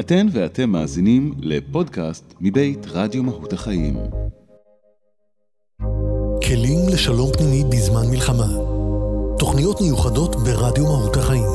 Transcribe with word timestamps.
אתן 0.00 0.26
ואתם 0.32 0.70
מאזינים 0.70 1.34
לפודקאסט 1.38 2.34
מבית 2.40 2.86
רדיו 2.86 3.22
מהות 3.22 3.52
החיים. 3.52 3.96
כלים 6.46 6.88
לשלום 6.92 7.30
פנימי 7.32 7.64
בזמן 7.70 8.10
מלחמה. 8.10 8.46
תוכניות 9.38 9.80
מיוחדות 9.80 10.36
ברדיו 10.36 10.84
מהות 10.84 11.16
החיים. 11.16 11.50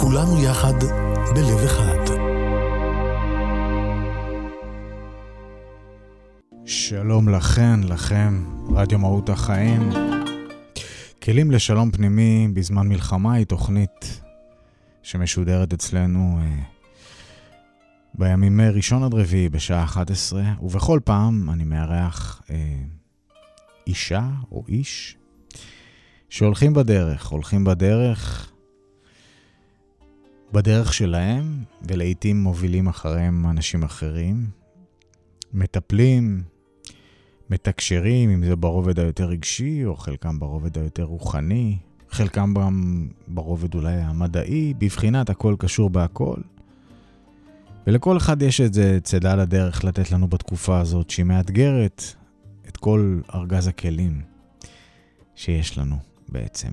כולנו 0.00 0.44
יחד 0.44 0.74
בלב 1.34 1.58
אחד. 1.64 2.14
שלום 6.64 7.28
לכן, 7.28 7.80
לכם, 7.82 8.44
רדיו 8.76 8.98
מהות 8.98 9.28
החיים. 9.28 9.90
כלים 11.22 11.50
לשלום 11.50 11.90
פנימי 11.90 12.48
בזמן 12.52 12.88
מלחמה 12.88 13.34
היא 13.34 13.46
תוכנית 13.46 14.20
שמשודרת 15.02 15.72
אצלנו 15.72 16.38
אה, 16.42 16.62
בימים 18.14 18.60
ראשון 18.60 19.02
עד 19.02 19.14
רביעי 19.14 19.48
בשעה 19.48 19.84
11, 19.84 20.42
ובכל 20.62 21.00
פעם 21.04 21.50
אני 21.50 21.64
מארח 21.64 22.42
אה, 22.50 22.82
אישה 23.86 24.28
או 24.52 24.64
איש 24.68 25.16
שהולכים 26.28 26.74
בדרך, 26.74 27.26
הולכים 27.26 27.64
בדרך, 27.64 28.52
בדרך 30.52 30.92
שלהם, 30.92 31.64
ולעיתים 31.82 32.42
מובילים 32.42 32.88
אחריהם 32.88 33.46
אנשים 33.46 33.82
אחרים, 33.82 34.50
מטפלים, 35.52 36.42
מתקשרים, 37.50 38.30
אם 38.30 38.44
זה 38.44 38.56
ברובד 38.56 38.98
היותר 38.98 39.24
רגשי, 39.24 39.84
או 39.84 39.96
חלקם 39.96 40.38
ברובד 40.38 40.78
היותר 40.78 41.02
רוחני, 41.02 41.78
חלקם 42.10 42.54
גם 42.54 43.08
ברובד 43.28 43.74
אולי 43.74 43.94
המדעי, 43.94 44.74
בבחינת 44.78 45.30
הכל 45.30 45.54
קשור 45.58 45.90
בהכל. 45.90 46.36
ולכל 47.86 48.16
אחד 48.16 48.42
יש 48.42 48.60
איזה 48.60 48.98
צידה 49.02 49.34
לדרך 49.34 49.84
לתת 49.84 50.10
לנו 50.10 50.28
בתקופה 50.28 50.80
הזאת, 50.80 51.10
שהיא 51.10 51.26
מאתגרת 51.26 52.02
את 52.68 52.76
כל 52.76 53.20
ארגז 53.34 53.66
הכלים 53.66 54.22
שיש 55.34 55.78
לנו 55.78 55.96
בעצם. 56.28 56.70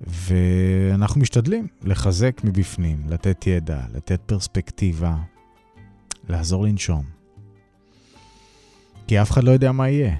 ואנחנו 0.00 1.20
משתדלים 1.20 1.66
לחזק 1.82 2.40
מבפנים, 2.44 3.02
לתת 3.08 3.46
ידע, 3.46 3.80
לתת 3.94 4.20
פרספקטיבה, 4.26 5.16
לעזור 6.28 6.64
לנשום. 6.64 7.04
כי 9.06 9.22
אף 9.22 9.30
אחד 9.30 9.44
לא 9.44 9.50
יודע 9.50 9.72
מה 9.72 9.88
יהיה. 9.88 10.16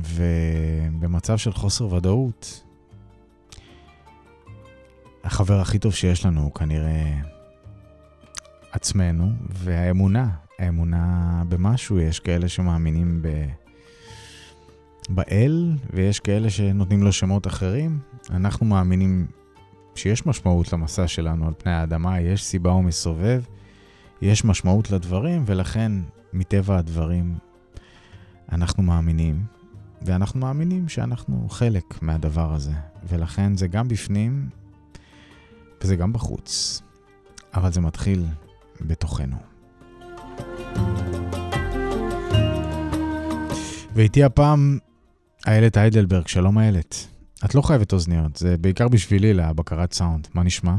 ובמצב 0.00 1.38
של 1.38 1.52
חוסר 1.52 1.92
ודאות, 1.92 2.63
החבר 5.34 5.60
הכי 5.60 5.78
טוב 5.78 5.94
שיש 5.94 6.26
לנו 6.26 6.40
הוא 6.42 6.52
כנראה 6.52 7.20
עצמנו, 8.72 9.32
והאמונה, 9.50 10.30
האמונה 10.58 11.42
במשהו, 11.48 11.98
יש 11.98 12.20
כאלה 12.20 12.48
שמאמינים 12.48 13.22
ב... 13.22 13.28
באל, 15.08 15.72
ויש 15.92 16.20
כאלה 16.20 16.50
שנותנים 16.50 17.02
לו 17.02 17.12
שמות 17.12 17.46
אחרים. 17.46 17.98
אנחנו 18.30 18.66
מאמינים 18.66 19.26
שיש 19.94 20.26
משמעות 20.26 20.72
למסע 20.72 21.08
שלנו 21.08 21.46
על 21.46 21.54
פני 21.58 21.72
האדמה, 21.72 22.20
יש 22.20 22.44
סיבה 22.44 22.72
ומסובב, 22.72 23.42
יש 24.22 24.44
משמעות 24.44 24.90
לדברים, 24.90 25.42
ולכן, 25.46 25.92
מטבע 26.32 26.78
הדברים, 26.78 27.34
אנחנו 28.52 28.82
מאמינים, 28.82 29.42
ואנחנו 30.02 30.40
מאמינים 30.40 30.88
שאנחנו 30.88 31.48
חלק 31.50 32.02
מהדבר 32.02 32.54
הזה, 32.54 32.72
ולכן 33.08 33.56
זה 33.56 33.68
גם 33.68 33.88
בפנים 33.88 34.48
וזה 35.84 35.96
גם 35.96 36.12
בחוץ, 36.12 36.82
אבל 37.54 37.72
זה 37.72 37.80
מתחיל 37.80 38.24
בתוכנו. 38.80 39.36
ואיתי 43.94 44.24
הפעם 44.24 44.78
איילת 45.46 45.76
היידלברג, 45.76 46.26
שלום 46.26 46.58
איילת. 46.58 47.06
את 47.44 47.54
לא 47.54 47.62
חייבת 47.62 47.92
אוזניות, 47.92 48.36
זה 48.36 48.56
בעיקר 48.56 48.88
בשבילי 48.88 49.34
לבקרת 49.34 49.92
סאונד. 49.92 50.28
מה 50.34 50.42
נשמע? 50.42 50.76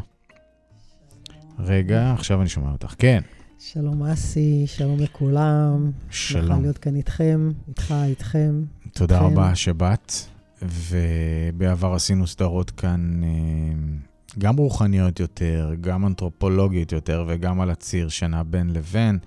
רגע, 1.59 2.13
עכשיו 2.13 2.41
אני 2.41 2.49
שומע 2.49 2.71
אותך. 2.71 2.95
כן. 2.97 3.21
שלום 3.59 4.03
אסי, 4.03 4.63
שלום 4.67 4.99
לכולם. 4.99 5.91
שלום. 6.09 6.47
שמחה 6.47 6.61
להיות 6.61 6.77
כאן 6.77 6.95
איתכם, 6.95 7.51
איתך, 7.67 7.93
איתכם. 8.05 8.63
תודה 8.93 9.15
איתכם. 9.15 9.39
רבה 9.39 9.55
שבאת, 9.55 10.13
ובעבר 10.61 11.93
עשינו 11.93 12.27
סדרות 12.27 12.71
כאן 12.71 13.21
אה, 13.23 13.29
גם 14.39 14.57
רוחניות 14.57 15.19
יותר, 15.19 15.71
גם 15.81 16.05
אנתרופולוגיות 16.05 16.91
יותר, 16.91 17.25
וגם 17.27 17.61
על 17.61 17.69
הציר 17.69 18.09
שנע 18.09 18.43
בין 18.43 18.69
לבין. 18.73 19.19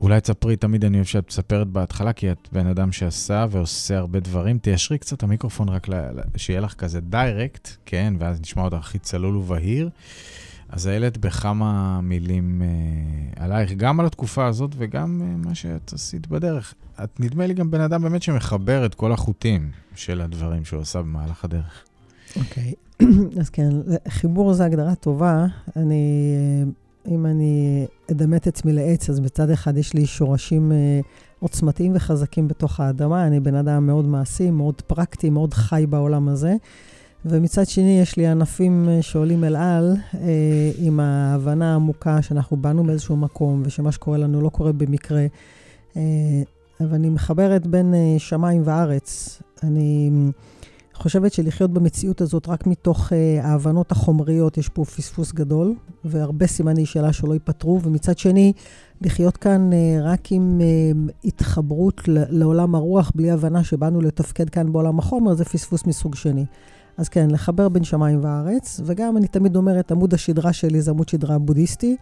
אולי 0.00 0.20
תספרי, 0.20 0.56
תמיד 0.56 0.84
אני 0.84 0.96
אוהב 0.96 1.06
שאת 1.06 1.28
מספרת 1.28 1.66
בהתחלה, 1.66 2.12
כי 2.12 2.32
את 2.32 2.48
בן 2.52 2.66
אדם 2.66 2.92
שעשה 2.92 3.46
ועושה 3.50 3.98
הרבה 3.98 4.20
דברים. 4.20 4.58
תיישרי 4.58 4.98
קצת 4.98 5.22
המיקרופון 5.22 5.68
רק 5.68 5.86
שיהיה 6.36 6.60
לך 6.60 6.74
כזה 6.74 7.00
דיירקט, 7.00 7.68
כן, 7.86 8.14
ואז 8.18 8.40
נשמע 8.40 8.62
אותך 8.62 8.76
הכי 8.76 8.98
צלול 8.98 9.36
ובהיר. 9.36 9.90
אז 10.68 10.88
איילת, 10.88 11.18
בכמה 11.18 12.00
מילים 12.00 12.62
אה, 12.62 13.44
עלייך, 13.44 13.72
גם 13.72 14.00
על 14.00 14.06
התקופה 14.06 14.46
הזאת 14.46 14.70
וגם 14.76 15.22
אה, 15.22 15.36
מה 15.48 15.54
שאת 15.54 15.92
עשית 15.92 16.26
בדרך. 16.26 16.74
את 17.04 17.20
נדמה 17.20 17.46
לי 17.46 17.54
גם 17.54 17.70
בן 17.70 17.80
אדם 17.80 18.02
באמת 18.02 18.22
שמחבר 18.22 18.86
את 18.86 18.94
כל 18.94 19.12
החוטים 19.12 19.70
של 19.94 20.20
הדברים 20.20 20.64
שהוא 20.64 20.80
עשה 20.80 21.02
במהלך 21.02 21.44
הדרך. 21.44 21.85
אוקיי, 22.38 22.74
אז 23.40 23.50
כן, 23.50 23.70
חיבור 24.08 24.52
זה 24.52 24.64
הגדרה 24.64 24.94
טובה. 24.94 25.46
אני, 25.76 26.34
אה, 26.36 26.70
אם 27.12 27.26
אני 27.26 27.86
אדמה 28.10 28.36
את 28.36 28.46
עצמי 28.46 28.72
לעץ, 28.72 29.10
אז 29.10 29.20
מצד 29.20 29.50
אחד 29.50 29.76
יש 29.76 29.94
לי 29.94 30.06
שורשים 30.06 30.72
אה, 30.72 31.00
עוצמתיים 31.40 31.92
וחזקים 31.96 32.48
בתוך 32.48 32.80
האדמה. 32.80 33.26
אני 33.26 33.40
בן 33.40 33.54
אדם 33.54 33.86
מאוד 33.86 34.04
מעשי, 34.04 34.50
מאוד 34.50 34.80
פרקטי, 34.86 35.30
מאוד 35.30 35.54
חי 35.54 35.84
בעולם 35.88 36.28
הזה. 36.28 36.54
ומצד 37.24 37.66
שני, 37.66 38.00
יש 38.00 38.16
לי 38.16 38.26
ענפים 38.26 38.88
אה, 38.88 39.02
שעולים 39.02 39.44
אל 39.44 39.56
על, 39.56 39.96
אה, 40.14 40.70
עם 40.78 41.00
ההבנה 41.00 41.72
העמוקה 41.72 42.22
שאנחנו 42.22 42.56
באנו 42.56 42.84
מאיזשהו 42.84 43.16
מקום, 43.16 43.62
ושמה 43.64 43.92
שקורה 43.92 44.18
לנו 44.18 44.40
לא 44.40 44.48
קורה 44.48 44.72
במקרה. 44.72 45.26
אה, 45.96 46.02
אבל 46.80 46.94
אני 46.94 47.08
מחברת 47.08 47.66
בין 47.66 47.94
אה, 47.94 48.18
שמיים 48.18 48.62
וארץ. 48.64 49.42
אני 49.62 50.10
חושבת 50.96 51.32
שלחיות 51.32 51.70
במציאות 51.70 52.20
הזאת 52.20 52.48
רק 52.48 52.66
מתוך 52.66 53.12
אה, 53.12 53.40
ההבנות 53.42 53.92
החומריות, 53.92 54.58
יש 54.58 54.68
פה 54.68 54.84
פספוס 54.84 55.32
גדול, 55.32 55.74
והרבה 56.04 56.46
סימני 56.46 56.86
שאלה 56.86 57.12
שלא 57.12 57.32
ייפתרו, 57.32 57.80
ומצד 57.82 58.18
שני, 58.18 58.52
לחיות 59.00 59.36
כאן 59.36 59.72
אה, 59.72 59.98
רק 60.02 60.32
עם 60.32 60.60
אה, 60.60 60.66
התחברות 61.24 62.00
לעולם 62.06 62.74
הרוח, 62.74 63.12
בלי 63.14 63.30
הבנה 63.30 63.64
שבאנו 63.64 64.00
לתפקד 64.00 64.50
כאן 64.50 64.72
בעולם 64.72 64.98
החומר, 64.98 65.34
זה 65.34 65.44
פספוס 65.44 65.86
מסוג 65.86 66.14
שני. 66.14 66.44
אז 66.96 67.08
כן, 67.08 67.30
לחבר 67.30 67.68
בין 67.68 67.84
שמיים 67.84 68.20
וארץ, 68.22 68.80
וגם 68.84 69.16
אני 69.16 69.28
תמיד 69.28 69.56
אומרת, 69.56 69.92
עמוד 69.92 70.14
השדרה 70.14 70.52
שלי 70.52 70.82
זה 70.82 70.90
עמוד 70.90 71.08
שדרה 71.08 71.38
בודהיסטי, 71.38 71.96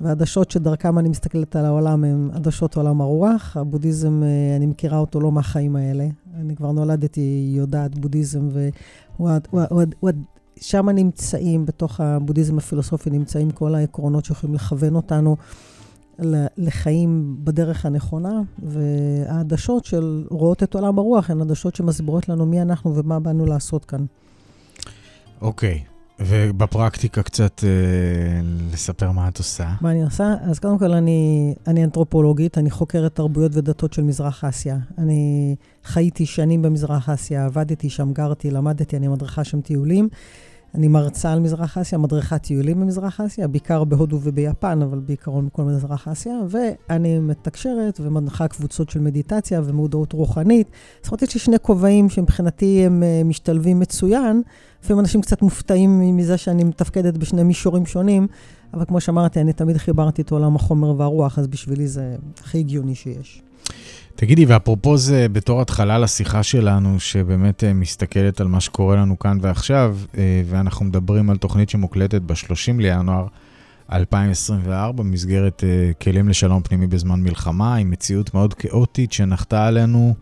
והעדשות 0.00 0.50
שדרכם 0.50 0.98
אני 0.98 1.08
מסתכלת 1.08 1.56
על 1.56 1.64
העולם 1.64 2.04
הם 2.04 2.30
עדשות 2.32 2.76
עולם 2.76 3.00
הרוח. 3.00 3.56
הבודהיזם, 3.56 4.22
אני 4.56 4.66
מכירה 4.66 4.98
אותו 4.98 5.20
לא 5.20 5.32
מהחיים 5.32 5.76
האלה. 5.76 6.06
אני 6.40 6.56
כבר 6.56 6.72
נולדתי 6.72 7.52
יודעת 7.56 7.98
בודהיזם, 7.98 8.48
ושם 9.20 10.88
נמצאים, 10.88 11.66
בתוך 11.66 12.00
הבודהיזם 12.00 12.58
הפילוסופי, 12.58 13.10
נמצאים 13.10 13.50
כל 13.50 13.74
העקרונות 13.74 14.24
שיכולים 14.24 14.54
לכוון 14.54 14.94
אותנו 14.96 15.36
לחיים 16.56 17.36
בדרך 17.44 17.86
הנכונה, 17.86 18.40
והעדשות 18.58 19.84
של 19.84 20.26
רואות 20.30 20.62
את 20.62 20.74
עולם 20.74 20.98
הרוח 20.98 21.30
הן 21.30 21.40
עדשות 21.40 21.74
שמסבירות 21.74 22.28
לנו 22.28 22.46
מי 22.46 22.62
אנחנו 22.62 22.96
ומה 22.96 23.20
באנו 23.20 23.46
לעשות 23.46 23.84
כאן. 23.84 24.04
אוקיי, 25.40 25.84
ובפרקטיקה 26.20 27.22
קצת 27.22 27.64
אה, 27.64 27.70
לספר 28.72 29.10
מה 29.10 29.28
את 29.28 29.38
עושה. 29.38 29.68
מה 29.80 29.90
אני 29.90 30.02
עושה? 30.02 30.34
אז 30.42 30.58
קודם 30.58 30.78
כל, 30.78 30.92
אני, 30.92 31.54
אני 31.66 31.84
אנתרופולוגית, 31.84 32.58
אני 32.58 32.70
חוקרת 32.70 33.14
תרבויות 33.14 33.52
ודתות 33.54 33.92
של 33.92 34.02
מזרח 34.02 34.44
אסיה. 34.44 34.76
אני 34.98 35.54
חייתי 35.84 36.26
שנים 36.26 36.62
במזרח 36.62 37.08
אסיה, 37.08 37.44
עבדתי 37.44 37.90
שם, 37.90 38.12
גרתי, 38.12 38.50
למדתי, 38.50 38.96
אני 38.96 39.08
מדריכה 39.08 39.44
שם 39.44 39.60
טיולים. 39.60 40.08
אני 40.74 40.88
מרצה 40.88 41.32
על 41.32 41.40
מזרח 41.40 41.78
אסיה, 41.78 41.98
מדריכת 41.98 42.42
טיולים 42.42 42.80
במזרח 42.80 43.20
אסיה, 43.20 43.48
בעיקר 43.48 43.84
בהודו 43.84 44.18
וביפן, 44.22 44.82
אבל 44.82 44.98
בעיקרון 44.98 45.46
בכל 45.46 45.62
מזרח 45.62 46.08
אסיה, 46.08 46.34
ואני 46.48 47.18
מתקשרת 47.18 48.00
ומנחה 48.02 48.48
קבוצות 48.48 48.90
של 48.90 49.00
מדיטציה 49.00 49.60
ומודעות 49.64 50.12
רוחנית. 50.12 50.70
זאת 51.02 51.12
אומרת, 51.12 51.22
יש 51.22 51.34
לי 51.34 51.40
שני 51.40 51.56
כובעים 51.62 52.08
שמבחינתי 52.08 52.82
הם 52.86 53.02
אה, 53.02 53.22
משתלבים 53.24 53.80
מצוין. 53.80 54.42
לפעמים 54.84 55.00
אנשים 55.00 55.20
קצת 55.20 55.42
מופתעים 55.42 56.16
מזה 56.16 56.36
שאני 56.36 56.64
מתפקדת 56.64 57.16
בשני 57.16 57.42
מישורים 57.42 57.86
שונים, 57.86 58.26
אבל 58.74 58.84
כמו 58.84 59.00
שאמרתי, 59.00 59.40
אני 59.40 59.52
תמיד 59.52 59.76
חיברתי 59.76 60.22
את 60.22 60.30
עולם 60.30 60.56
החומר 60.56 60.94
והרוח, 60.96 61.38
אז 61.38 61.46
בשבילי 61.46 61.88
זה 61.88 62.16
הכי 62.40 62.58
הגיוני 62.58 62.94
שיש. 62.94 63.42
תגידי, 64.16 64.46
ואפרופו 64.46 64.96
זה 64.96 65.26
בתור 65.32 65.60
התחלה 65.60 65.98
לשיחה 65.98 66.42
שלנו, 66.42 67.00
שבאמת 67.00 67.64
אה, 67.64 67.72
מסתכלת 67.72 68.40
על 68.40 68.48
מה 68.48 68.60
שקורה 68.60 68.96
לנו 68.96 69.18
כאן 69.18 69.38
ועכשיו, 69.40 69.96
אה, 70.18 70.42
ואנחנו 70.46 70.84
מדברים 70.84 71.30
על 71.30 71.36
תוכנית 71.36 71.70
שמוקלטת 71.70 72.22
ב-30 72.22 72.78
לינואר, 72.78 73.26
2024 73.92 74.92
במסגרת 75.02 75.64
uh, 75.64 76.04
כלים 76.04 76.28
לשלום 76.28 76.62
פנימי 76.62 76.86
בזמן 76.86 77.20
מלחמה, 77.22 77.76
עם 77.76 77.90
מציאות 77.90 78.34
מאוד 78.34 78.54
כאוטית 78.54 79.12
שנחתה 79.12 79.66
עלינו 79.66 80.14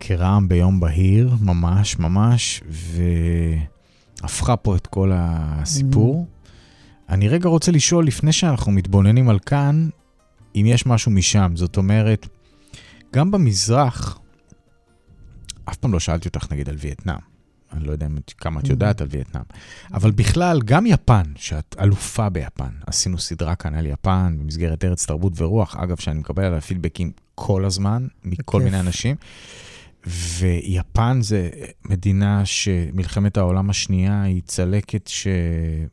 כרעם 0.00 0.48
ביום 0.48 0.80
בהיר, 0.80 1.34
ממש 1.40 1.98
ממש, 1.98 2.62
והפכה 4.22 4.56
פה 4.56 4.76
את 4.76 4.86
כל 4.86 5.10
הסיפור. 5.14 6.26
Mm-hmm. 6.26 7.12
אני 7.12 7.28
רגע 7.28 7.48
רוצה 7.48 7.72
לשאול, 7.72 8.06
לפני 8.06 8.32
שאנחנו 8.32 8.72
מתבוננים 8.72 9.28
על 9.28 9.38
כאן, 9.38 9.88
אם 10.56 10.66
יש 10.66 10.86
משהו 10.86 11.10
משם. 11.10 11.52
זאת 11.54 11.76
אומרת, 11.76 12.28
גם 13.12 13.30
במזרח, 13.30 14.18
אף 15.64 15.76
פעם 15.76 15.92
לא 15.92 16.00
שאלתי 16.00 16.28
אותך 16.28 16.52
נגיד 16.52 16.68
על 16.68 16.76
וייטנאם. 16.78 17.18
אני 17.72 17.84
לא 17.84 17.92
יודע 17.92 18.06
כמה 18.38 18.60
את 18.60 18.64
mm. 18.64 18.70
יודעת 18.70 19.00
על 19.00 19.06
וייטנאם. 19.10 19.44
אבל 19.94 20.10
בכלל, 20.10 20.60
גם 20.64 20.86
יפן, 20.86 21.22
שאת 21.36 21.76
אלופה 21.80 22.28
ביפן, 22.28 22.70
עשינו 22.86 23.18
סדרה 23.18 23.54
כאן 23.54 23.74
על 23.74 23.86
יפן 23.86 24.36
במסגרת 24.40 24.84
ארץ 24.84 25.06
תרבות 25.06 25.32
ורוח, 25.36 25.76
אגב, 25.76 25.96
שאני 25.96 26.18
מקבל 26.18 26.44
עליה 26.44 26.60
פידבקים 26.60 27.12
כל 27.34 27.64
הזמן, 27.64 28.06
מכל 28.24 28.62
מיני 28.62 28.80
אנשים. 28.80 29.16
ויפן 30.06 31.18
זה 31.22 31.48
מדינה 31.84 32.44
שמלחמת 32.44 33.36
העולם 33.36 33.70
השנייה 33.70 34.22
היא 34.22 34.42
צלקת 34.44 35.10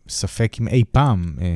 שספק 0.07 0.57
אם 0.61 0.67
אי 0.67 0.83
פעם, 0.91 1.33
אה, 1.41 1.47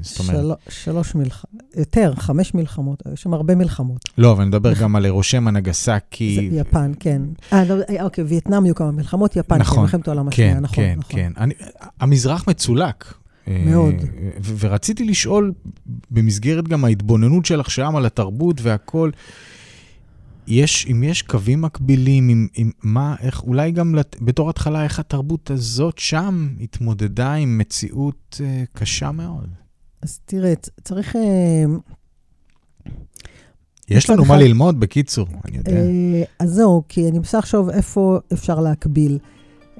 זאת 0.00 0.20
אומרת... 0.20 0.58
של... 0.68 0.82
שלוש 0.84 1.14
מלחמות, 1.14 1.62
יותר, 1.76 2.12
חמש 2.16 2.54
מלחמות, 2.54 3.02
יש 3.12 3.22
שם 3.22 3.34
הרבה 3.34 3.54
מלחמות. 3.54 4.08
לא, 4.18 4.32
אבל 4.32 4.40
אני 4.40 4.48
מדבר 4.48 4.72
גם 4.72 4.96
על 4.96 5.04
הירושימה, 5.04 5.50
נגסקי. 5.50 6.50
זה 6.50 6.56
יפן, 6.56 6.92
כן. 7.00 7.22
אה, 7.52 7.64
לא, 7.64 7.74
אה, 7.90 8.04
אוקיי, 8.04 8.24
וייטנאם 8.24 8.64
היו 8.64 8.74
כמה 8.74 8.90
מלחמות, 8.90 9.36
יפן, 9.36 9.58
נכון, 9.58 9.76
כן, 9.76 9.82
מלחמת 9.82 10.08
העולם 10.08 10.28
השנייה, 10.28 10.54
כן, 10.54 10.60
נכון, 10.60 10.84
כן, 10.84 10.94
נכון. 10.98 11.12
כן, 11.12 11.32
כן. 11.36 11.48
המזרח 12.00 12.48
מצולק. 12.48 13.14
אה, 13.48 13.62
מאוד. 13.66 13.94
ורציתי 14.58 15.04
לשאול, 15.04 15.52
במסגרת 16.10 16.68
גם 16.68 16.84
ההתבוננות 16.84 17.46
שלך 17.46 17.70
שם 17.70 17.96
על 17.96 18.06
התרבות 18.06 18.60
והכל, 18.62 19.10
יש, 20.46 20.86
אם 20.90 21.02
יש 21.02 21.22
קווים 21.22 21.62
מקבילים, 21.62 22.28
עם, 22.28 22.48
עם 22.54 22.70
מה, 22.82 23.16
איך, 23.20 23.42
אולי 23.42 23.70
גם 23.70 23.94
לת, 23.94 24.16
בתור 24.20 24.50
התחלה, 24.50 24.84
איך 24.84 24.98
התרבות 24.98 25.50
הזאת 25.50 25.98
שם 25.98 26.48
התמודדה 26.60 27.32
עם 27.32 27.58
מציאות 27.58 28.40
אה, 28.44 28.64
קשה 28.72 29.12
מאוד. 29.12 29.48
אז 30.02 30.20
תראה, 30.24 30.52
צריך... 30.84 31.16
אה, 31.16 31.64
יש 33.88 34.10
לנו 34.10 34.24
מה 34.24 34.36
ללמוד, 34.36 34.80
בקיצור, 34.80 35.26
אני 35.44 35.56
יודע. 35.56 35.72
אה, 35.72 36.22
אז 36.38 36.50
זהו, 36.50 36.82
כי 36.88 37.08
אני 37.08 37.18
מנסה 37.18 37.38
לחשוב 37.38 37.70
איפה 37.70 38.18
אפשר 38.32 38.60
להקביל. 38.60 39.18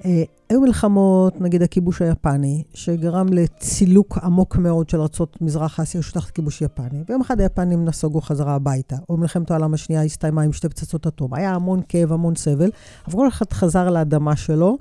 אה, 0.05 0.23
היו 0.49 0.61
מלחמות, 0.61 1.41
נגיד 1.41 1.63
הכיבוש 1.63 2.03
היפני, 2.03 2.63
שגרם 2.75 3.27
לצילוק 3.33 4.19
עמוק 4.19 4.57
מאוד 4.57 4.89
של 4.89 5.01
ארצות 5.01 5.43
מזרח 5.43 5.81
אסיה 5.81 6.03
שתחת 6.03 6.31
כיבוש 6.31 6.63
יפני, 6.63 7.03
ויום 7.09 7.21
אחד 7.21 7.41
היפנים 7.41 7.85
נסוגו 7.85 8.21
חזרה 8.21 8.55
הביתה, 8.55 8.97
או 9.09 9.17
מלחמת 9.17 9.51
העולם 9.51 9.75
השנייה 9.75 10.03
הסתיימה 10.03 10.43
עם 10.43 10.53
שתי 10.53 10.69
פצצות 10.69 11.07
אטום. 11.07 11.35
היה 11.35 11.55
המון 11.55 11.81
כאב, 11.89 12.13
המון 12.13 12.35
סבל, 12.35 12.71
אבל 13.07 13.15
כל 13.15 13.29
אחד 13.29 13.53
חזר 13.53 13.91
לאדמה 13.91 14.37
שלו, 14.37 14.79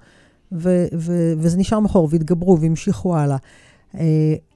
ו- 0.52 0.86
ו- 0.94 1.34
וזה 1.38 1.58
נשאר 1.58 1.80
מאחור, 1.80 2.08
והתגברו 2.12 2.60
והמשיכו 2.60 3.18
הלאה. 3.18 3.38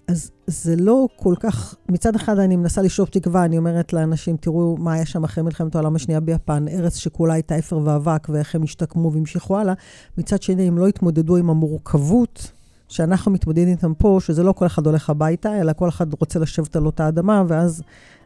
אז 0.10 0.32
זה 0.48 0.76
לא 0.76 1.08
כל 1.16 1.34
כך, 1.40 1.76
מצד 1.90 2.16
אחד 2.16 2.40
אני 2.40 2.56
מנסה 2.56 2.82
לשאוף 2.82 3.10
תקווה, 3.10 3.46
אני 3.46 3.58
אומרת 3.58 3.94
לאנשים, 3.94 4.38
תראו 4.38 4.78
מה 4.80 4.94
היה 4.94 5.06
שם 5.06 5.24
אחרי 5.24 5.44
מלחמת 5.44 5.76
העולם 5.76 5.96
השנייה 5.96 6.20
ביפן, 6.20 6.68
ארץ 6.68 6.98
שכולה 6.98 7.34
הייתה 7.34 7.60
אפר 7.60 7.80
ואבק, 7.84 8.28
ואיך 8.30 8.56
הם 8.56 8.64
השתקמו 8.64 9.12
והמשיכו 9.12 9.58
הלאה. 9.58 9.74
מצד 10.18 10.42
שני, 10.42 10.68
הם 10.68 10.78
לא 10.78 10.88
התמודדו 10.88 11.38
עם 11.38 11.50
המורכבות 11.50 12.52
שאנחנו 12.88 13.32
מתמודדים 13.32 13.68
איתם 13.68 13.94
פה, 13.94 14.18
שזה 14.22 14.44
לא 14.44 14.52
כל 14.52 14.66
אחד 14.66 14.86
הולך 14.86 15.10
הביתה, 15.10 15.60
אלא 15.60 15.74
כל 15.74 15.90
אחד 15.90 16.14
רוצה 16.20 16.40
לשבת 16.40 16.76
על 16.76 16.86
אותה 16.86 17.08
אדמה, 17.08 17.44
ואז 17.48 17.84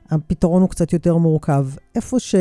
הפתרון 0.10 0.62
הוא 0.62 0.70
קצת 0.70 0.94
יותר 0.94 1.18
מורכב. 1.18 1.66
איפה 1.96 2.20
ש... 2.20 2.36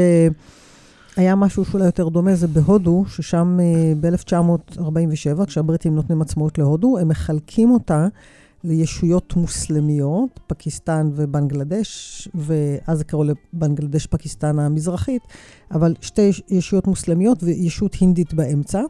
היה 1.17 1.35
משהו 1.35 1.65
שאולי 1.65 1.85
יותר 1.85 2.09
דומה, 2.09 2.35
זה 2.35 2.47
בהודו, 2.49 3.05
ששם 3.09 3.59
אה, 3.61 3.93
ב-1947, 4.01 5.47
כשהבריטים 5.47 5.95
נותנים 5.95 6.23
עצמאות 6.23 6.59
להודו, 6.59 6.99
הם 6.99 7.09
מחלקים 7.09 7.71
אותה 7.71 8.09
לישויות 8.65 9.37
מוסלמיות, 9.37 10.41
פקיסטן 10.47 11.11
ובנגלדש, 11.15 12.29
ואז 12.35 12.99
זה 12.99 13.05
קראו 13.05 13.25
לבנגלדש 13.25 14.07
פקיסטן 14.07 14.59
המזרחית, 14.59 15.23
אבל 15.71 15.95
שתי 16.01 16.31
ישויות 16.49 16.87
מוסלמיות 16.87 17.39
וישות 17.43 17.95
הינדית 17.95 18.35
באמצע. 18.35 18.83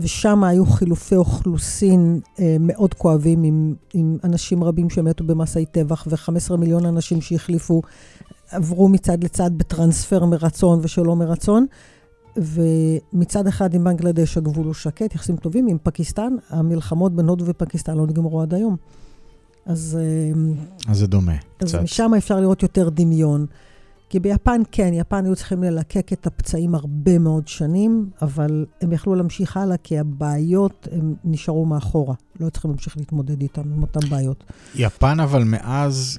ושם 0.00 0.44
היו 0.44 0.66
חילופי 0.66 1.16
אוכלוסין 1.16 2.20
אה, 2.40 2.56
מאוד 2.60 2.94
כואבים 2.94 3.42
עם, 3.42 3.74
עם 3.94 4.18
אנשים 4.24 4.64
רבים 4.64 4.90
שמתו 4.90 5.24
במסעי 5.24 5.66
טבח, 5.66 6.06
ו-15 6.10 6.56
מיליון 6.56 6.86
אנשים 6.86 7.20
שהחליפו, 7.20 7.82
עברו 8.50 8.88
מצד 8.88 9.24
לצד 9.24 9.50
בטרנספר 9.56 10.24
מרצון 10.24 10.78
ושלא 10.82 11.16
מרצון. 11.16 11.66
ומצד 12.42 13.46
אחד 13.46 13.74
עם 13.74 13.84
בנגלדש 13.84 14.36
הגבול 14.36 14.66
הוא 14.66 14.74
שקט, 14.74 15.14
יחסים 15.14 15.36
טובים, 15.36 15.66
עם 15.68 15.76
פקיסטן, 15.82 16.32
המלחמות 16.50 17.16
בין 17.16 17.28
הודו 17.28 17.44
ופקיסטן 17.46 17.96
לא 17.96 18.06
נגמרו 18.06 18.42
עד 18.42 18.54
היום. 18.54 18.76
אז... 19.66 19.98
אמ, 20.34 20.54
אז 20.88 20.98
זה 20.98 21.06
דומה, 21.06 21.32
אז 21.32 21.68
קצת. 21.68 21.82
משם 21.82 22.10
אפשר 22.14 22.40
לראות 22.40 22.62
יותר 22.62 22.88
דמיון. 22.88 23.46
כי 24.10 24.20
ביפן, 24.20 24.60
כן, 24.72 24.90
יפן 24.92 25.24
היו 25.24 25.36
צריכים 25.36 25.62
ללקק 25.62 26.12
את 26.12 26.26
הפצעים 26.26 26.74
הרבה 26.74 27.18
מאוד 27.18 27.48
שנים, 27.48 28.10
אבל 28.22 28.66
הם 28.80 28.92
יכלו 28.92 29.14
להמשיך 29.14 29.56
הלאה, 29.56 29.76
כי 29.76 29.98
הבעיות, 29.98 30.88
הם 30.92 31.14
נשארו 31.24 31.66
מאחורה. 31.66 32.14
לא 32.40 32.50
צריכים 32.50 32.70
להמשיך 32.70 32.96
להתמודד 32.96 33.42
איתם, 33.42 33.72
עם 33.74 33.82
אותן 33.82 34.08
בעיות. 34.08 34.44
יפן, 34.74 35.20
אבל 35.20 35.44
מאז 35.44 36.18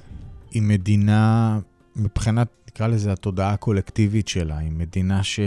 היא 0.50 0.62
מדינה, 0.62 1.58
מבחינת, 1.96 2.48
נקרא 2.68 2.86
לזה, 2.86 3.12
התודעה 3.12 3.52
הקולקטיבית 3.52 4.28
שלה, 4.28 4.58
היא 4.58 4.70
מדינה 4.70 5.22
ש... 5.22 5.40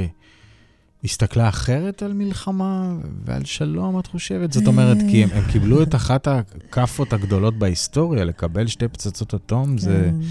הסתכלה 1.04 1.50
אחרת 1.50 2.04
על 2.04 2.14
מלחמה 2.14 2.94
ועל 3.26 3.46
שלום, 3.46 4.00
את 4.00 4.08
חושבת? 4.08 4.54
זאת 4.54 4.68
אומרת, 4.68 4.98
כי 5.10 5.24
הם, 5.24 5.30
הם 5.34 5.44
קיבלו 5.52 5.84
את 5.84 5.96
אחת 5.96 6.28
הכאפות 6.28 7.14
הגדולות 7.14 7.58
בהיסטוריה, 7.58 8.24
לקבל 8.24 8.68
שתי 8.68 8.88
פצצות 8.88 9.34
אטום, 9.34 9.78
זה... 9.78 10.12
כן. 10.12 10.26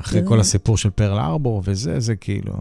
אחרי 0.00 0.22
כל 0.24 0.40
הסיפור 0.40 0.76
של 0.76 0.90
פרל 0.90 1.18
ארבור 1.18 1.62
וזה, 1.64 2.00
זה 2.00 2.16
כאילו... 2.16 2.52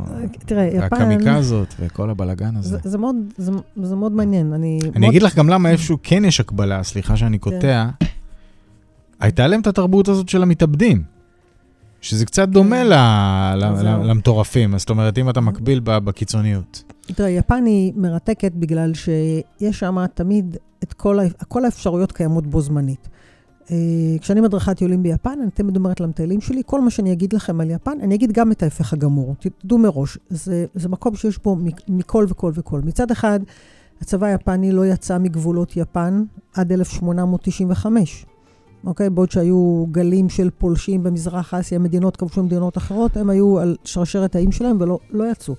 תראה, 0.46 0.63
יפן... 0.63 0.86
הקמיקה 0.86 1.36
הזאת 1.36 1.74
וכל 1.80 2.10
הבלגן 2.10 2.56
הזה. 2.56 2.78
זה, 2.78 2.90
זה, 2.90 2.98
מאוד, 2.98 3.16
זה, 3.38 3.52
זה 3.84 3.96
מאוד 3.96 4.12
מעניין. 4.12 4.54
אני, 4.54 4.80
אני 4.84 5.00
מאוד... 5.00 5.10
אגיד 5.10 5.24
לך 5.24 5.36
גם 5.36 5.50
למה 5.50 5.69
איפשהו 5.69 5.98
כן 6.04 6.25
יש 6.25 6.40
הקבלה, 6.40 6.84
סליחה 6.84 7.18
שאני 7.18 7.40
כן. 7.40 7.52
קוטע. 7.52 7.90
הייתה 9.19 9.48
להם 9.48 9.62
את 9.62 9.68
התרבות 9.68 10.08
הזאת 10.08 10.30
של 10.30 10.44
המתאבדים. 10.44 11.04
שזה 12.01 12.25
קצת 12.25 12.50
דומה 12.50 12.81
כן. 12.81 12.88
למטורפים, 14.03 14.77
זאת 14.77 14.89
אומרת, 14.89 15.17
אם 15.17 15.29
אתה 15.29 15.41
מקביל 15.41 15.79
בקיצוניות. 15.84 16.84
תראה, 17.05 17.29
יפן 17.29 17.65
היא 17.65 17.93
מרתקת 17.96 18.51
בגלל 18.55 18.93
שיש 18.93 19.79
שם 19.79 20.05
תמיד 20.13 20.58
את 20.84 20.93
כל, 20.93 21.20
כל 21.48 21.65
האפשרויות 21.65 22.12
קיימות 22.12 22.48
בו 22.48 22.62
זמנית. 22.62 23.08
אה, 23.72 23.75
כשאני 24.22 24.41
מדריכת 24.41 24.77
טיולים 24.77 25.03
ביפן, 25.03 25.39
אני 25.41 25.51
תמיד 25.51 25.75
אומרת 25.75 26.00
למטיילים 26.00 26.41
שלי, 26.41 26.62
כל 26.65 26.81
מה 26.81 26.89
שאני 26.89 27.12
אגיד 27.12 27.34
לכם 27.34 27.62
על 27.62 27.70
יפן, 27.70 27.98
אני 28.01 28.15
אגיד 28.15 28.31
גם 28.31 28.51
את 28.51 28.63
ההפך 28.63 28.93
הגמור. 28.93 29.36
תדעו 29.39 29.77
מראש, 29.77 30.17
זה, 30.29 30.65
זה 30.74 30.89
מקום 30.89 31.15
שיש 31.15 31.38
בו 31.43 31.58
מכל 31.88 32.25
וכל 32.29 32.51
וכל. 32.55 32.81
מצד 32.84 33.12
אחד, 33.12 33.39
הצבא 34.01 34.27
היפני 34.27 34.72
לא 34.72 34.86
יצא 34.86 35.17
מגבולות 35.17 35.77
יפן 35.77 36.24
עד 36.53 36.72
1895. 36.72 38.25
אוקיי? 38.85 39.09
בעוד 39.09 39.31
שהיו 39.31 39.85
גלים 39.91 40.29
של 40.29 40.50
פולשים 40.57 41.03
במזרח 41.03 41.53
אסיה, 41.53 41.79
מדינות 41.79 42.17
כבשו 42.17 42.43
מדינות 42.43 42.77
אחרות, 42.77 43.17
הם 43.17 43.29
היו 43.29 43.59
על 43.59 43.75
שרשרת 43.83 44.35
האיים 44.35 44.51
שלהם 44.51 44.77
ולא 44.79 45.00
לא 45.11 45.31
יצאו. 45.31 45.55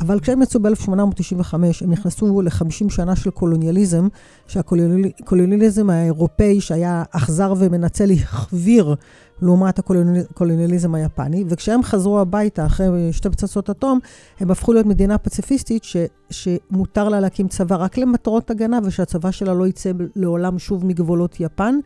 אבל 0.00 0.20
כשהם 0.20 0.42
יצאו 0.42 0.60
ב-1895, 0.60 1.54
הם 1.54 1.90
נכנסו 1.90 2.42
ל-50 2.42 2.90
שנה 2.90 3.16
של 3.16 3.30
קולוניאליזם, 3.30 4.08
שהקולוניאליזם 4.46 5.90
האירופאי, 5.90 6.60
שהיה 6.60 7.02
אכזר 7.10 7.54
ומנצל, 7.58 8.10
החביר 8.10 8.94
לעומת 9.42 9.78
הקולוניאליזם 9.78 10.94
היפני, 10.94 11.44
וכשהם 11.48 11.82
חזרו 11.82 12.20
הביתה 12.20 12.66
אחרי 12.66 13.12
שתי 13.12 13.30
פצצות 13.30 13.70
אטום, 13.70 13.98
הם 14.40 14.50
הפכו 14.50 14.72
להיות 14.72 14.86
מדינה 14.86 15.18
פציפיסטית 15.18 15.84
ש, 15.84 15.96
שמותר 16.30 17.08
לה 17.08 17.20
להקים 17.20 17.48
צבא 17.48 17.76
רק 17.76 17.98
למטרות 17.98 18.50
הגנה, 18.50 18.78
ושהצבא 18.84 19.30
שלה 19.30 19.54
לא 19.54 19.66
יצא 19.66 19.90
לעולם 20.16 20.58
שוב 20.58 20.86
מגבולות 20.86 21.40
יפן. 21.40 21.78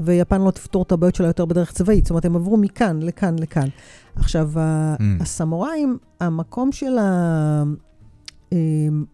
ויפן 0.00 0.42
לא 0.42 0.50
תפתור 0.50 0.82
את 0.82 0.92
הבעיות 0.92 1.14
שלה 1.14 1.26
יותר 1.26 1.44
בדרך 1.44 1.72
צבאית. 1.72 2.04
זאת 2.04 2.10
אומרת, 2.10 2.24
הם 2.24 2.36
עברו 2.36 2.56
מכאן 2.56 3.02
לכאן 3.02 3.38
לכאן. 3.38 3.68
עכשיו, 4.16 4.50
mm. 4.54 5.02
הסמוראים, 5.20 5.98
המקום 6.20 6.72
של 6.72 6.98
ה... 6.98 7.62
אמ, 8.52 9.04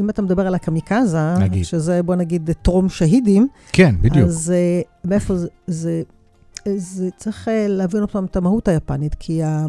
אם 0.00 0.10
אתה 0.10 0.22
מדבר 0.22 0.46
על 0.46 0.54
הקמיקזה, 0.54 1.34
נגיד. 1.40 1.64
שזה, 1.64 2.02
בוא 2.02 2.14
נגיד, 2.14 2.50
טרום 2.62 2.88
שהידים, 2.88 3.48
כן, 3.72 3.94
בדיוק. 4.00 4.28
אז 4.28 4.50
אה, 4.50 4.80
מאיפה 5.04 5.36
זה, 5.36 5.48
זה, 5.66 6.02
זה 6.76 7.08
צריך 7.16 7.48
אה, 7.48 7.66
להבין 7.68 8.02
אותם 8.02 8.24
את 8.24 8.36
המהות 8.36 8.68
היפנית, 8.68 9.14
כי 9.14 9.42
ה, 9.42 9.66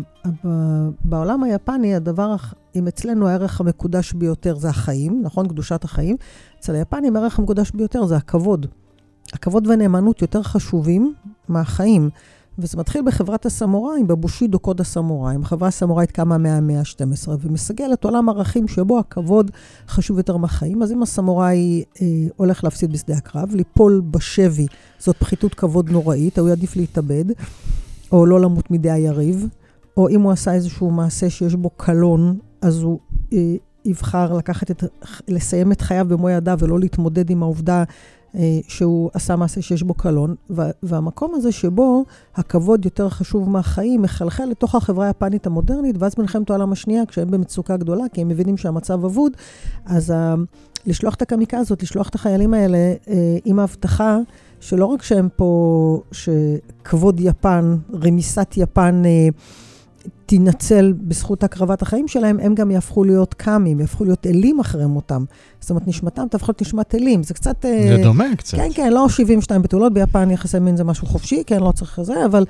בעולם 1.04 1.44
היפני, 1.44 1.96
הדבר, 1.96 2.36
אם 2.76 2.88
אצלנו 2.88 3.28
הערך 3.28 3.62
המקודש 3.62 4.14
ביותר 4.14 4.56
זה 4.56 4.70
החיים, 4.70 5.22
נכון? 5.24 5.48
קדושת 5.48 5.84
החיים, 5.84 6.16
אצל 6.60 6.76
היפנים 6.76 7.16
הערך 7.16 7.40
המקודש 7.40 7.72
ביותר 7.72 8.06
זה 8.06 8.18
הכבוד. 8.18 8.66
הכבוד 9.34 9.68
והנאמנות 9.68 10.22
יותר 10.22 10.44
חשובים 10.44 11.14
מהחיים. 11.48 12.10
וזה 12.60 12.78
מתחיל 12.78 13.02
בחברת 13.06 13.46
הסמוראים, 13.46 14.08
בבושידו 14.08 14.60
קוד 14.60 14.82
הסמוראים. 14.82 15.42
החברה 15.42 15.68
הסמוראית 15.68 16.12
קמה 16.12 16.38
מהמאה 16.38 16.80
ה-12, 16.80 17.30
ומסגלת 17.40 18.04
עולם 18.04 18.30
ערכים 18.30 18.68
שבו 18.68 19.00
הכבוד 19.00 19.52
חשוב 19.88 20.18
יותר 20.18 20.38
מהחיים. 20.38 20.84
אז 20.84 20.92
אם 20.92 21.04
הסמוראי 21.04 21.84
אה, 22.02 22.08
הולך 22.36 22.64
להפסיד 22.64 22.92
בשדה 22.92 23.18
הקרב, 23.18 23.56
ליפול 23.56 24.02
בשבי, 24.12 24.68
זאת 25.00 25.18
פחיתות 25.18 25.54
כבוד 25.54 25.90
נוראית, 25.90 26.40
הוא 26.40 26.50
יעדיף 26.50 26.76
להתאבד, 26.76 27.26
או 28.12 28.26
לא 28.26 28.42
למות 28.42 28.72
מידי 28.72 28.92
היריב, 28.92 29.48
או 29.98 30.10
אם 30.10 30.22
הוא 30.22 30.32
עשה 30.32 30.54
איזשהו 30.54 30.92
מעשה 30.92 31.30
שיש 31.30 31.56
בו 31.56 31.70
קלון, 31.70 32.38
אז 32.62 32.82
הוא 32.82 33.00
אה, 33.34 33.56
יבחר 33.86 34.34
לקחת 34.34 34.72
את, 34.72 34.84
לסיים 35.28 35.72
את 35.72 35.82
חייו 35.82 36.06
במו 36.10 36.30
ידיו 36.30 36.58
ולא 36.62 36.80
להתמודד 36.80 37.30
עם 37.30 37.44
העובדה 37.44 37.84
שהוא 38.68 39.10
עשה 39.14 39.36
מעשה 39.36 39.62
שיש 39.62 39.84
בו 39.84 39.94
קלון, 39.94 40.36
והמקום 40.84 41.36
הזה 41.36 41.52
שבו 41.52 42.06
הכבוד 42.36 42.86
יותר 42.86 43.10
חשוב 43.10 43.50
מהחיים, 43.50 44.02
מחלחל 44.02 44.46
לתוך 44.46 44.76
החברה 44.76 45.08
היפנית 45.08 45.48
המודרנית, 45.48 45.96
ואז 46.00 46.16
במלחמת 46.18 46.50
העולם 46.50 46.72
השנייה, 46.72 47.06
כשהם 47.06 47.32
במצוקה 47.32 47.78
גדולה, 47.78 48.04
כי 48.14 48.22
הם 48.22 48.28
מבינים 48.28 48.58
שהמצב 48.58 49.06
אבוד, 49.06 49.32
אז 49.86 50.10
ה... 50.12 50.36
לשלוח 50.88 51.16
את 51.16 51.22
הקמיקה 51.22 51.58
הזאת, 51.58 51.84
לשלוח 51.84 52.10
את 52.10 52.16
החיילים 52.16 52.54
האלה 52.54 52.78
אה, 52.78 53.38
עם 53.46 53.60
ההבטחה 53.60 54.18
שלא 54.60 54.86
רק 54.86 55.04
שהם 55.04 55.30
פה, 55.36 56.02
שכבוד 56.12 57.20
יפן, 57.20 57.78
רמיסת 57.94 58.54
יפן, 58.58 59.02
אה, 59.06 59.28
תינצל 60.26 60.94
בזכות 60.98 61.44
הקרבת 61.44 61.82
החיים 61.82 62.08
שלהם, 62.08 62.40
הם 62.40 62.56
גם 62.56 62.72
יהפכו 62.72 63.04
להיות 63.04 63.34
קאמים, 63.34 63.80
יהפכו 63.80 64.04
להיות 64.04 64.28
אלים 64.28 64.60
אחרי 64.60 64.86
מותם. 64.86 65.24
זאת 65.60 65.70
אומרת, 65.70 65.88
נשמתם 65.88 66.28
תהפוך 66.32 66.50
להיות 66.50 66.62
נשמת 66.62 66.96
אלים. 66.96 67.24
זה 67.24 67.34
קצת... 67.34 67.62
זה 67.62 67.98
uh, 68.00 68.04
דומה 68.04 68.36
קצת. 68.38 68.58
כן, 68.58 68.70
כן, 68.74 68.94
לא 68.94 69.10
72 69.10 69.62
בתולות, 69.62 69.94
ביפן 69.94 70.32
יחסי 70.32 70.60
מין 70.60 70.78
זה 70.78 70.84
משהו 70.84 71.08
חופשי, 71.08 71.44
כן, 71.46 71.60
לא 71.60 71.72
צריך 71.72 72.00
לזה, 72.00 72.26
אבל 72.26 72.46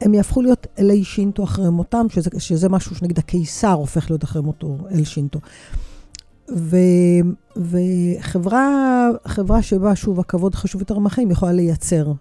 הם 0.00 0.14
יהפכו 0.14 0.42
להיות 0.42 0.66
אלי 0.78 1.04
שינטו 1.04 1.44
אחרי 1.44 1.70
מותם, 1.70 2.06
שזה, 2.08 2.30
שזה 2.38 2.68
משהו 2.68 2.96
שנגיד 2.96 3.18
הקיסר 3.18 3.72
הופך 3.72 4.10
להיות 4.10 4.24
אחרי 4.24 4.42
מותו 4.42 4.78
אל 4.90 5.04
שינטו. 5.04 5.38
ו, 6.56 6.76
וחברה 7.56 9.10
שבה, 9.62 9.96
שוב, 9.96 10.20
הכבוד 10.20 10.54
חשוב 10.54 10.80
יותר 10.80 10.98
מהחיים, 10.98 11.30
יכולה 11.30 11.52
לייצר 11.52 12.12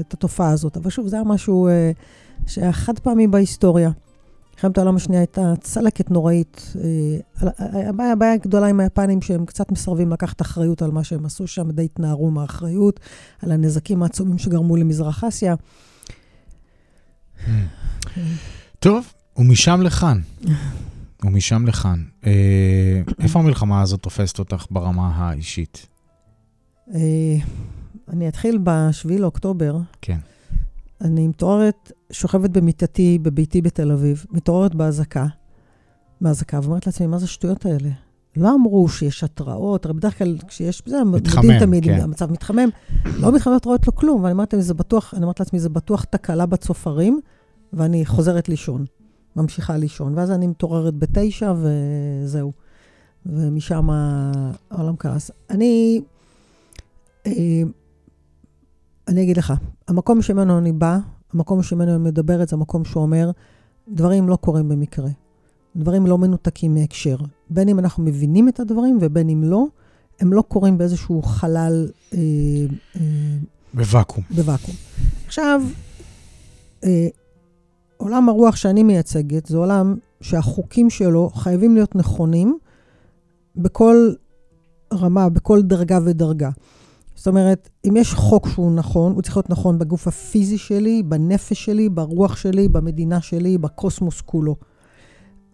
את 0.00 0.14
התופעה 0.14 0.50
הזאת. 0.50 0.76
אבל 0.76 0.90
שוב, 0.90 1.06
זה 1.06 1.16
היה 1.16 1.24
משהו 1.24 1.68
uh, 1.68 2.50
שהיה 2.50 2.72
חד 2.72 2.98
פעמי 2.98 3.26
בהיסטוריה. 3.26 3.90
מלחמת 4.64 4.78
העולם 4.78 4.96
השנייה 4.96 5.20
הייתה 5.20 5.52
צלקת 5.60 6.10
נוראית. 6.10 6.72
אה, 6.76 7.48
הבעיה, 7.88 8.12
הבעיה 8.12 8.32
הגדולה 8.32 8.66
עם 8.66 8.80
היפנים 8.80 9.22
שהם 9.22 9.46
קצת 9.46 9.72
מסרבים 9.72 10.12
לקחת 10.12 10.42
אחריות 10.42 10.82
על 10.82 10.90
מה 10.90 11.04
שהם 11.04 11.26
עשו 11.26 11.46
שם, 11.46 11.70
די 11.70 11.84
התנערו 11.84 12.30
מהאחריות, 12.30 13.00
על 13.42 13.52
הנזקים 13.52 14.02
העצומים 14.02 14.38
שגרמו 14.38 14.76
למזרח 14.76 15.24
אסיה. 15.24 15.54
טוב, 18.78 19.12
ומשם 19.36 19.80
לכאן. 19.82 20.20
ומשם 21.24 21.66
לכאן. 21.66 22.04
אה, 22.26 23.02
איפה 23.20 23.38
המלחמה 23.38 23.82
הזאת 23.82 24.00
תופסת 24.00 24.38
אותך 24.38 24.66
ברמה 24.70 25.12
האישית? 25.14 25.86
אה, 26.94 27.00
אני 28.08 28.28
אתחיל 28.28 28.58
ב-7 28.58 29.18
לאוקטובר. 29.18 29.78
כן. 30.02 30.18
אני 31.02 31.28
מתעוררת, 31.28 31.92
שוכבת 32.12 32.50
במיטתי 32.50 33.18
בביתי 33.22 33.62
בתל 33.62 33.92
אביב, 33.92 34.24
מתעוררת 34.30 34.74
באזעקה, 34.74 35.26
באזעקה, 36.20 36.60
ואומרת 36.62 36.86
לעצמי, 36.86 37.06
מה 37.06 37.18
זה 37.18 37.24
השטויות 37.24 37.66
האלה? 37.66 37.88
לא 38.36 38.54
אמרו 38.54 38.88
שיש 38.88 39.24
התראות, 39.24 39.84
הרי 39.84 39.94
בדרך 39.94 40.18
כלל 40.18 40.36
כשיש, 40.48 40.82
זה, 40.86 41.04
מתחמם, 41.04 41.58
תמיד, 41.58 41.84
כן. 41.84 42.00
המצב 42.00 42.32
מתחמם, 42.32 42.68
לא 43.18 43.32
מתחמם 43.32 43.54
התראות, 43.54 43.86
לא 43.86 43.92
כלום, 43.92 44.22
ואני 44.22 44.32
אומרת, 44.32 44.54
זה 44.58 44.74
בטוח, 44.74 45.14
אני 45.14 45.22
אומרת 45.22 45.40
לעצמי, 45.40 45.60
זה 45.60 45.68
בטוח 45.68 46.04
תקלה 46.04 46.46
בצופרים, 46.46 47.20
ואני 47.72 48.06
חוזרת 48.06 48.48
לישון, 48.48 48.84
ממשיכה 49.36 49.76
לישון, 49.76 50.18
ואז 50.18 50.30
אני 50.30 50.46
מתעוררת 50.46 50.94
בתשע, 50.94 51.54
וזהו. 51.56 52.52
ומשם 53.26 53.88
העולם 54.70 54.96
קרס. 54.96 55.30
אני, 55.50 56.00
אה, 57.26 57.32
אני 59.08 59.22
אגיד 59.22 59.36
לך, 59.36 59.52
המקום 59.88 60.22
שממנו 60.22 60.58
אני 60.58 60.72
באה, 60.72 60.98
המקום 61.34 61.62
שממנו 61.62 61.94
אני 61.94 62.02
מדברת, 62.02 62.48
זה 62.48 62.56
המקום 62.56 62.84
שאומר, 62.84 63.30
דברים 63.88 64.28
לא 64.28 64.36
קורים 64.36 64.68
במקרה. 64.68 65.08
דברים 65.76 66.06
לא 66.06 66.18
מנותקים 66.18 66.74
מהקשר. 66.74 67.16
בין 67.50 67.68
אם 67.68 67.78
אנחנו 67.78 68.04
מבינים 68.04 68.48
את 68.48 68.60
הדברים 68.60 68.98
ובין 69.00 69.28
אם 69.28 69.44
לא, 69.44 69.66
הם 70.20 70.32
לא 70.32 70.42
קורים 70.48 70.78
באיזשהו 70.78 71.22
חלל... 71.22 71.88
אה, 72.14 72.18
אה, 72.96 73.00
בוואקום. 73.74 74.24
בוואקום. 74.30 74.74
עכשיו, 75.26 75.62
אה, 76.84 77.08
עולם 77.96 78.28
הרוח 78.28 78.56
שאני 78.56 78.82
מייצגת 78.82 79.46
זה 79.46 79.56
עולם 79.56 79.96
שהחוקים 80.20 80.90
שלו 80.90 81.30
חייבים 81.34 81.74
להיות 81.74 81.94
נכונים 81.96 82.58
בכל 83.56 84.12
רמה, 84.92 85.28
בכל 85.28 85.62
דרגה 85.62 85.98
ודרגה. 86.04 86.50
זאת 87.22 87.26
אומרת, 87.26 87.68
אם 87.88 87.96
יש 87.96 88.14
חוק 88.14 88.48
שהוא 88.48 88.72
נכון, 88.72 89.12
הוא 89.12 89.22
צריך 89.22 89.36
להיות 89.36 89.50
נכון 89.50 89.78
בגוף 89.78 90.08
הפיזי 90.08 90.58
שלי, 90.58 91.02
בנפש 91.02 91.64
שלי, 91.64 91.88
ברוח 91.88 92.36
שלי, 92.36 92.68
במדינה 92.68 93.20
שלי, 93.20 93.58
בקוסמוס 93.58 94.20
כולו. 94.20 94.56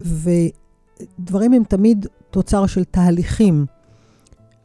ודברים 0.01 1.53
הם 1.53 1.63
תמיד 1.63 2.05
תוצר 2.31 2.65
של 2.65 2.83
תהליכים. 2.83 3.65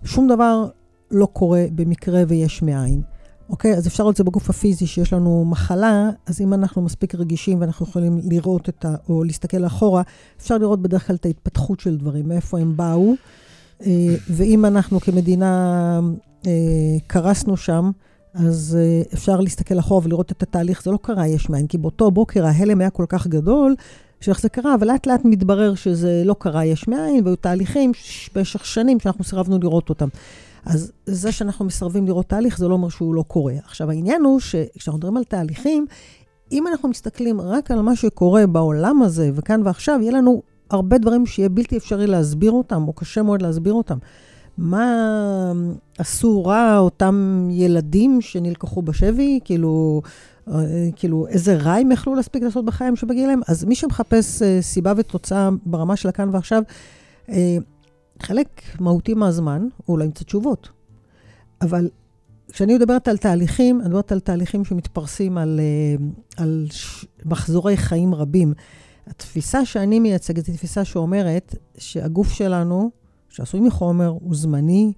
שום 0.04 0.28
דבר 0.28 0.68
לא 1.10 1.26
קורה 1.32 1.64
במקרה 1.74 2.22
ויש 2.28 2.62
מאין. 2.62 3.02
אוקיי? 3.48 3.74
אז 3.74 3.86
אפשר 3.86 4.02
לראות 4.02 4.12
את 4.12 4.16
זה 4.16 4.24
בגוף 4.24 4.50
הפיזי, 4.50 4.86
שיש 4.86 5.12
לנו 5.12 5.44
מחלה, 5.44 6.10
אז 6.26 6.40
אם 6.40 6.54
אנחנו 6.54 6.82
מספיק 6.82 7.14
רגישים 7.14 7.60
ואנחנו 7.60 7.86
יכולים 7.86 8.20
לראות 8.30 8.68
את 8.68 8.84
ה... 8.84 8.94
או 9.08 9.24
להסתכל 9.24 9.66
אחורה, 9.66 10.02
אפשר 10.36 10.58
לראות 10.58 10.82
בדרך 10.82 11.06
כלל 11.06 11.16
את 11.16 11.26
ההתפתחות 11.26 11.80
של 11.80 11.96
דברים, 11.96 12.28
מאיפה 12.28 12.58
הם 12.58 12.76
באו. 12.76 13.14
אה, 13.86 14.14
ואם 14.30 14.64
אנחנו 14.64 15.00
כמדינה 15.00 16.00
קרסנו 17.06 17.56
שם, 17.56 17.90
אז 18.34 18.78
אה, 18.80 19.02
אפשר 19.14 19.40
להסתכל 19.40 19.78
אחורה 19.78 20.00
ולראות 20.04 20.32
את 20.32 20.42
התהליך, 20.42 20.82
זה 20.82 20.90
לא 20.90 20.98
קרה 21.02 21.26
יש 21.26 21.50
מאין, 21.50 21.66
כי 21.66 21.78
באותו 21.78 22.10
בוקר 22.10 22.46
ההלם 22.46 22.80
היה 22.80 22.90
כל 22.90 23.04
כך 23.08 23.26
גדול, 23.26 23.74
שאיך 24.20 24.40
זה 24.40 24.48
קרה, 24.48 24.74
אבל 24.74 24.86
לאט 24.86 25.06
לאט 25.06 25.24
מתברר 25.24 25.74
שזה 25.74 26.22
לא 26.24 26.34
קרה 26.38 26.64
יש 26.64 26.88
מאין, 26.88 27.24
והיו 27.24 27.36
תהליכים 27.36 27.92
במשך 28.34 28.66
שנים 28.66 29.00
שאנחנו 29.00 29.24
סירבנו 29.24 29.58
לראות 29.58 29.88
אותם. 29.88 30.08
אז 30.66 30.92
זה 31.06 31.32
שאנחנו 31.32 31.64
מסרבים 31.64 32.06
לראות 32.06 32.26
תהליך, 32.26 32.58
זה 32.58 32.68
לא 32.68 32.74
אומר 32.74 32.88
שהוא 32.88 33.14
לא 33.14 33.24
קורה. 33.28 33.54
עכשיו, 33.64 33.90
העניין 33.90 34.22
הוא 34.22 34.40
שכשאנחנו 34.40 34.98
מדברים 34.98 35.16
על 35.16 35.24
תהליכים, 35.24 35.86
אם 36.52 36.66
אנחנו 36.66 36.88
מסתכלים 36.88 37.40
רק 37.40 37.70
על 37.70 37.80
מה 37.80 37.96
שקורה 37.96 38.46
בעולם 38.46 39.02
הזה, 39.02 39.30
וכאן 39.34 39.60
ועכשיו, 39.64 39.98
יהיה 40.02 40.12
לנו 40.12 40.42
הרבה 40.70 40.98
דברים 40.98 41.26
שיהיה 41.26 41.48
בלתי 41.48 41.76
אפשרי 41.76 42.06
להסביר 42.06 42.52
אותם, 42.52 42.88
או 42.88 42.92
קשה 42.92 43.22
מאוד 43.22 43.42
להסביר 43.42 43.72
אותם. 43.72 43.98
מה 44.58 45.52
עשו 45.98 46.44
רע 46.44 46.78
אותם 46.78 47.48
ילדים 47.50 48.20
שנלקחו 48.20 48.82
בשבי? 48.82 49.40
כאילו, 49.44 50.02
אה, 50.48 50.88
כאילו, 50.96 51.26
איזה 51.26 51.56
רע 51.56 51.72
הם 51.72 51.92
יכלו 51.92 52.14
להספיק 52.14 52.42
לעשות 52.42 52.64
בחיים 52.64 52.96
שבגיע 52.96 53.26
להם? 53.26 53.40
אז 53.48 53.64
מי 53.64 53.74
שמחפש 53.74 54.42
אה, 54.42 54.62
סיבה 54.62 54.92
ותוצאה 54.96 55.48
ברמה 55.66 55.96
של 55.96 56.08
הכאן 56.08 56.28
ועכשיו, 56.32 56.62
אה, 57.28 57.56
חלק 58.22 58.62
מהותי 58.80 59.14
מהזמן 59.14 59.66
הוא 59.84 59.98
לא 59.98 60.04
ימצא 60.04 60.24
תשובות. 60.24 60.68
אבל 61.62 61.88
כשאני 62.52 62.74
מדברת 62.74 63.08
על 63.08 63.16
תהליכים, 63.16 63.80
אני 63.80 63.88
מדברת 63.88 64.12
על 64.12 64.20
תהליכים 64.20 64.64
שמתפרסים 64.64 65.38
על, 65.38 65.60
על 66.36 66.66
מחזורי 67.24 67.76
חיים 67.76 68.14
רבים. 68.14 68.52
התפיסה 69.06 69.64
שאני 69.64 70.00
מייצגת 70.00 70.46
היא 70.46 70.54
תפיסה 70.54 70.84
שאומרת 70.84 71.54
שהגוף 71.78 72.32
שלנו, 72.32 72.90
שעשוי 73.34 73.60
מחומר, 73.60 74.08
הוא 74.08 74.34
זמני. 74.34 74.92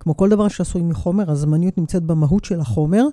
כמו 0.00 0.16
כל 0.16 0.28
דבר 0.28 0.48
שעשוי 0.48 0.82
מחומר, 0.82 1.30
הזמניות 1.30 1.78
נמצאת 1.78 2.02
במהות 2.02 2.44
של 2.44 2.60
החומר. 2.60 3.04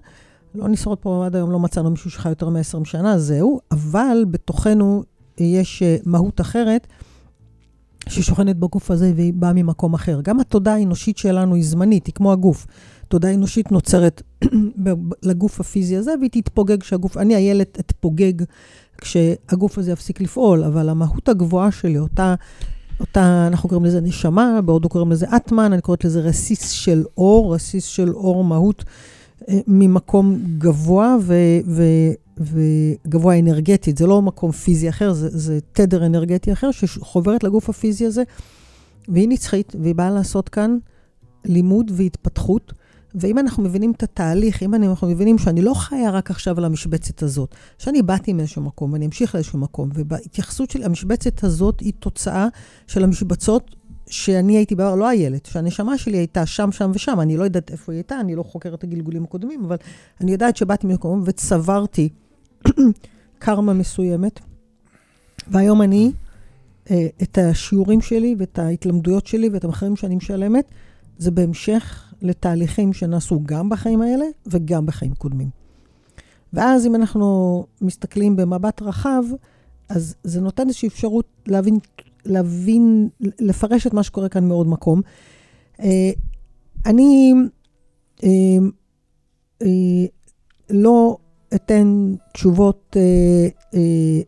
לא 0.55 0.67
נשרוד 0.67 0.97
פה 0.97 1.25
עד 1.25 1.35
היום, 1.35 1.51
לא 1.51 1.59
מצאנו 1.59 1.89
מישהו 1.89 2.11
שחי 2.11 2.29
יותר 2.29 2.49
מ-20 2.49 2.85
שנה, 2.85 3.19
זהו, 3.19 3.59
אבל 3.71 4.25
בתוכנו 4.31 5.03
יש 5.37 5.83
אה, 5.83 5.97
מהות 6.05 6.41
אחרת 6.41 6.87
ששוכנת 8.09 8.57
בגוף 8.57 8.91
הזה 8.91 9.13
והיא 9.15 9.33
באה 9.33 9.53
ממקום 9.53 9.93
אחר. 9.93 10.21
גם 10.21 10.39
התודעה 10.39 10.75
האנושית 10.75 11.17
שלנו 11.17 11.55
היא 11.55 11.65
זמנית, 11.65 12.07
היא 12.07 12.13
כמו 12.13 12.31
הגוף. 12.31 12.67
תודעה 13.07 13.33
אנושית 13.33 13.71
נוצרת 13.71 14.21
לגוף 15.23 15.59
הפיזי 15.59 15.97
הזה, 15.97 16.13
והיא 16.19 16.29
תתפוגג 16.29 16.81
כשהגוף... 16.81 17.17
אני, 17.17 17.35
הילד, 17.35 17.67
אתפוגג 17.79 18.33
כשהגוף 18.97 19.77
הזה 19.77 19.91
יפסיק 19.91 20.21
לפעול, 20.21 20.63
אבל 20.63 20.89
המהות 20.89 21.29
הגבוהה 21.29 21.71
שלי, 21.71 21.97
אותה 21.97 22.35
אותה, 22.99 23.47
אנחנו 23.47 23.69
קוראים 23.69 23.85
לזה 23.85 24.01
נשמה, 24.01 24.59
בהודו 24.65 24.89
קוראים 24.89 25.11
לזה 25.11 25.25
אטמן, 25.35 25.73
אני 25.73 25.81
קוראת 25.81 26.05
לזה 26.05 26.19
רסיס 26.19 26.69
של 26.69 27.03
אור, 27.17 27.55
רסיס 27.55 27.85
של 27.85 28.09
אור 28.13 28.43
מהות 28.43 28.83
אה, 29.49 29.59
ממקום 29.67 30.39
גבוה 30.57 31.17
ו, 31.21 31.35
ו, 31.67 31.83
וגבוה 32.37 33.39
אנרגטית. 33.39 33.97
זה 33.97 34.07
לא 34.07 34.21
מקום 34.21 34.51
פיזי 34.51 34.89
אחר, 34.89 35.13
זה, 35.13 35.29
זה 35.31 35.59
תדר 35.73 36.05
אנרגטי 36.05 36.53
אחר 36.53 36.71
שחוברת 36.71 37.43
לגוף 37.43 37.69
הפיזי 37.69 38.05
הזה, 38.05 38.23
והיא 39.07 39.29
נצחית, 39.29 39.75
והיא 39.81 39.95
באה 39.95 40.09
לעשות 40.09 40.49
כאן 40.49 40.77
לימוד 41.45 41.91
והתפתחות. 41.95 42.73
ואם 43.15 43.39
אנחנו 43.39 43.63
מבינים 43.63 43.91
את 43.91 44.03
התהליך, 44.03 44.63
אם 44.63 44.73
אנחנו 44.73 45.07
מבינים 45.07 45.37
שאני 45.37 45.61
לא 45.61 45.73
חיה 45.73 46.11
רק 46.11 46.31
עכשיו 46.31 46.57
על 46.57 46.65
המשבצת 46.65 47.23
הזאת, 47.23 47.55
שאני 47.77 48.01
באתי 48.01 48.33
מאיזשהו 48.33 48.61
מקום 48.61 48.93
ואני 48.93 49.05
אמשיך 49.05 49.35
לאיזשהו 49.35 49.59
מקום, 49.59 49.89
ובהתייחסות 49.93 50.69
שלי, 50.69 50.85
המשבצת 50.85 51.43
הזאת 51.43 51.79
היא 51.79 51.93
תוצאה 51.99 52.47
של 52.87 53.03
המשבצות 53.03 53.75
שאני 54.07 54.57
הייתי 54.57 54.75
בה, 54.75 54.95
לא 54.95 55.07
הילד, 55.07 55.45
שהנשמה 55.45 55.97
שלי 55.97 56.17
הייתה 56.17 56.45
שם, 56.45 56.71
שם 56.71 56.91
ושם, 56.93 57.19
אני 57.21 57.37
לא 57.37 57.43
יודעת 57.43 57.71
איפה 57.71 57.91
היא 57.91 57.97
הייתה, 57.97 58.19
אני 58.19 58.35
לא 58.35 58.43
חוקרת 58.43 58.73
את 58.73 58.83
הגלגולים 58.83 59.23
הקודמים, 59.23 59.65
אבל 59.65 59.77
אני 60.21 60.31
יודעת 60.31 60.57
שבאתי 60.57 60.87
ממקום 60.87 61.23
וצברתי 61.25 62.09
קרמה 63.39 63.73
מסוימת, 63.73 64.39
והיום 65.47 65.81
אני, 65.81 66.11
אה, 66.91 67.07
את 67.23 67.37
השיעורים 67.37 68.01
שלי 68.01 68.35
ואת 68.37 68.59
ההתלמדויות 68.59 69.27
שלי 69.27 69.49
ואת 69.49 69.63
המחירים 69.63 69.95
שאני 69.95 70.15
משלמת, 70.15 70.65
זה 71.17 71.31
בהמשך 71.31 72.08
לתהליכים 72.21 72.93
שנעשו 72.93 73.39
גם 73.45 73.69
בחיים 73.69 74.01
האלה 74.01 74.25
וגם 74.47 74.85
בחיים 74.85 75.15
קודמים. 75.15 75.49
ואז 76.53 76.85
אם 76.85 76.95
אנחנו 76.95 77.65
מסתכלים 77.81 78.35
במבט 78.35 78.81
רחב, 78.81 79.23
אז 79.89 80.15
זה 80.23 80.41
נותן 80.41 80.67
איזושהי 80.67 80.87
אפשרות 80.87 81.25
להבין, 81.47 81.79
להבין, 82.25 83.09
לפרש 83.39 83.87
את 83.87 83.93
מה 83.93 84.03
שקורה 84.03 84.29
כאן 84.29 84.47
מעוד 84.47 84.67
מקום. 84.67 85.01
אה, 85.79 86.11
אני 86.85 87.33
אה, 88.23 88.29
אה, 89.61 90.05
לא 90.69 91.17
אתן 91.55 92.13
תשובות 92.33 92.97
אה, 92.99 93.47
אה, 93.73 93.79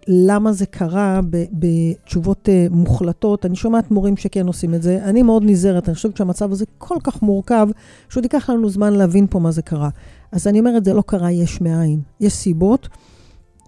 למה 0.07 0.53
זה 0.53 0.65
קרה 0.65 1.19
בתשובות 1.51 2.49
אה, 2.49 2.67
מוחלטות. 2.71 3.45
אני 3.45 3.55
שומעת 3.55 3.91
מורים 3.91 4.17
שכן 4.17 4.47
עושים 4.47 4.73
את 4.73 4.81
זה. 4.81 4.99
אני 5.03 5.21
מאוד 5.21 5.43
נזהרת, 5.45 5.87
אני 5.87 5.95
חושבת 5.95 6.17
שהמצב 6.17 6.51
הזה 6.51 6.65
כל 6.77 6.97
כך 7.03 7.21
מורכב, 7.21 7.67
שעוד 8.09 8.23
ייקח 8.23 8.49
לנו 8.49 8.69
זמן 8.69 8.93
להבין 8.93 9.27
פה 9.29 9.39
מה 9.39 9.51
זה 9.51 9.61
קרה. 9.61 9.89
אז 10.31 10.47
אני 10.47 10.59
אומרת, 10.59 10.85
זה 10.85 10.93
לא 10.93 11.01
קרה 11.01 11.31
יש 11.31 11.61
מאין. 11.61 11.99
יש 12.19 12.33
סיבות, 12.33 12.89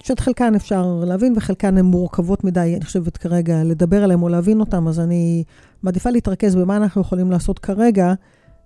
שאת 0.04 0.20
חלקן 0.20 0.56
אפשר 0.56 1.04
להבין 1.06 1.34
וחלקן 1.36 1.78
הן 1.78 1.86
מורכבות 1.86 2.44
מדי, 2.44 2.74
אני 2.76 2.86
חושבת 2.86 3.18
כרגע, 3.18 3.64
לדבר 3.64 4.04
עליהן 4.04 4.22
או 4.22 4.30
להבין 4.30 4.60
אותן, 4.60 4.88
אז 4.88 5.00
אני 5.00 5.44
מעדיפה 5.84 6.10
להתרכז 6.10 6.56
במה 6.56 6.78
אנחנו 6.78 7.02
יכולים 7.02 7.32
לעשות 7.32 7.60
כרגע, 7.60 8.14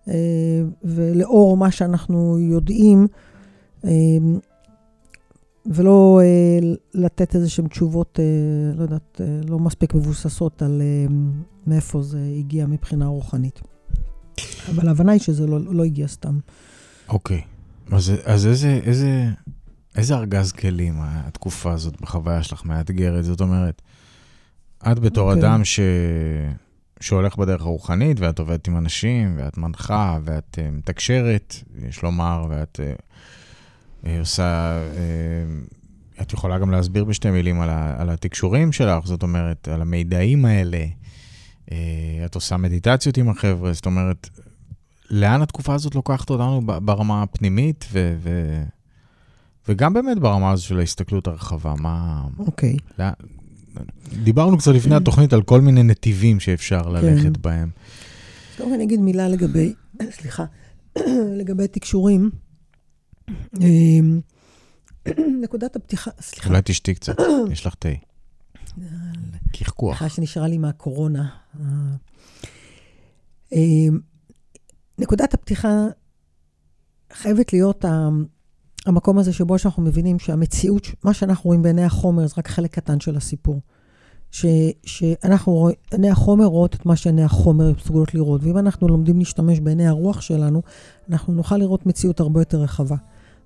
אה, 0.08 0.14
ולאור 0.84 1.58
מה 1.58 1.72
שאנחנו 1.72 2.38
יודעים. 2.40 3.08
אה, 5.68 5.72
ולא 5.76 6.22
אה, 6.24 6.60
לתת 6.94 7.36
איזה 7.36 7.50
שהן 7.50 7.68
תשובות, 7.68 8.20
אה, 8.20 8.76
לא 8.78 8.82
יודעת, 8.82 9.22
אה, 9.22 9.40
לא 9.48 9.60
מספיק 9.60 9.94
מבוססות 9.94 10.62
על 10.62 10.82
אה, 10.82 11.16
מאיפה 11.68 12.02
זה 12.02 12.20
הגיע 12.40 12.66
מבחינה 12.66 13.06
רוחנית. 13.06 13.62
אבל 14.70 14.88
ההבנה 14.88 15.12
היא 15.12 15.22
שזה 15.22 15.48
לא, 15.48 15.60
לא 15.60 15.84
הגיע 15.84 16.08
סתם. 16.08 16.40
אוקיי. 17.10 17.42
אז, 17.92 18.12
אז 18.26 18.48
איזה, 18.48 18.80
איזה, 18.84 19.30
איזה 19.96 20.16
ארגז 20.16 20.52
כלים 20.52 20.96
התקופה 21.00 21.72
הזאת 21.72 22.02
בחוויה 22.02 22.44
שלך 22.44 22.66
מאתגרת? 22.66 23.26
זאת 23.26 23.42
אומרת, 23.42 23.82
את 24.92 25.00
בתור 25.00 25.30
אוקיי. 25.30 25.44
אדם 25.44 25.66
ש... 25.66 25.80
שהולך 27.00 27.38
בדרך 27.38 27.62
הרוחנית, 27.62 28.20
ואת 28.20 28.40
עובדת 28.40 28.68
עם 28.68 28.78
אנשים, 28.78 29.34
ואת 29.38 29.58
מנחה, 29.58 30.20
ואת 30.24 30.60
uh, 30.60 30.72
מתקשרת, 30.72 31.56
יש 31.88 32.04
לומר, 32.04 32.46
ואת 32.50 32.80
uh, 32.80 33.02
אה, 34.06 34.20
עושה, 34.20 34.80
אה, 34.96 36.22
את 36.22 36.34
יכולה 36.34 36.60
גם 36.60 36.72
להסביר 36.72 37.04
בשתי 37.04 37.32
מילים 37.32 37.62
על, 37.62 37.70
ה, 37.70 38.02
על 38.02 38.10
התקשורים 38.10 38.72
שלך, 38.72 39.06
זאת 39.06 39.24
אומרת, 39.24 39.68
על 39.68 39.82
המידעים 39.82 40.46
האלה. 40.46 40.86
אה, 41.72 41.78
את 42.26 42.36
עושה 42.36 42.58
מדיטציות 42.58 43.18
עם 43.18 43.30
החבר'ה, 43.30 43.74
זאת 43.74 43.86
אומרת, 43.86 44.30
לאן 45.10 45.42
התקופה 45.42 45.74
הזאת 45.74 45.96
לוקחת 45.96 46.30
אותנו 46.30 46.62
ברמה 46.66 47.24
הפנימית, 47.24 47.86
ו, 47.92 48.16
ו, 48.20 48.64
וגם 49.68 49.94
באמת 49.94 50.20
ברמה 50.20 50.52
הזו 50.52 50.66
של 50.66 50.80
ההסתכלות 50.80 51.28
הרחבה, 51.28 51.74
מה... 51.80 52.24
אוקיי. 52.40 52.76
Okay. 52.76 52.94
לא, 53.00 53.06
דיברנו 54.24 54.58
קצת 54.58 54.72
לפני 54.72 54.96
התוכנית 54.96 55.34
על 55.34 55.42
כל 55.42 55.62
מיני 55.62 55.84
נתיבים 55.84 56.40
שאפשר 56.40 56.84
כן. 56.84 56.92
ללכת 56.92 57.24
כן. 57.24 57.42
בהם. 57.42 57.70
טוב, 58.58 58.74
אני 58.74 58.84
אגיד 58.84 59.00
מילה 59.00 59.28
לגבי, 59.30 59.74
סליחה, 60.18 60.46
לגבי 61.40 61.68
תקשורים. 61.68 62.30
אמ, 63.62 64.20
נקודת 65.44 65.76
הפתיחה, 65.76 66.12
סליחה. 66.22 66.50
אולי 66.50 66.62
תשתי 66.66 66.96
קצת, 66.96 67.16
יש 67.52 67.66
לך 67.66 67.76
תה. 67.76 67.90
קחקוח. 69.54 69.98
סליחה 69.98 70.16
שנשארה 70.16 70.48
לי 70.48 70.58
מהקורונה. 70.58 71.30
אמ, 73.52 74.00
נקודת 74.98 75.34
הפתיחה 75.34 75.86
חייבת 77.14 77.54
להיות 77.54 77.86
המקום 78.86 79.18
הזה 79.18 79.34
שבו 79.34 79.60
שאנחנו 79.60 79.84
מבינים 79.84 80.20
שהמציאות, 80.20 80.88
מה 81.04 81.14
שאנחנו 81.14 81.48
רואים 81.48 81.62
בעיני 81.62 81.84
החומר 81.84 82.28
זה 82.28 82.34
רק 82.38 82.48
חלק 82.48 82.74
קטן 82.74 83.00
של 83.00 83.18
הסיפור. 83.18 83.62
ש, 84.32 84.46
שאנחנו 84.86 85.54
רואים, 85.54 85.76
עיני 85.92 86.10
החומר 86.10 86.46
רואות 86.46 86.76
את 86.76 86.86
מה 86.86 86.96
שעיני 86.96 87.24
החומר 87.24 87.72
מסוגלות 87.78 88.14
לראות, 88.14 88.44
ואם 88.44 88.58
אנחנו 88.58 88.88
לומדים 88.88 89.20
להשתמש 89.20 89.60
בעיני 89.60 89.88
הרוח 89.88 90.22
שלנו, 90.22 90.62
אנחנו 91.10 91.34
נוכל 91.34 91.58
לראות 91.58 91.86
מציאות 91.86 92.20
הרבה 92.20 92.42
יותר 92.42 92.62
רחבה. 92.62 92.96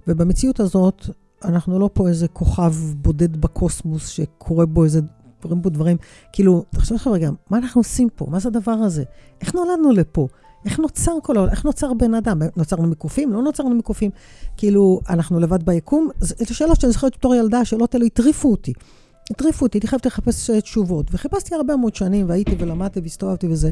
ובמציאות 0.08 0.60
הזאת, 0.60 1.06
אנחנו 1.44 1.80
לא 1.80 1.90
פה 1.94 2.08
איזה 2.08 2.28
כוכב 2.28 2.74
בודד 2.96 3.38
בקוסמוס 3.38 4.08
שקורה 4.08 4.66
בו 4.66 4.84
איזה, 4.84 5.02
קורים 5.42 5.62
בו 5.62 5.70
דברים, 5.70 5.98
כאילו, 6.34 6.64
תחשוב 6.70 6.96
לך 6.96 7.08
רגע, 7.08 7.30
מה 7.50 7.58
אנחנו 7.58 7.80
עושים 7.80 8.10
פה? 8.16 8.26
מה 8.30 8.40
זה 8.40 8.50
הדבר 8.50 8.72
הזה? 8.72 9.04
איך 9.42 9.56
נולדנו 9.56 9.92
לפה? 9.92 10.28
איך 10.66 10.80
נוצר 10.80 11.12
כל 11.24 11.38
העולם? 11.38 11.52
איך 11.52 11.66
נוצר 11.66 11.94
בן 11.94 12.14
אדם? 12.14 12.42
נוצרנו 12.58 12.88
מקופים? 12.88 13.34
לא 13.34 13.42
נוצרנו 13.42 13.76
מקופים? 13.76 14.12
כאילו, 14.58 15.00
אנחנו 15.10 15.40
לבד 15.40 15.64
ביקום? 15.64 16.10
זו 16.20 16.56
שאלות 16.56 16.82
שאני 16.82 16.92
זוכרת 16.92 17.18
בתור 17.18 17.36
ילדה, 17.36 17.60
השאלות 17.60 17.96
האלה 17.96 18.06
הטריפו 18.06 18.52
אותי. 18.52 18.74
הטריפו 19.32 19.66
אותי, 19.66 19.78
הייתי 19.78 19.88
חייבת 19.88 20.06
לחפש 20.06 20.50
תשובות. 20.50 21.06
וחיפשתי 21.12 21.56
הרבה 21.56 21.76
מאוד 21.76 21.96
שנים, 21.96 22.30
והייתי 22.30 22.56
ולמדתי 22.60 23.00
והסתובבתי 23.00 23.48
וזה, 23.48 23.70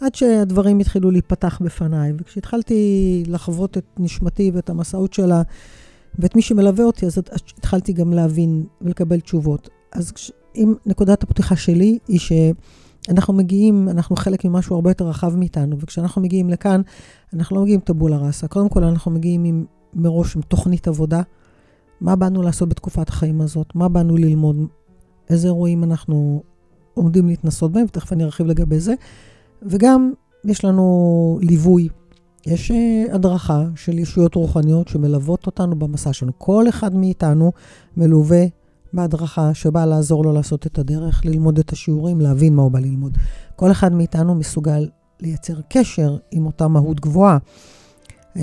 עד 0.00 0.14
שהדברים 0.14 0.78
התחילו 0.78 1.10
להיפתח 1.10 1.58
בפניי. 1.64 2.12
וכשהתחלתי 2.18 3.22
לחוות 3.26 3.78
את 3.78 3.84
נשמתי 3.98 4.50
ואת 4.54 4.70
המסעות 4.70 5.12
שלה, 5.12 5.42
ואת 6.18 6.36
מי 6.36 6.42
שמלווה 6.42 6.84
אותי, 6.84 7.06
אז 7.06 7.18
התחלתי 7.58 7.92
גם 7.92 8.12
להבין 8.12 8.64
ולקבל 8.82 9.20
תשובות. 9.20 9.68
אז 9.92 10.12
אם 10.56 10.74
נקודת 10.86 11.22
הפתיחה 11.22 11.56
שלי 11.56 11.98
היא 12.08 12.20
שאנחנו 12.20 13.34
מגיעים, 13.34 13.88
אנחנו 13.88 14.16
חלק 14.16 14.44
ממשהו 14.44 14.74
הרבה 14.74 14.90
יותר 14.90 15.08
רחב 15.08 15.36
מאיתנו, 15.36 15.76
וכשאנחנו 15.80 16.22
מגיעים 16.22 16.50
לכאן, 16.50 16.80
אנחנו 17.34 17.56
לא 17.56 17.62
מגיעים 17.62 17.80
טבולה 17.80 18.16
ראסה. 18.16 18.48
קודם 18.48 18.68
כל, 18.68 18.84
אנחנו 18.84 19.10
מגיעים 19.10 19.44
עם, 19.44 19.64
מראש 19.94 20.36
עם 20.36 20.42
תוכנית 20.42 20.88
עבודה. 20.88 21.22
מה 22.00 22.16
באנו 22.16 22.42
לעשות 22.42 22.68
בתקופת 22.68 23.08
החיים 23.08 23.40
הזאת? 23.40 23.74
מה 23.74 23.88
באנו 23.88 24.16
ללמוד? 24.16 24.56
איזה 25.30 25.46
אירועים 25.46 25.84
אנחנו 25.84 26.42
עומדים 26.94 27.26
להתנסות 27.26 27.72
בהם, 27.72 27.84
ותכף 27.88 28.12
אני 28.12 28.24
ארחיב 28.24 28.46
לגבי 28.46 28.80
זה. 28.80 28.94
וגם 29.62 30.12
יש 30.44 30.64
לנו 30.64 31.38
ליווי, 31.42 31.88
יש 32.46 32.70
uh, 32.70 33.14
הדרכה 33.14 33.64
של 33.76 33.98
ישויות 33.98 34.34
רוחניות 34.34 34.88
שמלוות 34.88 35.46
אותנו 35.46 35.78
במסע 35.78 36.12
שלנו. 36.12 36.32
כל 36.38 36.68
אחד 36.68 36.94
מאיתנו 36.94 37.52
מלווה 37.96 38.44
בהדרכה 38.92 39.54
שבאה 39.54 39.86
לעזור 39.86 40.24
לו 40.24 40.32
לעשות 40.32 40.66
את 40.66 40.78
הדרך, 40.78 41.24
ללמוד 41.24 41.58
את 41.58 41.72
השיעורים, 41.72 42.20
להבין 42.20 42.54
מה 42.54 42.62
הוא 42.62 42.70
בא 42.70 42.78
ללמוד. 42.78 43.18
כל 43.56 43.70
אחד 43.70 43.92
מאיתנו 43.92 44.34
מסוגל 44.34 44.88
לייצר 45.20 45.60
קשר 45.68 46.16
עם 46.30 46.46
אותה 46.46 46.68
מהות 46.68 47.00
גבוהה. 47.00 47.38
Uh, 48.34 48.38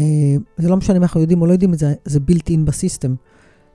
זה 0.57 0.69
לא 0.69 0.77
משנה 0.77 0.97
אם 0.97 1.01
אנחנו 1.01 1.21
יודעים 1.21 1.41
או 1.41 1.47
לא 1.47 1.51
יודעים 1.51 1.73
את 1.73 1.79
זה, 1.79 1.93
זה 2.05 2.19
built 2.29 2.49
in 2.49 2.59
בסיסטם. 2.65 3.15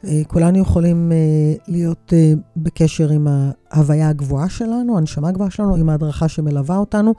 Uh, 0.05 0.09
כולנו 0.27 0.59
יכולים 0.59 1.13
uh, 1.13 1.63
להיות 1.69 2.13
uh, 2.13 2.39
בקשר 2.57 3.11
עם 3.11 3.27
ההוויה 3.71 4.09
הגבוהה 4.09 4.49
שלנו, 4.49 4.99
הנשמה 4.99 5.29
הגבוהה 5.29 5.51
שלנו, 5.51 5.75
עם 5.75 5.89
ההדרכה 5.89 6.29
שמלווה 6.29 6.77
אותנו. 6.77 7.15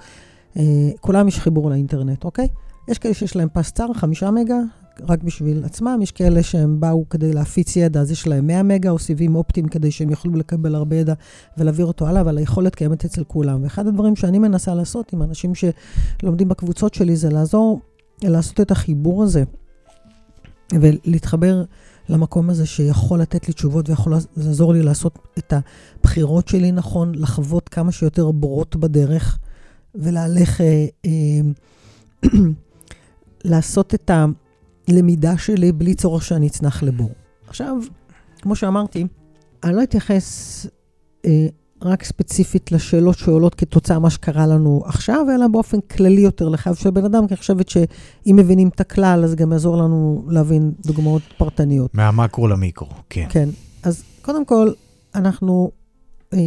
כולם 1.00 1.28
יש 1.28 1.40
חיבור 1.40 1.70
לאינטרנט, 1.70 2.24
אוקיי? 2.24 2.48
יש 2.88 2.98
כאלה 2.98 3.14
שיש 3.14 3.36
להם 3.36 3.48
פס 3.54 3.72
צר, 3.72 3.94
חמישה 3.94 4.32
מגה, 4.32 4.58
רק 5.08 5.24
בשביל 5.24 5.66
עצמם, 5.66 6.00
יש 6.02 6.12
כאלה 6.12 6.44
שהם 6.44 6.80
באו 6.80 7.10
כדי 7.10 7.34
להפיץ 7.34 7.76
ידע, 7.76 8.02
אז 8.02 8.12
יש 8.12 8.28
להם 8.28 8.48
100 8.48 8.64
מגה 8.64 8.90
או 8.90 9.00
סיבים 9.00 9.36
אופטיים 9.36 9.68
כדי 9.68 9.92
שהם 9.92 10.10
יוכלו 10.10 10.36
לקבל 10.36 10.76
הרבה 10.76 10.96
ידע 10.96 11.14
ולהעביר 11.58 11.86
אותו 11.86 12.08
הלאה, 12.08 12.22
אבל 12.22 12.38
היכולת 12.38 12.76
קיימת 12.76 13.06
אצל 13.06 13.24
כולם. 13.24 13.64
ואחד 13.64 13.88
הדברים 13.88 14.16
שאני 14.16 14.40
מנסה 14.40 14.76
לעשות 14.76 15.14
עם 15.14 15.24
אנשים 15.24 15.52
שלומדים 15.56 16.48
בקבוצות 16.48 16.94
שלי, 16.94 17.16
זה 17.16 17.30
לעזור, 17.30 17.80
לעשות 18.24 18.62
את 18.62 18.72
החיבור 18.72 19.24
הזה 19.24 19.44
ולהתחבר 20.74 21.64
למקום 22.12 22.50
הזה 22.50 22.66
שיכול 22.66 23.20
לתת 23.20 23.48
לי 23.48 23.54
תשובות 23.54 23.90
ויכול 23.90 24.14
לעזור 24.38 24.74
לי 24.74 24.82
לעשות 24.82 25.20
את 25.38 25.54
הבחירות 25.54 26.48
שלי 26.48 26.72
נכון, 26.72 27.16
לחוות 27.16 27.70
כמה 27.70 27.92
שיותר 27.92 28.32
בורות 28.32 28.76
בדרך 28.76 29.40
ולהלך... 29.96 30.62
אה, 30.62 30.86
אה, 31.06 31.42
לעשות 33.44 33.94
את 33.94 34.12
הלמידה 34.88 35.38
שלי 35.38 35.72
בלי 35.72 35.96
צורך 35.96 36.24
שאני 36.24 36.48
אצנח 36.48 36.84
לבור. 36.84 37.12
עכשיו, 37.48 37.78
כמו 38.42 38.56
שאמרתי, 38.56 39.08
אני 39.64 39.76
לא 39.76 39.84
אתייחס 39.84 40.66
אה, 41.26 41.48
רק 41.84 42.04
ספציפית 42.04 42.72
לשאלות 42.72 43.18
שעולות 43.18 43.56
כתוצאה 43.56 44.00
מה 44.00 44.10
שקרה 44.10 44.48
לנו 44.48 44.84
עכשיו, 44.86 45.26
אלא 45.36 45.48
באופן 45.48 45.82
כללי 45.82 46.22
יותר 46.22 46.50
לחייו 46.50 46.76
של 46.76 46.90
בן 46.90 47.06
אדם, 47.06 47.28
כי 47.28 47.34
אני 47.34 47.38
חושבת 47.38 47.70
שאם 47.70 48.36
מבינים 48.36 48.68
את 48.68 48.80
הכלל, 48.82 49.24
אז 49.24 49.36
גם 49.36 49.52
יעזור 49.52 49.78
לנו 49.78 50.26
להבין 50.28 50.72
דוגמאות 50.86 51.22
פרטניות. 51.38 51.96
מהמקרו 51.96 52.48
למיקרו, 52.48 52.88
כן. 53.10 53.26
כן. 53.30 53.50
אז 53.84 54.04
קודם 54.22 54.46
כל, 54.46 54.72
אנחנו 55.16 55.72
אה, 56.34 56.40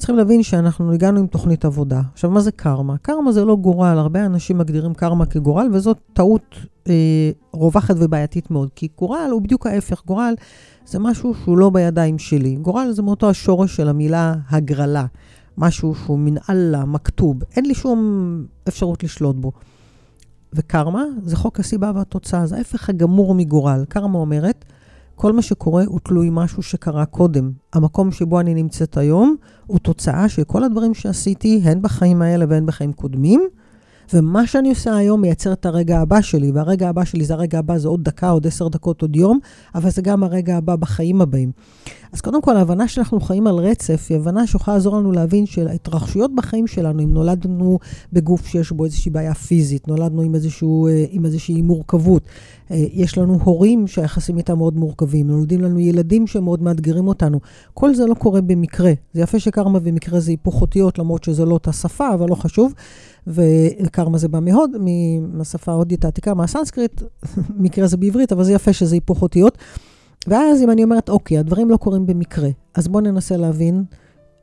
צריכים 0.00 0.16
להבין 0.16 0.42
שאנחנו 0.42 0.92
הגענו 0.92 1.20
עם 1.20 1.26
תוכנית 1.26 1.64
עבודה. 1.64 2.00
עכשיו, 2.12 2.30
מה 2.30 2.40
זה 2.40 2.52
קרמה? 2.52 2.96
קרמה 3.02 3.32
זה 3.32 3.44
לא 3.44 3.56
גורל, 3.56 3.98
הרבה 3.98 4.26
אנשים 4.26 4.58
מגדירים 4.58 4.94
קרמה 4.94 5.26
כגורל, 5.26 5.68
וזאת 5.72 5.98
טעות 6.12 6.54
אה, 6.88 7.30
רווחת 7.52 7.94
ובעייתית 7.98 8.50
מאוד, 8.50 8.68
כי 8.74 8.88
גורל 8.98 9.28
הוא 9.32 9.42
בדיוק 9.42 9.66
ההפך. 9.66 10.02
גורל 10.06 10.34
זה 10.86 10.98
משהו 10.98 11.34
שהוא 11.34 11.58
לא 11.58 11.70
בידיים 11.70 12.18
שלי. 12.18 12.56
גורל 12.56 12.90
זה 12.92 13.02
מאותו 13.02 13.30
השורש 13.30 13.76
של 13.76 13.88
המילה 13.88 14.34
הגרלה, 14.48 15.06
משהו 15.58 15.94
שהוא 15.94 16.18
מן 16.18 16.34
אללה, 16.50 16.84
מכתוב. 16.84 17.42
אין 17.56 17.66
לי 17.66 17.74
שום 17.74 17.98
אפשרות 18.68 19.04
לשלוט 19.04 19.36
בו. 19.36 19.52
וקרמה 20.52 21.04
זה 21.24 21.36
חוק 21.36 21.60
הסיבה 21.60 21.92
והתוצאה, 21.94 22.46
זה 22.46 22.56
ההפך 22.56 22.88
הגמור 22.88 23.34
מגורל. 23.34 23.84
קרמה 23.88 24.18
אומרת, 24.18 24.64
כל 25.20 25.32
מה 25.32 25.42
שקורה 25.42 25.84
הוא 25.86 26.00
תלוי 26.04 26.28
משהו 26.32 26.62
שקרה 26.62 27.06
קודם. 27.06 27.52
המקום 27.72 28.12
שבו 28.12 28.40
אני 28.40 28.54
נמצאת 28.54 28.96
היום 28.96 29.36
הוא 29.66 29.78
תוצאה 29.78 30.28
של 30.28 30.44
כל 30.44 30.64
הדברים 30.64 30.94
שעשיתי, 30.94 31.60
הן 31.64 31.82
בחיים 31.82 32.22
האלה 32.22 32.44
והן 32.48 32.66
בחיים 32.66 32.92
קודמים, 32.92 33.48
ומה 34.14 34.46
שאני 34.46 34.68
עושה 34.68 34.96
היום 34.96 35.20
מייצר 35.20 35.52
את 35.52 35.66
הרגע 35.66 36.00
הבא 36.00 36.20
שלי, 36.20 36.50
והרגע 36.50 36.88
הבא 36.88 37.04
שלי 37.04 37.24
זה 37.24 37.34
הרגע 37.34 37.58
הבא, 37.58 37.78
זה 37.78 37.88
עוד 37.88 38.04
דקה, 38.04 38.28
עוד 38.30 38.46
עשר 38.46 38.68
דקות, 38.68 39.02
עוד 39.02 39.16
יום, 39.16 39.38
אבל 39.74 39.90
זה 39.90 40.02
גם 40.02 40.24
הרגע 40.24 40.56
הבא 40.56 40.76
בחיים 40.76 41.20
הבאים. 41.20 41.52
אז 42.12 42.20
קודם 42.20 42.42
כל, 42.42 42.56
ההבנה 42.56 42.88
שאנחנו 42.88 43.20
חיים 43.20 43.46
על 43.46 43.54
רצף, 43.54 44.06
היא 44.08 44.18
הבנה 44.18 44.46
שיכולה 44.46 44.76
לעזור 44.76 44.96
לנו 44.96 45.12
להבין 45.12 45.46
שההתרחשויות 45.46 46.34
בחיים 46.34 46.66
שלנו, 46.66 47.02
אם 47.02 47.12
נולדנו 47.12 47.78
בגוף 48.12 48.46
שיש 48.46 48.72
בו 48.72 48.84
איזושהי 48.84 49.10
בעיה 49.10 49.34
פיזית, 49.34 49.88
נולדנו 49.88 50.22
עם, 50.22 50.34
איזשהו, 50.34 50.86
אה, 50.86 51.04
עם 51.10 51.24
איזושהי 51.24 51.62
מורכבות, 51.62 52.22
אה, 52.70 52.76
יש 52.92 53.18
לנו 53.18 53.38
הורים 53.44 53.86
שהיחסים 53.86 54.38
איתם 54.38 54.58
מאוד 54.58 54.76
מורכבים, 54.76 55.26
נולדים 55.26 55.60
לנו 55.60 55.80
ילדים 55.80 56.26
שמאוד 56.26 56.62
מאתגרים 56.62 57.08
אותנו. 57.08 57.40
כל 57.74 57.94
זה 57.94 58.06
לא 58.06 58.14
קורה 58.14 58.40
במקרה. 58.40 58.92
זה 59.12 59.20
יפה 59.20 59.38
שקרמה 59.38 59.78
ומקרה 59.82 60.20
זה 60.20 60.30
היפוך 60.30 60.60
אותיות, 60.60 60.98
למרות 60.98 61.24
שזה 61.24 61.44
לא 61.44 61.52
אותה 61.52 61.72
שפה, 61.72 62.14
אבל 62.14 62.28
לא 62.28 62.34
חשוב. 62.34 62.74
וקרמה 63.26 64.18
זה 64.18 64.28
בא 64.28 64.40
מהוד, 64.40 64.70
מהשפה 65.32 65.72
ההודית 65.72 66.04
העתיקה, 66.04 66.34
מהסנסקריט, 66.34 67.02
מקרה 67.64 67.86
זה 67.86 67.96
בעברית, 67.96 68.32
אבל 68.32 68.44
זה 68.44 68.52
יפה 68.52 68.72
שזה 68.72 68.94
היפוך 68.94 69.22
אותיות. 69.22 69.58
ואז 70.26 70.62
אם 70.62 70.70
אני 70.70 70.84
אומרת, 70.84 71.08
אוקיי, 71.08 71.38
הדברים 71.38 71.70
לא 71.70 71.76
קורים 71.76 72.06
במקרה, 72.06 72.48
אז 72.74 72.88
בואו 72.88 73.04
ננסה 73.04 73.36
להבין 73.36 73.84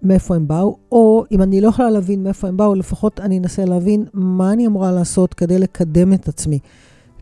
מאיפה 0.02 0.36
הם 0.36 0.48
באו, 0.48 0.78
או 0.92 1.24
אם 1.32 1.42
אני 1.42 1.62
לא 1.62 1.68
יכולה 1.68 1.90
להבין 1.90 2.24
מאיפה 2.24 2.48
הם 2.48 2.58
באו, 2.58 2.76
לפחות 2.76 3.20
אני 3.20 3.40
אנסה 3.40 3.66
להבין 3.66 4.06
מה 4.14 4.54
אני 4.54 4.68
אמורה 4.68 4.92
לעשות 4.92 5.34
כדי 5.34 5.60
לקדם 5.60 6.14
את 6.14 6.28
עצמי, 6.28 6.60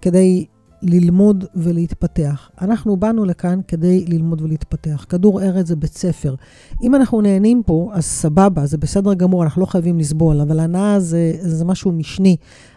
כדי 0.01 0.45
ללמוד 0.81 1.45
ולהתפתח. 1.55 2.49
אנחנו 2.61 2.97
באנו 2.97 3.25
לכאן 3.25 3.59
כדי 3.67 4.05
ללמוד 4.07 4.41
ולהתפתח. 4.41 5.05
כדור 5.09 5.41
ארץ 5.41 5.67
זה 5.67 5.75
בית 5.75 5.97
ספר. 5.97 6.35
אם 6.83 6.95
אנחנו 6.95 7.21
נהנים 7.21 7.63
פה, 7.65 7.89
אז 7.93 8.05
סבבה, 8.05 8.65
זה 8.65 8.77
בסדר 8.77 9.13
גמור, 9.13 9.43
אנחנו 9.43 9.61
לא 9.61 9.65
חייבים 9.65 9.99
לסבול, 9.99 10.41
אבל 10.41 10.59
הנאה 10.59 10.99
זה, 10.99 11.33
זה 11.39 11.65
משהו 11.65 11.91
משני. 11.91 12.35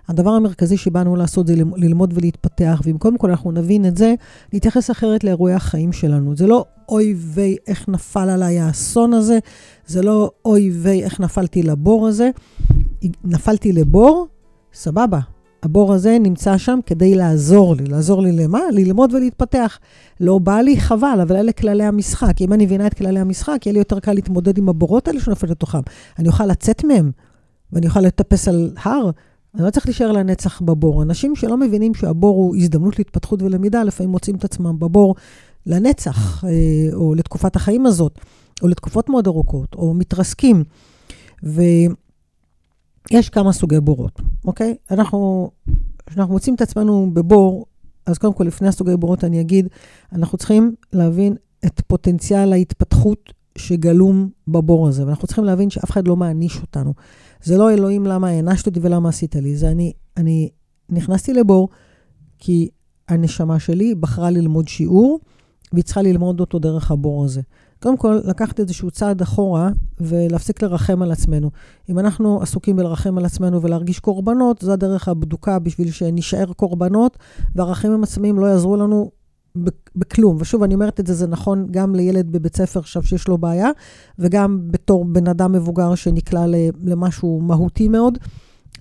הדבר 0.09 0.31
המרכזי 0.31 0.77
שבאנו 0.77 1.17
לעשות 1.17 1.47
זה 1.47 1.55
ללמוד 1.77 2.13
ולהתפתח, 2.17 2.81
ואם 2.85 2.99
קודם 2.99 3.19
כל 3.19 3.31
אנחנו 3.31 3.53
נבין 3.53 3.87
את 3.87 3.97
זה, 3.97 4.15
נתייחס 4.53 4.91
אחרת 4.91 5.25
לאירועי 5.25 5.55
החיים 5.55 5.93
שלנו. 5.93 6.37
זה 6.37 6.47
לא 6.47 6.65
אוי 6.89 7.15
ויי 7.19 7.57
איך 7.67 7.89
נפל 7.89 8.29
עליי 8.29 8.59
האסון 8.59 9.13
הזה, 9.13 9.39
זה 9.87 10.03
לא 10.03 10.31
אוי 10.45 10.71
ויי 10.71 11.05
איך 11.05 11.21
נפלתי 11.21 11.63
לבור 11.63 12.09
הזה. 12.09 12.31
נפלתי 13.25 13.73
לבור, 13.73 14.27
סבבה, 14.73 15.21
הבור 15.63 15.95
הזה 15.95 16.19
נמצא 16.21 16.59
שם 16.59 16.79
כדי 16.87 17.15
לעזור 17.15 17.75
לי. 17.77 17.85
לעזור 17.85 18.23
לי 18.23 18.33
למה? 18.33 18.61
ללמוד 18.73 19.13
ולהתפתח. 19.15 19.79
לא 20.21 20.39
בא 20.39 20.61
לי, 20.61 20.81
חבל, 20.81 21.19
אבל 21.23 21.37
אלה 21.37 21.53
כללי 21.53 21.85
המשחק. 21.85 22.41
אם 22.41 22.53
אני 22.53 22.65
מבינה 22.65 22.87
את 22.87 22.95
כללי 22.95 23.21
המשחק, 23.21 23.67
יהיה 23.67 23.73
לי 23.73 23.79
יותר 23.79 24.01
קל 24.01 24.13
להתמודד 24.13 24.59
עם 24.59 24.69
הבורות 24.69 25.09
האלה 25.09 25.21
שנופל 25.21 25.47
לתוכם. 25.47 25.81
אני 26.19 26.29
אוכל 26.29 26.47
לצאת 26.47 26.85
מהם, 26.85 27.11
ואני 27.73 27.87
אוכל 27.87 28.01
לטפס 28.01 28.49
על 28.49 28.71
הר. 28.83 29.11
אני 29.59 29.67
לא 29.67 29.71
צריך 29.71 29.87
להישאר 29.87 30.13
לנצח 30.13 30.61
בבור. 30.61 31.03
אנשים 31.03 31.37
שלא 31.37 31.57
מבינים 31.57 31.95
שהבור 31.95 32.37
הוא 32.37 32.57
הזדמנות 32.57 32.99
להתפתחות 32.99 33.43
ולמידה, 33.43 33.83
לפעמים 33.83 34.11
מוצאים 34.11 34.37
את 34.37 34.45
עצמם 34.45 34.79
בבור 34.79 35.15
לנצח, 35.67 36.45
אה, 36.45 36.51
או 36.95 37.15
לתקופת 37.15 37.57
החיים 37.57 37.87
הזאת, 37.87 38.19
או 38.63 38.69
לתקופות 38.69 39.09
מאוד 39.09 39.27
ארוכות, 39.27 39.75
או 39.75 39.95
מתרסקים. 39.95 40.65
ו... 41.45 41.63
יש 43.11 43.29
כמה 43.29 43.53
סוגי 43.53 43.81
בורות, 43.81 44.21
אוקיי? 44.45 44.75
אנחנו, 44.91 45.51
כשאנחנו 46.07 46.35
מוצאים 46.35 46.55
את 46.55 46.61
עצמנו 46.61 47.11
בבור, 47.13 47.67
אז 48.07 48.19
קודם 48.19 48.33
כל, 48.33 48.45
לפני 48.45 48.69
הסוגי 48.69 48.97
בורות 48.97 49.25
אני 49.25 49.41
אגיד, 49.41 49.69
אנחנו 50.13 50.39
צריכים 50.39 50.75
להבין 50.93 51.37
את 51.67 51.81
פוטנציאל 51.87 52.53
ההתפתחות 52.53 53.33
שגלום 53.59 54.29
בבור 54.49 54.89
הזה, 54.89 55.07
ואנחנו 55.07 55.27
צריכים 55.27 55.45
להבין 55.45 55.71
שאף 55.71 55.91
אחד 55.91 56.09
לא 56.09 56.17
מעניש 56.17 56.61
אותנו. 56.61 56.95
זה 57.43 57.59
לא 57.59 57.71
אלוהים 57.71 58.07
למה 58.07 58.29
הענשת 58.29 58.67
אותי 58.67 58.81
ולמה 58.83 59.09
עשית 59.09 59.37
לי, 59.37 59.57
זה 59.57 59.69
אני, 59.69 59.93
אני 60.17 60.49
נכנסתי 60.91 61.33
לבור 61.33 61.69
כי 62.39 62.69
הנשמה 63.09 63.59
שלי 63.59 63.95
בחרה 63.95 64.31
ללמוד 64.31 64.69
שיעור, 64.69 65.21
והיא 65.73 65.85
צריכה 65.85 66.03
ללמוד 66.03 66.41
אותו 66.41 66.59
דרך 66.59 66.91
הבור 66.91 67.25
הזה. 67.25 67.41
קודם 67.83 67.97
כל, 67.97 68.21
לקחת 68.25 68.61
איזשהו 68.61 68.91
צעד 68.91 69.23
אחורה 69.23 69.71
ולהפסיק 70.01 70.63
לרחם 70.63 71.03
על 71.03 71.13
עצמנו. 71.13 71.51
אם 71.89 71.99
אנחנו 71.99 72.43
עסוקים 72.43 72.77
בלרחם 72.77 73.19
על 73.19 73.25
עצמנו 73.25 73.63
ולהרגיש 73.63 73.99
קורבנות, 73.99 74.61
זו 74.61 74.73
הדרך 74.73 75.09
הבדוקה 75.09 75.59
בשביל 75.59 75.91
שנשאר 75.91 76.53
קורבנות, 76.53 77.19
והרחמים 77.55 78.03
עצמיים 78.03 78.39
לא 78.39 78.47
יעזרו 78.47 78.77
לנו 78.77 79.11
בכלום. 79.97 80.37
ושוב, 80.41 80.63
אני 80.63 80.75
אומרת 80.75 81.01
את 81.01 81.07
זה, 81.07 81.15
זה 81.15 81.27
נכון 81.27 81.67
גם 81.71 81.95
לילד 81.95 82.33
בבית 82.33 82.57
ספר 82.57 82.81
עכשיו 82.81 83.03
שיש 83.03 83.29
לו 83.29 83.39
בעיה, 83.39 83.71
וגם 84.19 84.59
בתור 84.71 85.05
בן 85.05 85.29
אדם 85.29 85.53
מבוגר 85.53 85.95
שנקלע 85.95 86.45
למשהו 86.85 87.41
מהותי 87.41 87.89
מאוד. 87.89 88.19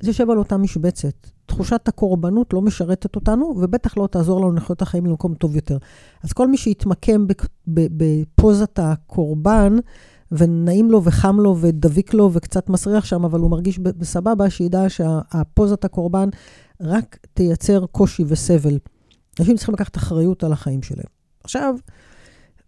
זה 0.02 0.10
יושב 0.10 0.30
על 0.30 0.38
אותה 0.38 0.58
משבצת. 0.58 1.28
תחושת 1.46 1.88
הקורבנות 1.88 2.54
לא 2.54 2.62
משרתת 2.62 3.16
אותנו, 3.16 3.54
ובטח 3.58 3.98
לא 3.98 4.08
תעזור 4.12 4.42
לנו 4.42 4.52
לחיות 4.52 4.78
את 4.78 4.82
החיים 4.82 5.06
למקום 5.06 5.34
טוב 5.34 5.56
יותר. 5.56 5.78
אז 6.24 6.34
כל 6.34 6.48
מי 6.48 6.58
שיתמקם 6.58 7.26
בפוזת 7.68 8.80
הקורבן, 8.80 9.76
ונעים 10.32 10.92
לו 10.92 11.04
וחם 11.04 11.40
לו 11.40 11.58
ודביק 11.58 12.14
לו 12.14 12.30
וקצת 12.34 12.70
מסריח 12.70 13.06
שם, 13.06 13.26
אבל 13.26 13.40
הוא 13.40 13.52
מרגיש 13.52 13.80
בסבבה, 13.80 14.50
שידע 14.50 14.90
שהפוזת 14.90 15.86
הקורבן 15.86 16.30
רק 16.82 17.18
תייצר 17.34 17.86
קושי 17.86 18.24
וסבל. 18.28 18.78
אנשים 19.40 19.56
צריכים 19.56 19.76
לקחת 19.76 19.98
אחריות 19.98 20.44
על 20.44 20.54
החיים 20.54 20.84
שלהם. 20.84 21.08
עכשיו, 21.44 21.76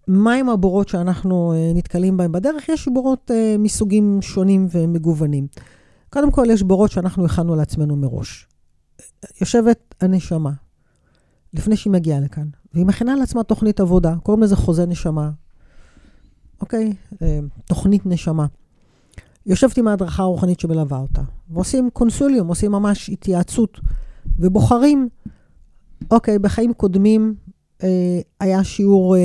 מהם 0.07 0.49
הבורות 0.49 0.89
שאנחנו 0.89 1.53
uh, 1.53 1.77
נתקלים 1.77 2.17
בהם 2.17 2.31
בדרך? 2.31 2.69
יש 2.69 2.87
בורות 2.87 3.31
uh, 3.31 3.57
מסוגים 3.59 4.21
שונים 4.21 4.67
ומגוונים. 4.71 5.47
קודם 6.09 6.31
כל, 6.31 6.45
יש 6.49 6.63
בורות 6.63 6.91
שאנחנו 6.91 7.25
הכנו 7.25 7.55
לעצמנו 7.55 7.95
מראש. 7.95 8.47
יושבת 9.41 9.95
הנשמה, 10.01 10.51
לפני 11.53 11.77
שהיא 11.77 11.93
מגיעה 11.93 12.19
לכאן, 12.19 12.47
והיא 12.73 12.85
מכינה 12.85 13.15
לעצמה 13.15 13.43
תוכנית 13.43 13.79
עבודה, 13.79 14.15
קוראים 14.23 14.43
לזה 14.43 14.55
חוזה 14.55 14.85
נשמה, 14.85 15.29
אוקיי? 16.61 16.93
אה, 17.21 17.39
תוכנית 17.65 18.05
נשמה. 18.05 18.45
יושבת 19.45 19.77
עם 19.77 19.87
ההדרכה 19.87 20.23
הרוחנית 20.23 20.59
שמלווה 20.59 20.97
אותה, 20.97 21.21
ועושים 21.49 21.89
קונסוליום, 21.93 22.47
עושים 22.47 22.71
ממש 22.71 23.09
התייעצות, 23.09 23.79
ובוחרים, 24.39 25.09
אוקיי, 26.11 26.39
בחיים 26.39 26.73
קודמים 26.73 27.35
אה, 27.83 28.19
היה 28.39 28.63
שיעור 28.63 29.15
אה, 29.15 29.21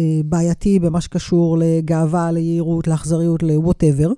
אה, 0.00 0.20
בעייתי 0.24 0.78
במה 0.78 1.00
שקשור 1.00 1.58
לגאווה, 1.58 2.32
ליהירות, 2.32 2.86
לאכזריות, 2.86 3.42
ל-whatever, 3.42 4.10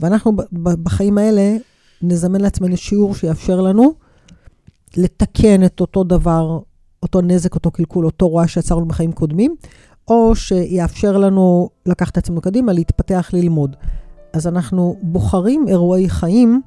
ואנחנו 0.00 0.32
בחיים 0.52 1.18
האלה 1.18 1.56
נזמן 2.02 2.40
לעצמנו 2.40 2.76
שיעור 2.76 3.14
שיאפשר 3.14 3.60
לנו 3.60 3.94
לתקן 4.96 5.64
את 5.64 5.80
אותו 5.80 6.04
דבר, 6.04 6.58
אותו 7.02 7.20
נזק, 7.20 7.54
אותו 7.54 7.70
קלקול, 7.70 8.06
אותו 8.06 8.28
רוע 8.28 8.48
שיצרנו 8.48 8.86
בחיים 8.86 9.12
קודמים, 9.12 9.54
או 10.08 10.36
שיאפשר 10.36 11.18
לנו 11.18 11.68
לקחת 11.86 12.12
את 12.12 12.18
עצמנו 12.18 12.40
קדימה, 12.40 12.72
להתפתח, 12.72 13.30
ללמוד. 13.32 13.76
אז 14.32 14.46
אנחנו 14.46 14.96
בוחרים 15.02 15.68
אירועי 15.68 16.08
חיים 16.08 16.62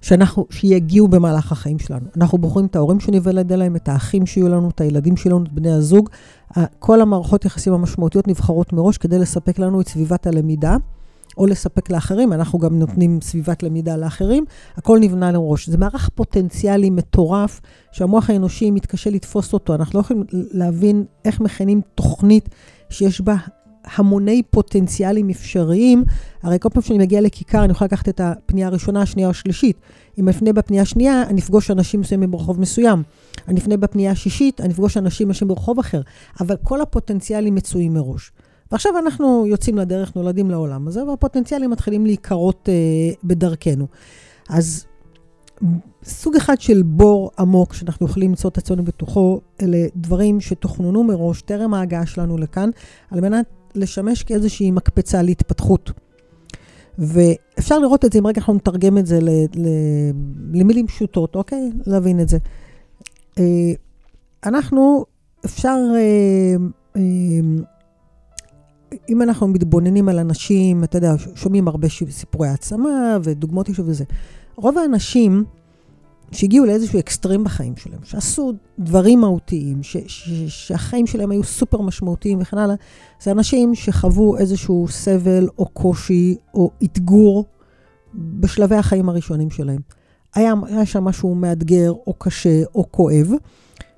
שאנחנו, 0.00 0.46
שיגיעו 0.50 1.08
במהלך 1.08 1.52
החיים 1.52 1.78
שלנו. 1.78 2.06
אנחנו 2.16 2.38
בוחרים 2.38 2.66
את 2.66 2.76
ההורים 2.76 3.00
שניוולד 3.00 3.52
אליהם, 3.52 3.76
את 3.76 3.88
האחים 3.88 4.26
שיהיו 4.26 4.48
לנו, 4.48 4.70
את 4.70 4.80
הילדים 4.80 5.16
שלנו, 5.16 5.44
את 5.44 5.52
בני 5.52 5.72
הזוג. 5.72 6.08
כל 6.78 7.00
המערכות 7.00 7.44
יחסים 7.44 7.72
המשמעותיות 7.72 8.28
נבחרות 8.28 8.72
מראש 8.72 8.98
כדי 8.98 9.18
לספק 9.18 9.58
לנו 9.58 9.80
את 9.80 9.88
סביבת 9.88 10.26
הלמידה. 10.26 10.76
או 11.38 11.46
לספק 11.46 11.90
לאחרים, 11.90 12.32
אנחנו 12.32 12.58
גם 12.58 12.78
נותנים 12.78 13.18
סביבת 13.22 13.62
למידה 13.62 13.96
לאחרים, 13.96 14.44
הכל 14.76 14.98
נבנה 14.98 15.32
לראש. 15.32 15.68
זה 15.68 15.78
מערך 15.78 16.08
פוטנציאלי 16.14 16.90
מטורף, 16.90 17.60
שהמוח 17.92 18.30
האנושי 18.30 18.70
מתקשה 18.70 19.10
לתפוס 19.10 19.52
אותו. 19.52 19.74
אנחנו 19.74 19.98
לא 19.98 20.04
יכולים 20.04 20.24
להבין 20.32 21.04
איך 21.24 21.40
מכינים 21.40 21.80
תוכנית 21.94 22.48
שיש 22.88 23.20
בה 23.20 23.36
המוני 23.84 24.42
פוטנציאלים 24.50 25.30
אפשריים. 25.30 26.04
הרי 26.42 26.56
כל 26.60 26.68
פעם 26.68 26.82
שאני 26.82 26.98
מגיעה 26.98 27.22
לכיכר, 27.22 27.64
אני 27.64 27.72
יכולה 27.72 27.86
לקחת 27.86 28.08
את 28.08 28.20
הפנייה 28.20 28.66
הראשונה, 28.66 29.02
השנייה 29.02 29.28
או 29.28 29.30
השלישית. 29.30 29.76
אם 30.18 30.28
אפנה 30.28 30.52
בפנייה 30.52 30.82
השנייה, 30.82 31.22
אני 31.22 31.40
אפגוש 31.40 31.70
אנשים 31.70 32.00
מסוימים 32.00 32.30
ברחוב 32.30 32.60
מסוים. 32.60 33.02
אני 33.48 33.60
אפנה 33.60 33.76
בפנייה 33.76 34.10
השישית, 34.10 34.60
אני 34.60 34.72
אפגוש 34.72 34.96
אנשים 34.96 35.28
אנשים 35.28 35.48
ברחוב 35.48 35.78
אחר. 35.78 36.00
אבל 36.40 36.56
כל 36.62 36.80
הפוטנציאלים 36.80 37.54
מצויים 37.54 37.94
מראש. 37.94 38.32
ועכשיו 38.72 38.98
אנחנו 38.98 39.46
יוצאים 39.46 39.78
לדרך, 39.78 40.16
נולדים 40.16 40.50
לעולם 40.50 40.88
הזה, 40.88 41.04
והפוטנציאלים 41.04 41.70
מתחילים 41.70 42.06
להיקרות 42.06 42.68
אה, 42.68 43.14
בדרכנו. 43.24 43.86
אז 44.48 44.86
סוג 46.04 46.36
אחד 46.36 46.60
של 46.60 46.82
בור 46.82 47.30
עמוק 47.38 47.74
שאנחנו 47.74 48.06
יכולים 48.06 48.30
למצוא 48.30 48.50
את 48.50 48.58
עצמנו 48.58 48.84
בתוכו, 48.84 49.40
אלה 49.62 49.78
דברים 49.96 50.40
שתוכננו 50.40 51.04
מראש, 51.04 51.42
טרם 51.42 51.74
ההגעה 51.74 52.06
שלנו 52.06 52.38
לכאן, 52.38 52.70
על 53.10 53.20
מנת 53.20 53.46
לשמש 53.74 54.22
כאיזושהי 54.22 54.70
מקפצה 54.70 55.22
להתפתחות. 55.22 55.90
ואפשר 56.98 57.78
לראות 57.78 58.04
את 58.04 58.12
זה, 58.12 58.18
אם 58.18 58.26
רגע 58.26 58.40
אנחנו 58.40 58.54
נתרגם 58.54 58.98
את 58.98 59.06
זה 59.06 59.20
ל, 59.20 59.28
ל, 59.54 59.68
למילים 60.52 60.86
פשוטות, 60.86 61.36
אוקיי? 61.36 61.70
להבין 61.86 62.20
את 62.20 62.28
זה. 62.28 62.38
אה, 63.38 63.44
אנחנו, 64.46 65.04
אפשר, 65.44 65.78
אה, 65.94 66.56
אה, 66.96 67.00
אם 69.08 69.22
אנחנו 69.22 69.48
מתבוננים 69.48 70.08
על 70.08 70.18
אנשים, 70.18 70.84
אתה 70.84 70.98
יודע, 70.98 71.14
שומעים 71.34 71.68
הרבה 71.68 71.88
סיפורי 72.10 72.48
העצמה 72.48 73.18
ודוגמאות 73.22 73.68
אישו 73.68 73.86
וזה. 73.86 74.04
רוב 74.56 74.78
האנשים 74.78 75.44
שהגיעו 76.32 76.66
לאיזשהו 76.66 76.98
אקסטרים 76.98 77.44
בחיים 77.44 77.76
שלהם, 77.76 78.00
שעשו 78.04 78.52
דברים 78.78 79.20
מהותיים, 79.20 79.82
ש, 79.82 79.96
ש, 80.06 80.30
שהחיים 80.48 81.06
שלהם 81.06 81.30
היו 81.30 81.44
סופר 81.44 81.80
משמעותיים 81.80 82.40
וכן 82.40 82.58
הלאה, 82.58 82.74
זה 83.22 83.30
אנשים 83.30 83.74
שחוו 83.74 84.36
איזשהו 84.38 84.86
סבל 84.88 85.48
או 85.58 85.66
קושי 85.66 86.36
או 86.54 86.70
אתגור 86.84 87.44
בשלבי 88.14 88.76
החיים 88.76 89.08
הראשונים 89.08 89.50
שלהם. 89.50 89.80
היה, 90.34 90.54
היה 90.66 90.86
שם 90.86 91.04
משהו 91.04 91.34
מאתגר 91.34 91.92
או 92.06 92.14
קשה 92.18 92.62
או 92.74 92.86
כואב, 92.90 93.30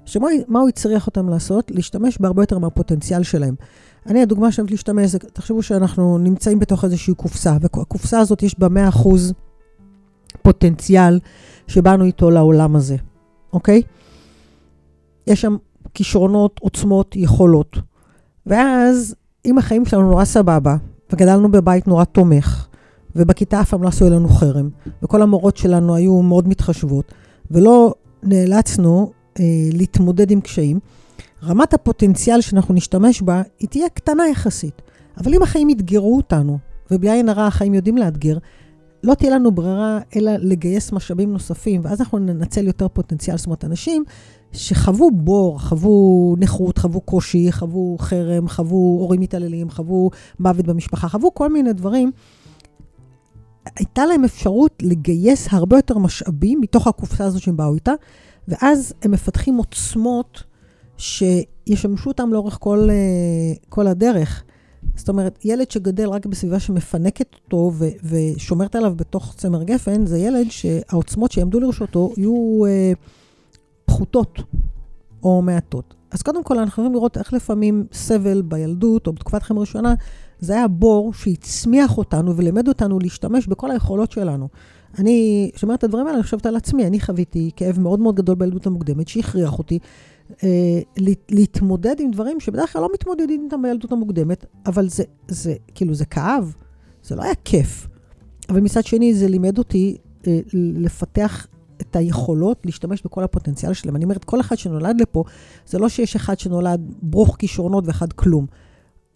שמה 0.04 0.60
הוא 0.60 0.68
הצריך 0.68 1.06
אותם 1.06 1.28
לעשות? 1.28 1.70
להשתמש 1.70 2.18
בהרבה 2.20 2.42
יותר 2.42 2.58
מהפוטנציאל 2.58 3.22
שלהם. 3.22 3.54
אני, 4.06 4.22
הדוגמה 4.22 4.52
שאני 4.52 4.70
להשתמש, 4.70 5.10
זה, 5.10 5.18
תחשבו 5.18 5.62
שאנחנו 5.62 6.18
נמצאים 6.18 6.58
בתוך 6.58 6.84
איזושהי 6.84 7.14
קופסה, 7.14 7.56
והקופסה 7.60 8.20
הזאת 8.20 8.42
יש 8.42 8.58
בה 8.58 8.68
100% 8.90 9.08
פוטנציאל 10.42 11.18
שבאנו 11.68 12.04
איתו 12.04 12.30
לעולם 12.30 12.76
הזה, 12.76 12.96
אוקיי? 13.52 13.82
יש 15.26 15.40
שם 15.40 15.56
כישרונות, 15.94 16.60
עוצמות, 16.62 17.16
יכולות. 17.16 17.76
ואז, 18.46 19.14
אם 19.44 19.58
החיים 19.58 19.84
שלנו 19.84 20.10
נורא 20.10 20.24
סבבה, 20.24 20.76
וגדלנו 21.12 21.50
בבית 21.50 21.88
נורא 21.88 22.04
תומך, 22.04 22.66
ובכיתה 23.16 23.60
אף 23.60 23.70
פעם 23.70 23.82
לא 23.82 23.88
עשו 23.88 24.10
לנו 24.10 24.28
חרם, 24.28 24.68
וכל 25.02 25.22
המורות 25.22 25.56
שלנו 25.56 25.94
היו 25.94 26.22
מאוד 26.22 26.48
מתחשבות, 26.48 27.12
ולא 27.50 27.94
נאלצנו 28.22 29.12
אה, 29.40 29.44
להתמודד 29.72 30.30
עם 30.30 30.40
קשיים, 30.40 30.78
רמת 31.42 31.74
הפוטנציאל 31.74 32.40
שאנחנו 32.40 32.74
נשתמש 32.74 33.22
בה, 33.22 33.42
היא 33.58 33.68
תהיה 33.68 33.88
קטנה 33.88 34.28
יחסית. 34.28 34.82
אבל 35.18 35.34
אם 35.34 35.42
החיים 35.42 35.70
יתגרו 35.70 36.16
אותנו, 36.16 36.58
ובלי 36.90 37.10
עין 37.10 37.28
הרע 37.28 37.46
החיים 37.46 37.74
יודעים 37.74 37.98
לאתגר, 37.98 38.38
לא 39.04 39.14
תהיה 39.14 39.30
לנו 39.34 39.52
ברירה 39.52 39.98
אלא 40.16 40.32
לגייס 40.38 40.92
משאבים 40.92 41.32
נוספים, 41.32 41.80
ואז 41.84 42.00
אנחנו 42.00 42.18
ננצל 42.18 42.66
יותר 42.66 42.88
פוטנציאל. 42.88 43.36
זאת 43.36 43.46
אומרת, 43.46 43.64
אנשים 43.64 44.04
שחוו 44.52 45.10
בור, 45.10 45.60
חוו 45.60 46.36
נכות, 46.38 46.78
חוו 46.78 47.00
קושי, 47.00 47.52
חוו 47.52 47.96
חרם, 47.98 48.48
חוו 48.48 48.76
הורים 48.76 49.20
מתעללים, 49.20 49.70
חוו 49.70 50.10
מוות 50.40 50.66
במשפחה, 50.66 51.08
חוו 51.08 51.34
כל 51.34 51.52
מיני 51.52 51.72
דברים, 51.72 52.10
הייתה 53.76 54.06
להם 54.06 54.24
אפשרות 54.24 54.82
לגייס 54.82 55.48
הרבה 55.50 55.76
יותר 55.76 55.98
משאבים 55.98 56.60
מתוך 56.60 56.86
הקופסה 56.86 57.24
הזו 57.24 57.40
שהם 57.40 57.56
באו 57.56 57.74
איתה, 57.74 57.92
ואז 58.48 58.94
הם 59.02 59.10
מפתחים 59.10 59.56
עוצמות 59.56 60.42
שישמשו 60.96 62.10
אותם 62.10 62.32
לאורך 62.32 62.56
כל, 62.60 62.88
אה, 62.90 63.54
כל 63.68 63.86
הדרך. 63.86 64.44
זאת 64.96 65.08
אומרת, 65.08 65.44
ילד 65.44 65.70
שגדל 65.70 66.08
רק 66.08 66.26
בסביבה 66.26 66.60
שמפנקת 66.60 67.34
אותו 67.34 67.72
ו- 67.74 67.88
ושומרת 68.04 68.76
עליו 68.76 68.94
בתוך 68.96 69.34
צמר 69.36 69.62
גפן, 69.62 70.06
זה 70.06 70.18
ילד 70.18 70.46
שהעוצמות 70.50 71.32
שיעמדו 71.32 71.60
לרשותו 71.60 72.12
יהיו 72.16 72.64
אה, 72.66 72.92
פחותות 73.84 74.38
או 75.22 75.42
מעטות. 75.42 75.94
אז 76.10 76.22
קודם 76.22 76.44
כל, 76.44 76.58
אנחנו 76.58 76.70
יכולים 76.70 76.92
לראות 76.92 77.16
איך 77.16 77.32
לפעמים 77.32 77.86
סבל 77.92 78.42
בילדות 78.42 79.06
או 79.06 79.12
בתקופת 79.12 79.42
חיים 79.42 79.58
ראשונה, 79.58 79.94
זה 80.40 80.52
היה 80.52 80.68
בור 80.68 81.14
שהצמיח 81.14 81.98
אותנו 81.98 82.36
ולימד 82.36 82.68
אותנו 82.68 82.98
להשתמש 82.98 83.46
בכל 83.46 83.70
היכולות 83.70 84.12
שלנו. 84.12 84.48
אני 84.98 85.50
שומעת 85.56 85.78
את 85.78 85.84
הדברים 85.84 86.06
האלה, 86.06 86.16
אני 86.16 86.24
חושבת 86.24 86.46
על 86.46 86.56
עצמי, 86.56 86.86
אני 86.86 87.00
חוויתי 87.00 87.50
כאב 87.56 87.80
מאוד 87.80 88.00
מאוד 88.00 88.14
גדול 88.14 88.34
בילדות 88.34 88.66
המוקדמת, 88.66 89.08
שהכריח 89.08 89.58
אותי 89.58 89.78
להתמודד 91.28 91.96
עם 91.98 92.10
דברים 92.10 92.40
שבדרך 92.40 92.72
כלל 92.72 92.82
לא 92.82 92.88
מתמודדים 92.94 93.44
איתם 93.44 93.62
בילדות 93.62 93.92
המוקדמת, 93.92 94.46
אבל 94.66 94.88
זה, 94.88 95.04
זה, 95.28 95.54
כאילו, 95.74 95.94
זה 95.94 96.04
כאב, 96.04 96.54
זה 97.04 97.16
לא 97.16 97.22
היה 97.22 97.34
כיף. 97.44 97.88
אבל 98.48 98.60
מצד 98.60 98.84
שני, 98.84 99.14
זה 99.14 99.28
לימד 99.28 99.58
אותי 99.58 99.96
אה, 100.26 100.40
לפתח 100.52 101.46
את 101.80 101.96
היכולות 101.96 102.66
להשתמש 102.66 103.02
בכל 103.02 103.24
הפוטנציאל 103.24 103.72
שלהם. 103.72 103.96
אני 103.96 104.04
אומרת, 104.04 104.24
כל 104.24 104.40
אחד 104.40 104.58
שנולד 104.58 105.00
לפה, 105.00 105.24
זה 105.66 105.78
לא 105.78 105.88
שיש 105.88 106.16
אחד 106.16 106.38
שנולד 106.38 106.80
ברוך 107.02 107.36
כישרונות 107.38 107.86
ואחד 107.86 108.12
כלום. 108.12 108.46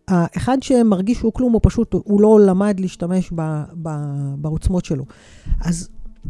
האחד 0.08 0.62
שמרגיש 0.62 1.18
שהוא 1.18 1.32
כלום, 1.32 1.52
הוא 1.52 1.60
פשוט, 1.64 1.92
הוא 2.04 2.20
לא 2.20 2.40
למד 2.40 2.80
להשתמש 2.80 3.30
ב, 3.34 3.62
ב, 3.82 3.88
בעוצמות 4.38 4.84
שלו. 4.84 5.04
אז, 5.60 5.88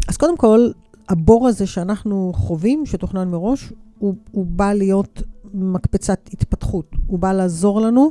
אז 0.09 0.17
קודם 0.17 0.37
כל, 0.37 0.71
הבור 1.09 1.49
הזה 1.49 1.67
שאנחנו 1.67 2.33
חווים, 2.35 2.87
שתוכנן 2.87 3.29
מראש, 3.29 3.73
הוא, 3.99 4.15
הוא 4.31 4.47
בא 4.47 4.73
להיות 4.73 5.23
מקפצת 5.55 6.31
התפתחות. 6.33 6.91
הוא 7.07 7.19
בא 7.19 7.33
לעזור 7.33 7.81
לנו 7.81 8.11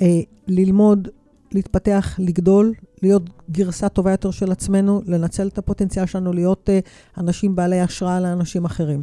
אה, 0.00 0.20
ללמוד, 0.46 1.08
להתפתח, 1.52 2.14
לגדול, 2.18 2.72
להיות 3.02 3.30
גרסה 3.50 3.88
טובה 3.88 4.10
יותר 4.10 4.30
של 4.30 4.52
עצמנו, 4.52 5.02
לנצל 5.06 5.46
את 5.46 5.58
הפוטנציאל 5.58 6.06
שלנו, 6.06 6.32
להיות 6.32 6.70
אה, 6.70 6.78
אנשים 7.18 7.56
בעלי 7.56 7.80
השראה 7.80 8.20
לאנשים 8.20 8.64
אחרים. 8.64 9.02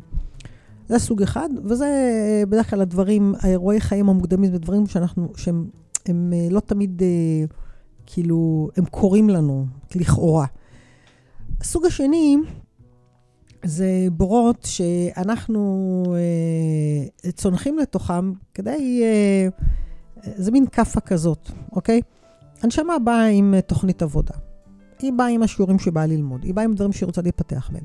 זה 0.87 0.99
סוג 0.99 1.21
אחד, 1.21 1.49
וזה 1.63 1.85
אה, 1.85 2.43
בדרך 2.45 2.69
כלל 2.69 2.81
הדברים, 2.81 3.33
האירועי 3.39 3.81
חיים 3.81 4.09
המוקדמים, 4.09 4.51
זה 4.51 4.57
דברים 4.57 4.87
שאנחנו, 4.87 5.27
שהם 5.35 5.65
הם, 6.05 6.33
אה, 6.33 6.47
לא 6.51 6.59
תמיד, 6.59 7.01
אה, 7.03 7.45
כאילו, 8.05 8.69
הם 8.77 8.85
קורים 8.85 9.29
לנו, 9.29 9.65
לכאורה. 9.95 10.45
הסוג 11.61 11.85
השני, 11.85 12.37
זה 13.63 14.07
בורות 14.11 14.67
שאנחנו 14.69 16.03
אה, 16.15 17.31
צונחים 17.31 17.79
לתוכם 17.79 18.31
כדי, 18.53 19.03
אה, 19.03 19.47
זה 20.35 20.51
מין 20.51 20.65
כאפה 20.67 20.99
כזאת, 20.99 21.49
אוקיי? 21.71 22.01
הנשמה 22.63 22.99
באה 22.99 23.27
עם 23.27 23.53
אה, 23.53 23.61
תוכנית 23.61 24.01
עבודה. 24.01 24.33
היא 24.99 25.13
באה 25.13 25.27
עם 25.27 25.43
השיעורים 25.43 25.79
שבאה 25.79 26.05
ללמוד, 26.05 26.43
היא 26.43 26.53
באה 26.53 26.63
עם 26.63 26.73
דברים 26.73 26.91
שהיא 26.93 27.07
רוצה 27.07 27.21
להתפתח 27.21 27.69
בהם. 27.73 27.83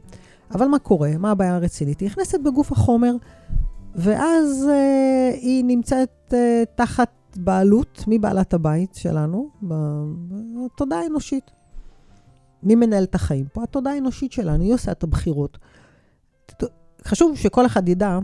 אבל 0.51 0.67
מה 0.67 0.79
קורה? 0.79 1.11
מה 1.19 1.31
הבעיה 1.31 1.55
הרצינית? 1.55 2.01
היא 2.01 2.07
נכנסת 2.07 2.41
בגוף 2.41 2.73
החומר, 2.73 3.13
ואז 3.95 4.69
אה, 4.71 5.31
היא 5.35 5.65
נמצאת 5.65 6.35
אה, 6.35 6.63
תחת 6.75 7.11
בעלות, 7.37 8.05
מבעלת 8.07 8.55
הבית 8.55 8.95
שלנו? 8.95 9.49
בתודעה 9.63 11.01
האנושית. 11.01 11.51
מי 12.67 12.75
מנהל 12.75 13.05
את 13.05 13.15
החיים 13.15 13.47
פה? 13.53 13.63
התודעה 13.63 13.95
האנושית 13.95 14.33
שלנו, 14.33 14.65
היא 14.65 14.75
עושה 14.75 14.93
את 14.93 15.03
הבחירות. 15.03 15.59
חשוב 17.05 17.37
שכל 17.37 17.67
אחד 17.67 17.89
ידע, 17.89 18.19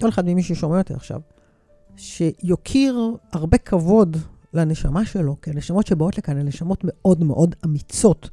כל 0.00 0.08
אחד 0.08 0.26
ממי 0.26 0.42
ששומע 0.42 0.78
אותי 0.78 0.94
עכשיו, 0.94 1.20
שיוקיר 1.96 3.16
הרבה 3.32 3.58
כבוד 3.58 4.16
לנשמה 4.54 5.04
שלו, 5.04 5.36
כי 5.42 5.50
הנשמות 5.50 5.86
שבאות 5.86 6.18
לכאן 6.18 6.36
הן 6.36 6.46
נשמות 6.46 6.80
מאוד 6.84 7.24
מאוד 7.24 7.54
אמיצות. 7.64 8.30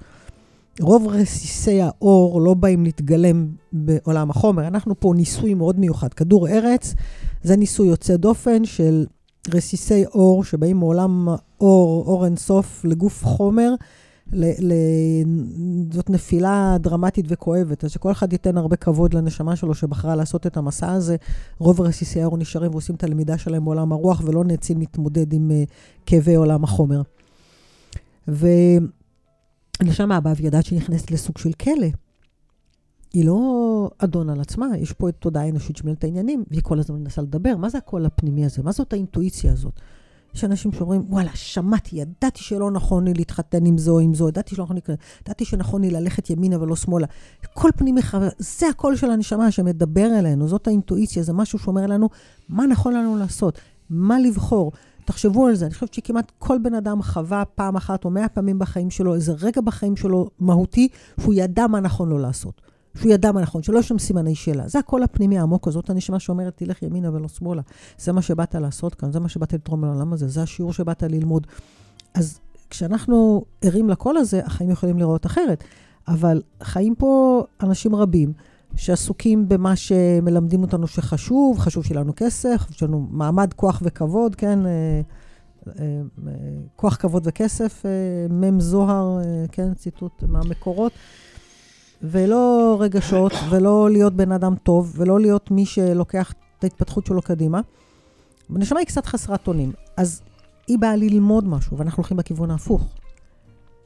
רוב 0.80 1.08
רסיסי 1.08 1.82
האור 1.82 2.42
לא 2.42 2.54
באים 2.54 2.84
להתגלם 2.84 3.48
בעולם 3.74 4.30
החומר. 4.30 4.68
אנחנו 4.68 5.00
פה 5.00 5.14
ניסוי 5.16 5.54
מאוד 5.54 5.80
מיוחד. 5.80 6.14
כדור 6.14 6.48
ארץ 6.48 6.94
זה 7.44 7.56
ניסוי 7.56 7.88
יוצא 7.88 8.16
דופן 8.16 8.66
של 8.66 9.06
רסיסי 9.54 10.06
אור 10.06 10.44
שבאים 10.44 10.78
מעולם 10.78 11.28
אור, 11.62 12.04
אור 12.08 12.26
אינסוף, 12.26 12.86
לגוף 12.86 13.26
חומר. 13.26 13.74
ל, 14.34 14.46
ל, 14.46 14.74
זאת 15.92 16.10
נפילה 16.10 16.78
דרמטית 16.80 17.26
וכואבת, 17.30 17.84
אז 17.84 17.92
שכל 17.92 18.12
אחד 18.12 18.34
ייתן 18.34 18.58
הרבה 18.58 18.76
כבוד 18.76 19.14
לנשמה 19.14 19.56
שלו 19.56 19.74
שבחרה 19.74 20.16
לעשות 20.16 20.48
את 20.48 20.58
המסע 20.58 20.92
הזה. 20.92 21.16
רוב 21.58 21.82
האור 22.22 22.38
נשארים 22.38 22.72
ועושים 22.72 22.96
את 22.96 23.04
הלמידה 23.04 23.38
שלהם 23.38 23.66
בעולם 23.66 23.92
הרוח 23.92 24.22
ולא 24.26 24.44
נאצים 24.44 24.80
להתמודד 24.80 25.34
עם 25.34 25.52
uh, 25.52 25.72
כאבי 26.06 26.36
עולם 26.36 26.64
החומר. 26.64 27.02
והנשמה 28.28 30.18
הבאה 30.18 30.34
וידעת 30.38 30.66
שהיא 30.66 30.80
נכנסת 30.80 31.12
לסוג 31.12 31.38
של 31.38 31.54
כלא. 31.54 31.88
היא 33.14 33.26
לא 33.26 33.90
אדון 33.98 34.30
על 34.30 34.42
עצמה, 34.42 34.68
יש 34.78 34.94
פה 34.94 35.10
את 35.10 35.16
תודעה 35.20 35.50
אנושית 35.50 35.78
שמנהלת 35.78 36.04
העניינים, 36.04 36.44
והיא 36.50 36.62
כל 36.64 36.80
הזמן 36.80 37.00
מנסה 37.00 37.22
לדבר. 37.22 37.58
מה 37.58 37.70
זה 37.70 37.78
הקול 37.78 38.06
הפנימי 38.06 38.46
הזה? 38.46 38.64
מה 38.64 38.72
זאת 38.72 38.94
האינטואיציה 38.94 39.52
הזאת? 39.52 39.80
יש 40.36 40.44
אנשים 40.44 40.72
שאומרים, 40.72 41.04
וואלה, 41.10 41.32
שמעתי, 41.34 41.96
ידעתי 41.96 42.44
שלא 42.44 42.72
נכון 42.72 43.06
לי 43.06 43.14
להתחתן 43.14 43.66
עם 43.66 43.78
זו 43.78 44.00
עם 44.00 44.14
זו, 44.14 44.30
ידעתי 44.30 44.56
שלא 44.56 44.64
נכון 44.64 44.76
לי, 44.76 44.82
ידעתי 45.22 45.46
שנכון 45.46 45.82
לי 45.82 45.92
ללכת 45.92 46.30
ימינה 46.30 46.62
ולא 46.62 46.76
שמאלה. 46.76 47.08
כל 47.54 47.70
פנימי 47.76 48.02
חבר, 48.02 48.28
זה 48.40 48.70
הקול 48.70 48.96
של 48.96 49.12
הנשמה 49.12 49.52
שמדבר 49.52 50.20
אלינו, 50.20 50.48
זאת 50.48 50.68
האינטואיציה, 50.68 51.24
זה 51.24 51.34
משהו 51.34 51.60
שאומר 51.60 51.86
לנו 51.86 52.10
מה 52.50 52.66
נכון 52.66 52.94
לנו 52.94 53.18
לעשות, 53.18 53.60
מה 53.90 54.20
לבחור. 54.20 54.72
תחשבו 55.06 55.48
על 55.48 55.56
זה, 55.56 55.66
אני 55.66 55.74
חושבת 55.74 55.94
שכמעט 55.94 56.32
כל 56.40 56.58
בן 56.64 56.74
אדם 56.74 57.02
חווה 57.02 57.44
פעם 57.46 57.76
אחת 57.76 58.06
או 58.06 58.10
מאה 58.10 58.30
פעמים 58.30 58.60
בחיים 58.60 58.90
שלו, 58.90 59.16
איזה 59.16 59.34
רגע 59.42 59.62
בחיים 59.62 59.96
שלו 59.96 60.30
מהותי, 60.40 60.88
שהוא 61.20 61.34
ידע 61.34 61.68
מה 61.68 61.80
נכון 61.80 62.10
לו 62.10 62.18
לעשות. 62.18 62.62
שהוא 63.00 63.12
ידע 63.12 63.32
מה 63.32 63.42
נכון, 63.42 63.64
שלא 63.64 63.80
יש 63.80 63.88
שם 63.88 64.00
סימני 64.00 64.36
שאלה. 64.36 64.68
זה 64.68 64.80
הקול 64.80 65.04
הפנימי 65.04 65.40
העמוק 65.40 65.68
הזאת, 65.68 65.90
הנשמה 65.90 66.20
שאומרת, 66.20 66.58
תלך 66.58 66.84
ימינה 66.84 67.10
ולא 67.14 67.28
שמאלה. 67.28 67.62
זה 67.98 68.12
מה 68.12 68.22
שבאת 68.22 68.56
לעשות 68.56 68.96
כאן, 68.96 69.12
זה 69.12 69.20
מה 69.20 69.30
שבאת 69.30 69.54
לתרום 69.54 69.86
לעולם 69.86 70.14
הזה, 70.14 70.28
זה 70.28 70.42
השיעור 70.42 70.74
שבאת 70.74 71.04
ללמוד. 71.04 71.48
אז 72.14 72.40
כשאנחנו 72.70 73.46
ערים 73.62 73.90
לקול 73.90 74.18
הזה, 74.18 74.46
החיים 74.46 74.70
יכולים 74.70 75.00
לראות 75.00 75.26
אחרת. 75.26 75.64
אבל 76.08 76.42
חיים 76.64 76.96
פה 76.96 77.44
אנשים 77.62 77.96
רבים 77.96 78.34
שעסוקים 78.76 79.50
במה 79.50 79.76
שמלמדים 79.76 80.62
אותנו 80.62 80.88
שחשוב, 80.88 81.60
חשוב 81.60 81.86
שיהיה 81.86 82.02
לנו 82.02 82.14
כסף, 82.16 82.68
יש 82.72 82.84
לנו 82.84 83.08
מעמד, 83.12 83.54
כוח 83.54 83.82
וכבוד, 83.86 84.36
כן? 84.36 84.66
אה, 84.66 85.02
אה, 85.68 86.02
כוח, 86.76 86.96
כבוד 86.96 87.24
וכסף, 87.28 87.86
אה, 87.86 88.34
מ' 88.34 88.60
זוהר, 88.60 89.20
כן? 89.52 89.74
ציטוט 89.74 90.24
מהמקורות. 90.28 90.92
ולא 92.12 92.78
רגשות, 92.80 93.32
ולא 93.50 93.90
להיות 93.92 94.14
בן 94.14 94.32
אדם 94.32 94.56
טוב, 94.64 94.94
ולא 94.98 95.20
להיות 95.20 95.52
מי 95.52 95.66
שלוקח 95.66 96.32
את 96.32 96.64
ההתפתחות 96.64 97.06
שלו 97.06 97.22
קדימה. 97.22 97.62
ונשמה 98.50 98.80
היא 98.80 98.88
קצת 98.88 99.06
חסרת 99.06 99.48
אונים. 99.48 99.72
אז 99.98 100.22
היא 100.68 100.80
באה 100.80 100.96
ללמוד 100.96 101.48
משהו, 101.48 101.78
ואנחנו 101.78 102.02
הולכים 102.02 102.18
בכיוון 102.18 102.52
ההפוך. 102.52 102.88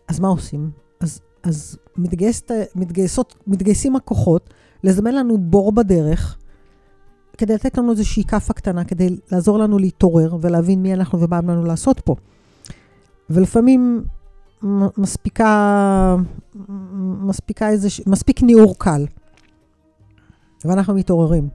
אז 0.08 0.20
מה 0.20 0.28
עושים? 0.28 0.72
אז, 1.00 1.22
אז 1.44 1.78
מתגייס, 1.98 2.42
מתגייסות, 2.76 3.36
מתגייסים 3.48 3.96
הכוחות 3.96 4.50
לזמן 4.84 5.16
לנו 5.16 5.38
בור 5.38 5.72
בדרך, 5.72 6.38
כדי 7.38 7.54
לתת 7.54 7.78
לנו 7.78 7.92
איזושהי 7.92 8.24
כאפה 8.24 8.54
קטנה, 8.54 8.84
כדי 8.84 9.18
לעזור 9.32 9.60
לנו 9.60 9.78
להתעורר 9.78 10.38
ולהבין 10.42 10.82
מי 10.82 10.94
אנחנו 10.94 11.20
ומה 11.20 11.42
לנו 11.42 11.66
לעשות 11.66 12.00
פה. 12.00 12.16
ולפעמים 13.30 14.04
מספיקה, 14.98 16.16
מספיקה 17.22 17.70
איזה, 17.70 17.88
מספיק 18.08 18.42
ניעור 18.42 18.76
קל. 18.78 19.06
ואנחנו 20.66 20.94
מתעוררים. 20.94 21.50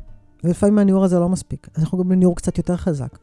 ולפעמים 0.45 0.79
הניעור 0.79 1.05
הזה 1.05 1.19
לא 1.19 1.29
מספיק. 1.29 1.69
אז 1.75 1.83
אנחנו 1.83 1.99
גם 1.99 2.09
בניעור 2.09 2.37
קצת 2.37 2.59
יותר 2.59 2.77
חזק. 2.77 3.19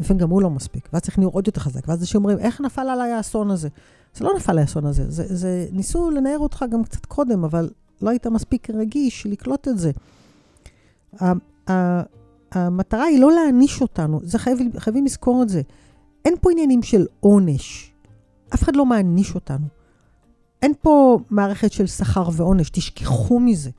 לפעמים 0.00 0.20
גם 0.20 0.30
הוא 0.30 0.42
לא 0.42 0.50
מספיק. 0.50 0.88
ואז 0.92 1.02
צריך 1.02 1.18
ניעור 1.18 1.34
עוד 1.34 1.46
יותר 1.46 1.60
חזק. 1.60 1.88
ואז 1.88 2.00
אנשים 2.00 2.20
אומרים, 2.20 2.38
איך 2.38 2.60
נפל 2.60 2.88
עליי 2.88 3.12
האסון 3.12 3.50
הזה? 3.50 3.68
זה 4.14 4.24
לא 4.24 4.32
נפל 4.36 4.58
האסון 4.58 4.86
הזה. 4.86 5.10
זה, 5.10 5.36
זה, 5.36 5.66
ניסו 5.72 6.10
לנער 6.10 6.38
אותך 6.38 6.64
גם 6.70 6.84
קצת 6.84 7.06
קודם, 7.06 7.44
אבל 7.44 7.70
לא 8.02 8.10
היית 8.10 8.26
מספיק 8.26 8.70
רגיש 8.70 9.26
לקלוט 9.26 9.68
את 9.68 9.78
זה. 9.78 9.90
המטרה 12.52 13.04
היא 13.04 13.20
לא 13.20 13.32
להעניש 13.32 13.82
אותנו, 13.82 14.20
זה 14.22 14.38
חייב, 14.38 14.58
חייבים 14.78 15.04
לזכור 15.04 15.42
את 15.42 15.48
זה. 15.48 15.62
אין 16.24 16.34
פה 16.40 16.50
עניינים 16.50 16.82
של 16.82 17.06
עונש. 17.20 17.91
אף 18.54 18.62
אחד 18.62 18.76
לא 18.76 18.86
מעניש 18.86 19.34
אותנו. 19.34 19.66
אין 20.62 20.72
פה 20.82 21.18
מערכת 21.30 21.72
של 21.72 21.86
שכר 21.86 22.28
ועונש, 22.32 22.70
תשכחו 22.70 23.40
מזה. 23.40 23.70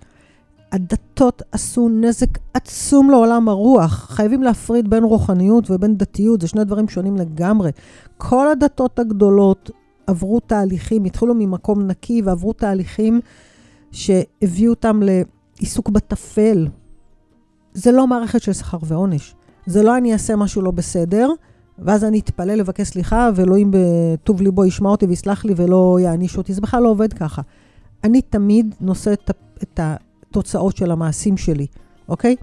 הדתות 0.72 1.42
עשו 1.52 1.90
נזק 1.90 2.38
עצום 2.54 3.10
לעולם 3.10 3.50
הרוח. 3.50 4.08
חייבים 4.10 4.44
להפריד 4.44 4.90
בין 4.90 5.04
רוחניות 5.04 5.72
ובין 5.72 5.98
דתיות, 5.98 6.42
זה 6.42 6.48
שני 6.48 6.64
דברים 6.64 6.90
שונים 6.90 7.16
לגמרי. 7.16 7.72
כל 8.18 8.48
הדתות 8.48 9.00
הגדולות 9.00 9.72
עברו 10.08 10.40
תהליכים, 10.40 11.04
התחילו 11.04 11.34
ממקום 11.34 11.88
נקי 11.88 12.22
ועברו 12.22 12.54
תהליכים 12.54 13.22
שהביאו 13.92 14.70
אותם 14.70 15.02
לעיסוק 15.04 15.90
בטפל. 15.90 16.68
זה 17.74 17.92
לא 17.92 18.08
מערכת 18.08 18.42
של 18.42 18.54
שכר 18.54 18.78
ועונש. 18.84 19.36
זה 19.66 19.84
לא 19.84 19.98
אני 19.98 20.14
אעשה 20.14 20.36
משהו 20.36 20.62
לא 20.62 20.72
בסדר, 20.72 21.30
ואז 21.80 22.04
אני 22.04 22.20
אתפלל 22.20 22.56
לבקש 22.60 22.88
סליחה, 22.88 23.30
ואלוהים 23.36 23.72
בטוב 23.74 24.42
ליבו 24.42 24.66
ישמע 24.66 24.90
אותי 24.90 25.06
ויסלח 25.06 25.46
לי 25.46 25.54
ולא 25.58 25.98
יעניש 26.02 26.38
אותי. 26.38 26.54
זה 26.54 26.62
בכלל 26.62 26.84
לא 26.84 26.90
עובד 26.90 27.14
ככה. 27.14 27.42
אני 28.04 28.22
תמיד 28.22 28.76
נושא 28.82 29.14
את, 29.14 29.32
את 29.64 29.80
התוצאות 29.84 30.78
של 30.78 30.92
המעשים 30.92 31.38
שלי, 31.38 31.68
אוקיי? 32.10 32.36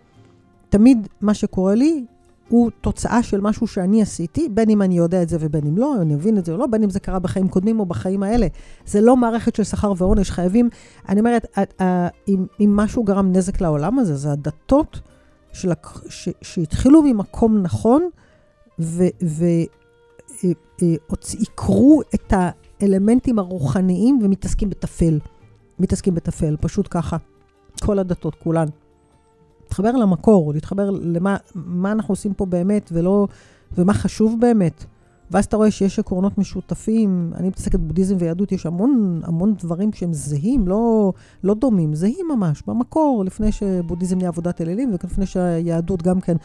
תמיד 0.68 1.08
מה 1.20 1.34
שקורה 1.34 1.74
לי 1.74 2.04
הוא 2.48 2.70
תוצאה 2.80 3.22
של 3.22 3.40
משהו 3.40 3.66
שאני 3.66 4.02
עשיתי, 4.02 4.48
בין 4.48 4.70
אם 4.70 4.82
אני 4.82 4.96
יודע 4.96 5.22
את 5.22 5.28
זה 5.28 5.36
ובין 5.40 5.66
אם 5.66 5.78
לא, 5.78 5.94
אני 6.02 6.14
מבין 6.14 6.38
את 6.38 6.44
זה 6.44 6.52
או 6.52 6.56
לא, 6.56 6.66
בין 6.66 6.82
אם 6.82 6.90
זה 6.90 7.00
קרה 7.00 7.18
בחיים 7.18 7.48
קודמים 7.48 7.80
או 7.80 7.86
בחיים 7.86 8.22
האלה. 8.22 8.46
זה 8.86 9.00
לא 9.00 9.16
מערכת 9.16 9.56
של 9.56 9.64
שכר 9.64 9.92
ועונש, 9.96 10.30
חייבים, 10.30 10.68
אני 11.08 11.20
אומרת, 11.20 11.58
אם, 12.28 12.46
אם 12.60 12.76
משהו 12.76 13.04
גרם 13.04 13.32
נזק 13.32 13.60
לעולם 13.60 13.98
הזה, 13.98 14.16
זה 14.16 14.32
הדתות 14.32 15.00
של, 15.52 15.72
ש, 16.08 16.28
שהתחילו 16.42 17.02
ממקום 17.02 17.62
נכון, 17.62 18.08
ועיקרו 20.78 22.02
את 22.14 22.32
האלמנטים 22.80 23.38
הרוחניים 23.38 24.18
ומתעסקים 24.22 24.70
בטפל. 24.70 25.18
מתעסקים 25.78 26.14
בטפל, 26.14 26.56
פשוט 26.60 26.88
ככה. 26.90 27.16
כל 27.80 27.98
הדתות, 27.98 28.34
כולן. 28.34 28.66
להתחבר 29.62 29.92
למקור, 29.92 30.52
להתחבר 30.52 30.90
למה 30.90 31.36
מה 31.54 31.92
אנחנו 31.92 32.12
עושים 32.12 32.34
פה 32.34 32.46
באמת, 32.46 32.90
ולא, 32.92 33.26
ומה 33.78 33.94
חשוב 33.94 34.36
באמת. 34.40 34.84
ואז 35.30 35.44
אתה 35.44 35.56
רואה 35.56 35.70
שיש 35.70 35.98
עקרונות 35.98 36.38
משותפים. 36.38 37.32
אני 37.36 37.48
מתעסקת 37.48 37.78
בבודהיזם 37.80 38.16
ויהדות, 38.18 38.52
יש 38.52 38.66
המון, 38.66 39.20
המון 39.24 39.54
דברים 39.54 39.92
שהם 39.92 40.12
זהים, 40.12 40.68
לא, 40.68 41.12
לא 41.44 41.54
דומים, 41.54 41.94
זהים 41.94 42.26
ממש, 42.36 42.62
במקור, 42.66 43.24
לפני 43.24 43.52
שבודהיזם 43.52 44.18
נהיה 44.18 44.28
עבודת 44.28 44.60
אלילים, 44.60 44.90
ולפני 44.90 45.26
שהיהדות 45.26 46.02
גם 46.02 46.20
כן 46.20 46.36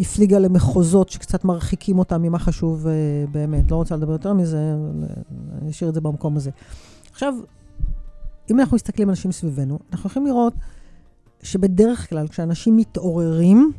הפליגה 0.00 0.38
למחוזות 0.38 1.08
שקצת 1.08 1.44
מרחיקים 1.44 1.98
אותה 1.98 2.18
ממה 2.18 2.38
חשוב 2.38 2.86
uh, 2.86 2.90
באמת. 3.30 3.70
לא 3.70 3.76
רוצה 3.76 3.96
לדבר 3.96 4.12
יותר 4.12 4.32
מזה, 4.32 4.74
אני 5.62 5.70
אשאיר 5.70 5.88
את 5.88 5.94
זה 5.94 6.00
במקום 6.00 6.36
הזה. 6.36 6.50
עכשיו, 7.12 7.34
אם 8.50 8.60
אנחנו 8.60 8.74
מסתכלים 8.74 9.08
על 9.08 9.12
אנשים 9.12 9.32
סביבנו, 9.32 9.78
אנחנו 9.92 10.10
יכולים 10.10 10.28
לראות 10.28 10.54
שבדרך 11.42 12.08
כלל 12.08 12.28
כשאנשים 12.28 12.76
מתעוררים, 12.76 13.72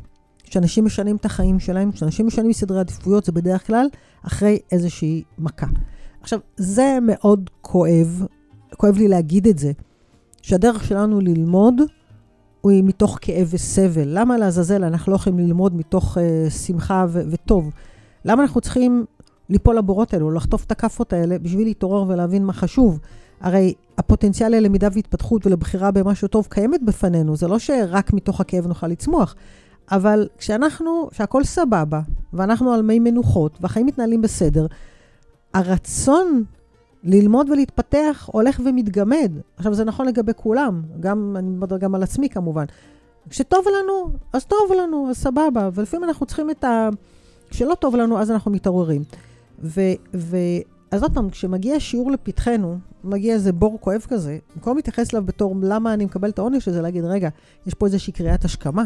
כשאנשים 0.44 0.84
משנים 0.84 1.16
את 1.16 1.24
החיים 1.24 1.60
שלהם, 1.60 1.92
כשאנשים 1.92 2.26
משנים 2.26 2.52
סדרי 2.52 2.80
עדיפויות, 2.80 3.24
זה 3.24 3.32
בדרך 3.32 3.66
כלל 3.66 3.86
אחרי 4.22 4.58
איזושהי 4.72 5.22
מכה. 5.38 5.66
עכשיו, 6.20 6.38
זה 6.56 6.98
מאוד 7.02 7.50
כואב, 7.60 8.26
כואב 8.76 8.96
לי 8.96 9.08
להגיד 9.08 9.46
את 9.46 9.58
זה, 9.58 9.72
שהדרך 10.42 10.84
שלנו 10.84 11.20
ללמוד 11.20 11.74
הוא 12.60 12.72
מתוך 12.84 13.18
כאב 13.20 13.48
וסבל. 13.50 14.04
למה 14.04 14.38
לעזאזל 14.38 14.84
אנחנו 14.84 15.12
לא 15.12 15.16
יכולים 15.16 15.38
ללמוד 15.38 15.76
מתוך 15.76 16.16
uh, 16.16 16.50
שמחה 16.50 17.06
ו- 17.08 17.22
וטוב? 17.30 17.70
למה 18.24 18.42
אנחנו 18.42 18.60
צריכים 18.60 19.04
ליפול 19.48 19.78
לבורות 19.78 20.14
האלו, 20.14 20.30
לחטוף 20.30 20.64
את 20.64 20.72
הכאפות 20.72 21.12
האלה 21.12 21.38
בשביל 21.38 21.66
להתעורר 21.66 22.04
ולהבין 22.08 22.44
מה 22.44 22.52
חשוב? 22.52 22.98
הרי 23.40 23.74
הפוטנציאל 23.98 24.50
ללמידה 24.50 24.88
והתפתחות 24.92 25.46
ולבחירה 25.46 25.90
במשהו 25.90 26.28
טוב 26.28 26.46
קיימת 26.50 26.82
בפנינו, 26.82 27.36
זה 27.36 27.48
לא 27.48 27.58
שרק 27.58 28.12
מתוך 28.12 28.40
הכאב 28.40 28.66
נוכל 28.66 28.86
לצמוח. 28.86 29.34
אבל 29.90 30.28
כשאנחנו, 30.38 31.08
כשהכול 31.10 31.44
סבבה, 31.44 32.00
ואנחנו 32.32 32.72
על 32.72 32.82
מי 32.82 32.98
מנוחות, 32.98 33.58
והחיים 33.60 33.86
מתנהלים 33.86 34.22
בסדר, 34.22 34.66
הרצון 35.54 36.44
ללמוד 37.04 37.50
ולהתפתח 37.50 38.28
הולך 38.32 38.60
ומתגמד. 38.64 39.32
עכשיו, 39.56 39.74
זה 39.74 39.84
נכון 39.84 40.06
לגבי 40.06 40.32
כולם, 40.36 40.82
גם, 41.00 41.36
אני 41.38 41.50
מדבר 41.50 41.78
גם 41.78 41.94
על 41.94 42.02
עצמי 42.02 42.28
כמובן. 42.28 42.64
כשטוב 43.28 43.64
לנו, 43.68 44.10
אז 44.32 44.44
טוב 44.44 44.72
לנו, 44.82 45.10
אז 45.10 45.16
סבבה, 45.16 45.70
ולפעמים 45.74 46.08
אנחנו 46.08 46.26
צריכים 46.26 46.50
את 46.50 46.64
ה... 46.64 46.88
כשלא 47.50 47.74
טוב 47.74 47.96
לנו, 47.96 48.20
אז 48.20 48.30
אנחנו 48.30 48.50
מתעוררים. 48.50 49.02
ו... 49.62 49.80
ו... 50.14 50.36
אז 50.90 51.02
עוד 51.02 51.14
פעם, 51.14 51.30
כשמגיע 51.30 51.80
שיעור 51.80 52.10
לפתחנו, 52.10 52.78
מגיע 53.04 53.34
איזה 53.34 53.52
בור 53.52 53.78
כואב 53.80 54.06
כזה, 54.08 54.38
במקום 54.54 54.76
להתייחס 54.76 55.14
אליו 55.14 55.26
בתור 55.26 55.54
למה 55.62 55.94
אני 55.94 56.04
מקבל 56.04 56.28
את 56.28 56.38
העונש 56.38 56.68
הזה, 56.68 56.82
להגיד, 56.82 57.04
רגע, 57.04 57.28
יש 57.66 57.74
פה 57.74 57.86
איזושהי 57.86 58.12
קריאת 58.12 58.44
השכמה. 58.44 58.84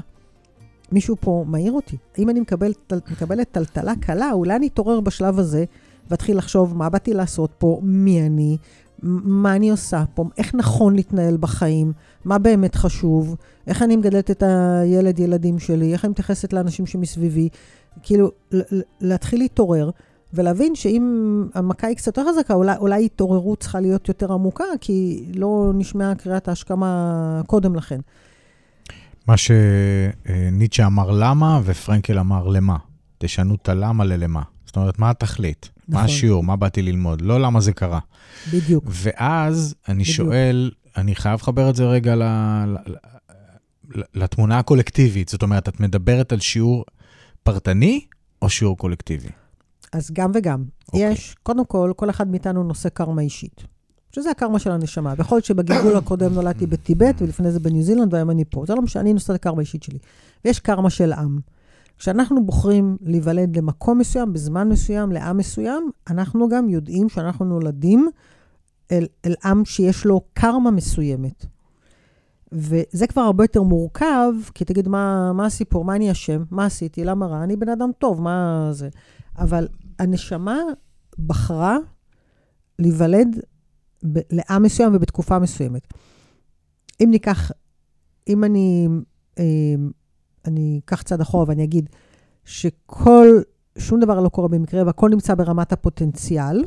מישהו 0.92 1.16
פה 1.20 1.44
מעיר 1.46 1.72
אותי. 1.72 1.96
אם 2.18 2.30
אני 2.30 2.40
מקבל, 2.40 2.72
מקבלת 2.92 3.52
טלטלה 3.52 3.92
קלה, 4.00 4.32
אולי 4.32 4.56
אני 4.56 4.66
אתעורר 4.66 5.00
בשלב 5.00 5.38
הזה 5.38 5.64
ואתחיל 6.10 6.38
לחשוב 6.38 6.76
מה 6.76 6.88
באתי 6.88 7.14
לעשות 7.14 7.50
פה, 7.58 7.80
מי 7.82 8.26
אני, 8.26 8.56
מה 9.02 9.56
אני 9.56 9.70
עושה 9.70 10.04
פה, 10.14 10.24
איך 10.38 10.54
נכון 10.54 10.96
להתנהל 10.96 11.36
בחיים, 11.36 11.92
מה 12.24 12.38
באמת 12.38 12.74
חשוב, 12.74 13.36
איך 13.66 13.82
אני 13.82 13.96
מגדלת 13.96 14.30
את 14.30 14.42
הילד, 14.46 15.18
ילדים 15.18 15.58
שלי, 15.58 15.92
איך 15.92 16.04
אני 16.04 16.10
מתייחסת 16.10 16.52
לאנשים 16.52 16.86
שמסביבי. 16.86 17.48
כאילו, 18.02 18.30
להתחיל 19.00 19.38
להתעורר. 19.38 19.90
ולהבין 20.34 20.74
שאם 20.74 21.44
המכה 21.54 21.86
היא 21.86 21.96
קצת 21.96 22.06
יותר 22.06 22.30
חזקה, 22.30 22.54
אולי, 22.54 22.76
אולי 22.76 23.04
התעוררות 23.04 23.60
צריכה 23.60 23.80
להיות 23.80 24.08
יותר 24.08 24.32
עמוקה, 24.32 24.64
כי 24.80 25.24
לא 25.34 25.70
נשמעה 25.74 26.14
קריאת 26.14 26.48
ההשכמה 26.48 27.40
קודם 27.46 27.74
לכן. 27.74 28.00
מה 29.26 29.34
שניטשה 29.36 30.86
אמר 30.86 31.10
למה, 31.10 31.60
ופרנקל 31.64 32.18
אמר 32.18 32.48
למה. 32.48 32.76
תשנו 33.18 33.54
את 33.54 33.68
הלמה 33.68 34.04
ללמה. 34.04 34.42
זאת 34.66 34.76
אומרת, 34.76 34.98
מה 34.98 35.10
התכלית? 35.10 35.70
מה 35.92 35.98
נכון. 35.98 36.14
השיעור? 36.14 36.42
מה 36.44 36.56
באתי 36.56 36.82
ללמוד? 36.82 37.20
לא 37.20 37.40
למה 37.40 37.60
זה 37.60 37.72
קרה. 37.72 37.98
בדיוק. 38.52 38.84
ואז 38.86 39.74
אני 39.88 40.02
בדיוק. 40.02 40.16
שואל, 40.16 40.70
אני 40.96 41.14
חייב 41.14 41.40
לחבר 41.40 41.70
את 41.70 41.76
זה 41.76 41.84
רגע 41.84 42.14
ל, 42.14 42.22
ל, 42.22 42.76
ל, 43.94 44.02
לתמונה 44.14 44.58
הקולקטיבית. 44.58 45.28
זאת 45.28 45.42
אומרת, 45.42 45.68
את 45.68 45.80
מדברת 45.80 46.32
על 46.32 46.40
שיעור 46.40 46.84
פרטני 47.42 48.04
או 48.42 48.48
שיעור 48.48 48.76
קולקטיבי? 48.76 49.28
אז 49.92 50.10
גם 50.12 50.30
וגם. 50.34 50.64
אוקיי. 50.88 51.12
יש, 51.12 51.34
קודם 51.42 51.64
כל, 51.64 51.92
כל 51.96 52.10
אחד 52.10 52.28
מאיתנו 52.30 52.64
נושא 52.64 52.88
קרמה 52.88 53.22
אישית. 53.22 53.64
שזה 54.14 54.30
הקרמה 54.30 54.58
של 54.58 54.70
הנשמה. 54.70 55.14
ויכול 55.16 55.36
להיות 55.36 55.44
שבגלגול 55.44 55.96
הקודם 55.96 56.34
נולדתי 56.34 56.66
בטיבט, 56.66 57.22
ולפני 57.22 57.50
זה 57.52 57.60
בניו 57.60 57.82
זילנד, 57.82 58.14
והיום 58.14 58.30
אני 58.30 58.44
פה. 58.44 58.64
זה 58.66 58.74
לא 58.74 58.82
משנה, 58.82 59.02
אני 59.02 59.12
נושאת 59.12 59.30
את 59.30 59.34
הקרמה 59.34 59.58
האישית 59.58 59.82
שלי. 59.82 59.98
ויש 60.44 60.60
קרמה 60.60 60.90
של 60.90 61.12
עם. 61.12 61.38
כשאנחנו 62.02 62.46
בוחרים 62.46 62.96
להיוולד 63.00 63.56
למקום 63.56 63.98
מסוים, 63.98 64.32
בזמן 64.32 64.68
מסוים, 64.68 65.12
לעם 65.12 65.36
מסוים, 65.36 65.90
אנחנו 66.10 66.48
גם 66.48 66.68
יודעים 66.68 67.08
שאנחנו 67.08 67.44
נולדים 67.44 68.08
אל, 68.92 69.06
אל 69.24 69.34
עם 69.44 69.64
שיש 69.64 70.06
לו 70.06 70.20
קרמה 70.32 70.70
מסוימת. 70.70 71.46
וזה 72.52 73.06
כבר 73.06 73.22
הרבה 73.22 73.44
יותר 73.44 73.62
מורכב, 73.62 74.32
כי 74.54 74.64
תגיד, 74.64 74.88
מה, 74.88 75.32
מה 75.32 75.46
הסיפור? 75.46 75.84
מה 75.84 75.96
אני 75.96 76.10
אשם? 76.10 76.42
מה 76.50 76.66
עשיתי? 76.66 77.04
למה 77.04 77.26
רע? 77.26 77.44
אני 77.44 77.56
בן 77.56 77.68
אדם 77.68 77.90
טוב, 77.98 78.22
מה 78.22 78.68
זה? 78.72 78.88
אבל 79.38 79.68
הנשמה 79.98 80.58
בחרה 81.18 81.76
להיוולד 82.78 83.40
ב- 84.12 84.20
לעם 84.30 84.62
מסוים 84.62 84.94
ובתקופה 84.94 85.38
מסוימת. 85.38 85.88
אם 87.00 87.08
ניקח, 87.10 87.50
אם 88.28 88.44
אני, 88.44 88.88
אה, 89.38 89.44
אני 90.46 90.80
אקח 90.84 91.02
צעד 91.02 91.20
אחורה 91.20 91.44
ואני 91.48 91.64
אגיד 91.64 91.88
שכל, 92.44 93.26
שום 93.78 94.00
דבר 94.00 94.20
לא 94.20 94.28
קורה 94.28 94.48
במקרה 94.48 94.82
והכל 94.86 95.08
נמצא 95.10 95.34
ברמת 95.34 95.72
הפוטנציאל, 95.72 96.64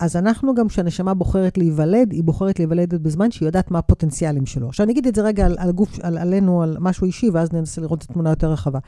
אז 0.00 0.16
אנחנו 0.16 0.54
גם, 0.54 0.68
כשהנשמה 0.68 1.14
בוחרת 1.14 1.58
להיוולד, 1.58 2.12
היא 2.12 2.24
בוחרת 2.24 2.58
להיוולד 2.58 2.94
בזמן 2.94 3.30
שהיא 3.30 3.46
יודעת 3.46 3.70
מה 3.70 3.78
הפוטנציאלים 3.78 4.46
שלו. 4.46 4.68
עכשיו, 4.68 4.84
אני 4.84 4.92
אגיד 4.92 5.06
את 5.06 5.14
זה 5.14 5.22
רגע 5.22 5.46
על, 5.46 5.56
על 5.58 5.72
גוף, 5.72 5.98
על, 6.02 6.18
עלינו, 6.18 6.62
על 6.62 6.76
משהו 6.80 7.06
אישי, 7.06 7.30
ואז 7.30 7.52
ננסה 7.52 7.80
לראות 7.80 8.04
את 8.04 8.10
התמונה 8.10 8.30
יותר 8.30 8.52
רחבה. 8.52 8.78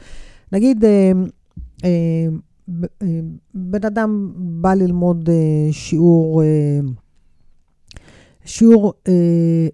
נגיד, 0.53 0.85
אה, 0.85 1.13
אה, 1.85 1.91
אה, 3.03 3.21
בן 3.55 3.85
אדם 3.87 4.33
בא 4.37 4.75
ללמוד 4.75 5.29
אה, 5.29 5.73
שיעור, 5.73 6.43
אה, 6.43 6.81
שיעור, 8.47 8.93
אה, 9.09 9.13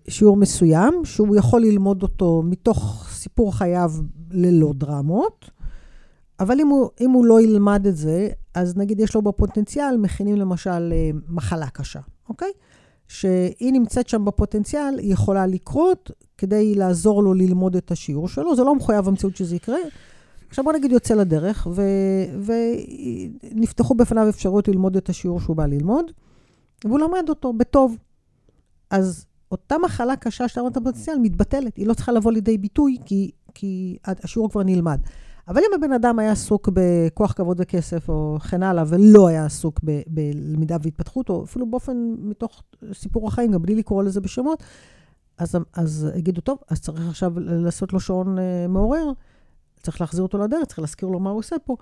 שיעור 0.09 0.37
מסוים, 0.37 1.05
שהוא 1.05 1.37
יכול 1.37 1.61
ללמוד 1.61 2.03
אותו 2.03 2.43
מתוך 2.45 3.09
סיפור 3.11 3.57
חייו 3.57 3.93
ללא 4.31 4.73
דרמות, 4.77 5.51
אבל 6.41 6.61
אם 6.61 6.69
הוא, 6.69 6.89
אם 7.01 7.11
הוא 7.11 7.27
לא 7.27 7.41
ילמד 7.41 7.87
את 7.87 7.97
זה, 7.97 8.29
אז 8.55 8.77
נגיד 8.77 9.01
יש 9.01 9.15
לו 9.15 9.23
בפוטנציאל, 9.23 9.97
מכינים 9.97 10.37
למשל 10.37 10.93
אה, 10.93 11.11
מחלה 11.29 11.69
קשה, 11.69 12.01
אוקיי? 12.29 12.51
שהיא 13.09 13.73
נמצאת 13.73 14.09
שם 14.09 14.25
בפוטנציאל, 14.25 14.99
היא 14.99 15.13
יכולה 15.13 15.47
לקרות 15.47 16.11
כדי 16.39 16.75
לעזור 16.75 17.23
לו 17.23 17.35
ללמוד 17.35 17.77
את 17.77 17.91
השיעור 17.91 18.29
שלו. 18.29 18.57
זה 18.57 18.65
לא 18.65 18.75
מחויב 18.75 19.09
המציאות 19.09 19.37
שזה 19.37 19.57
יקרה. 19.57 19.79
עכשיו 20.49 20.65
בוא 20.65 20.73
נגיד 20.73 20.93
יוצא 20.93 21.15
לדרך, 21.15 21.67
ונפתחו 23.53 23.95
בפניו 23.95 24.29
אפשרויות 24.29 24.69
ללמוד 24.69 24.97
את 24.97 25.09
השיעור 25.09 25.41
שהוא 25.41 25.57
בא 25.57 25.67
ללמוד, 25.67 26.11
והוא 26.85 26.99
למד 26.99 27.29
אותו 27.29 27.53
בטוב. 27.53 27.97
אז 28.93 29.27
אותה 29.53 29.77
מחלה 29.79 30.17
קשה 30.17 30.49
שאתה 30.49 30.61
אמרת 30.61 30.79
בפוטנציאל 30.79 31.19
מתבטלת, 31.19 31.77
היא 31.77 31.87
לא 31.87 31.95
צריכה 31.95 32.13
לבוא 32.13 32.33
לידי 32.33 32.59
ביטוי, 32.59 32.97
כי, 33.05 33.31
כי 33.55 33.97
השיעור 34.05 34.51
כבר 34.51 34.63
נלמד. 34.63 35.01
אבל 35.49 35.59
אם 35.59 35.75
הבן 35.75 35.93
אדם 35.93 36.19
היה 36.19 36.33
עסוק 36.33 36.69
בכוח, 36.73 37.33
כבוד 37.33 37.57
וכסף, 37.61 38.09
או 38.09 38.39
כן 38.51 38.63
הלאה, 38.63 38.85
ולא 38.87 39.29
היה 39.29 39.45
עסוק 39.45 39.81
ב- 39.85 40.03
בלמידה 40.07 40.77
והתפתחות, 40.83 41.29
או 41.29 41.45
אפילו 41.45 41.71
באופן 41.71 42.15
מתוך 42.19 42.63
סיפור 42.93 43.29
החיים, 43.29 43.53
גם 43.53 43.63
בלי 43.63 43.75
לקרוא 43.75 44.03
לזה 44.03 44.21
בשמות, 44.21 44.63
אז, 45.39 45.57
אז 45.75 46.09
יגידו, 46.17 46.41
טוב, 46.41 46.59
אז 46.71 46.81
צריך 46.81 47.09
עכשיו 47.09 47.33
לעשות 47.37 47.93
לו 47.93 48.01
שעון 48.01 48.39
אה, 48.39 48.67
מעורר, 48.69 49.13
צריך 49.83 50.01
להחזיר 50.01 50.23
אותו 50.23 50.39
לדרך, 50.39 50.65
צריך 50.67 50.79
להזכיר 50.79 51.09
לו 51.09 51.21
מה 51.21 51.31
הוא 51.31 51.39
עושה 51.39 51.57
פה. 51.65 51.77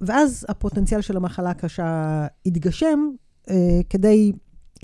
ואז 0.00 0.46
הפוטנציאל 0.48 1.00
של 1.00 1.16
המחלה 1.16 1.50
הקשה 1.50 2.26
יתגשם, 2.44 2.98
אה, 3.50 3.80
כדי 3.90 4.32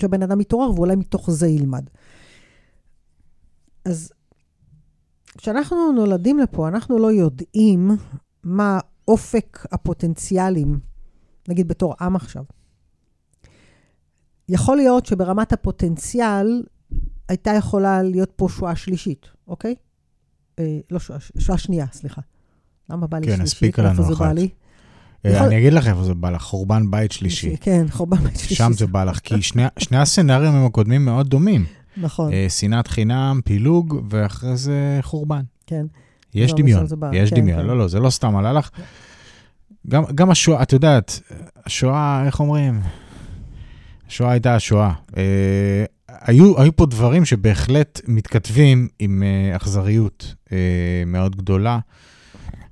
שהבן 0.01 0.23
אדם 0.23 0.41
יתעורר, 0.41 0.71
ואולי 0.71 0.95
מתוך 0.95 1.31
זה 1.31 1.47
ילמד. 1.47 1.89
אז 3.85 4.11
כשאנחנו 5.37 5.91
נולדים 5.91 6.39
לפה, 6.39 6.67
אנחנו 6.67 6.99
לא 6.99 7.11
יודעים 7.11 7.91
מה 8.43 8.79
אופק 9.07 9.65
הפוטנציאלים, 9.71 10.79
נגיד 11.47 11.67
בתור 11.67 11.93
עם 12.01 12.15
עכשיו. 12.15 12.43
יכול 14.49 14.77
להיות 14.77 15.05
שברמת 15.05 15.53
הפוטנציאל 15.53 16.63
הייתה 17.29 17.51
יכולה 17.51 18.03
להיות 18.03 18.31
פה 18.35 18.47
שואה 18.49 18.75
שלישית, 18.75 19.25
אוקיי? 19.47 19.75
אה, 20.59 20.79
לא 20.91 20.99
שואה, 20.99 21.19
שואה 21.39 21.57
שנייה, 21.57 21.85
סליחה. 21.91 22.21
למה 22.89 23.07
בא 23.07 23.17
לי 23.17 23.27
כן, 23.27 23.35
שלישית? 23.35 23.53
הספיקה 23.53 23.81
לנו 23.81 24.13
אחת. 24.13 24.35
לי? 24.35 24.49
אה, 25.25 25.45
אני 25.45 25.57
אגיד 25.57 25.73
לך 25.73 25.87
איפה 25.87 26.03
זה 26.03 26.13
בא 26.13 26.29
לך, 26.29 26.41
חורבן 26.41 26.91
בית 26.91 27.11
שלישי. 27.11 27.55
כן, 27.61 27.85
חורבן 27.89 28.17
בית 28.17 28.37
שלישי. 28.37 28.55
שם 28.55 28.71
זה 28.73 28.87
בא 28.87 29.03
לך, 29.03 29.19
כי 29.19 29.41
שני, 29.41 29.97
הסצנריונים 29.97 30.65
הקודמים 30.65 31.05
מאוד 31.05 31.27
דומים. 31.27 31.65
נכון, 31.97 32.33
אה, 32.33 32.45
שנאת 32.49 32.87
חינם, 32.87 33.39
פילוג, 33.45 34.01
ואחרי 34.09 34.57
זה 34.57 34.99
חורבן. 35.01 35.41
כן. 35.67 35.85
יש 36.33 36.51
לא, 36.51 36.57
דמיון, 36.57 36.85
יש 37.13 37.29
כן, 37.29 37.35
דמיון. 37.35 37.61
כן. 37.61 37.65
לא, 37.65 37.77
לא, 37.77 37.87
זה 37.87 37.99
לא 37.99 38.09
סתם 38.09 38.35
עלה 38.35 38.53
לך. 38.53 38.69
גם, 39.89 40.03
גם 40.15 40.29
השואה, 40.29 40.63
את 40.63 40.73
יודעת, 40.73 41.19
השואה, 41.65 42.23
איך 42.25 42.39
אומרים? 42.39 42.81
השואה 44.07 44.31
הייתה 44.31 44.55
השואה. 44.55 44.91
אה, 45.17 45.85
היו, 46.09 46.61
היו 46.61 46.75
פה 46.75 46.85
דברים 46.85 47.25
שבהחלט 47.25 48.01
מתכתבים 48.07 48.87
עם 48.99 49.23
אה, 49.23 49.55
אכזריות 49.55 50.35
אה, 50.51 50.57
מאוד 51.05 51.35
גדולה, 51.35 51.79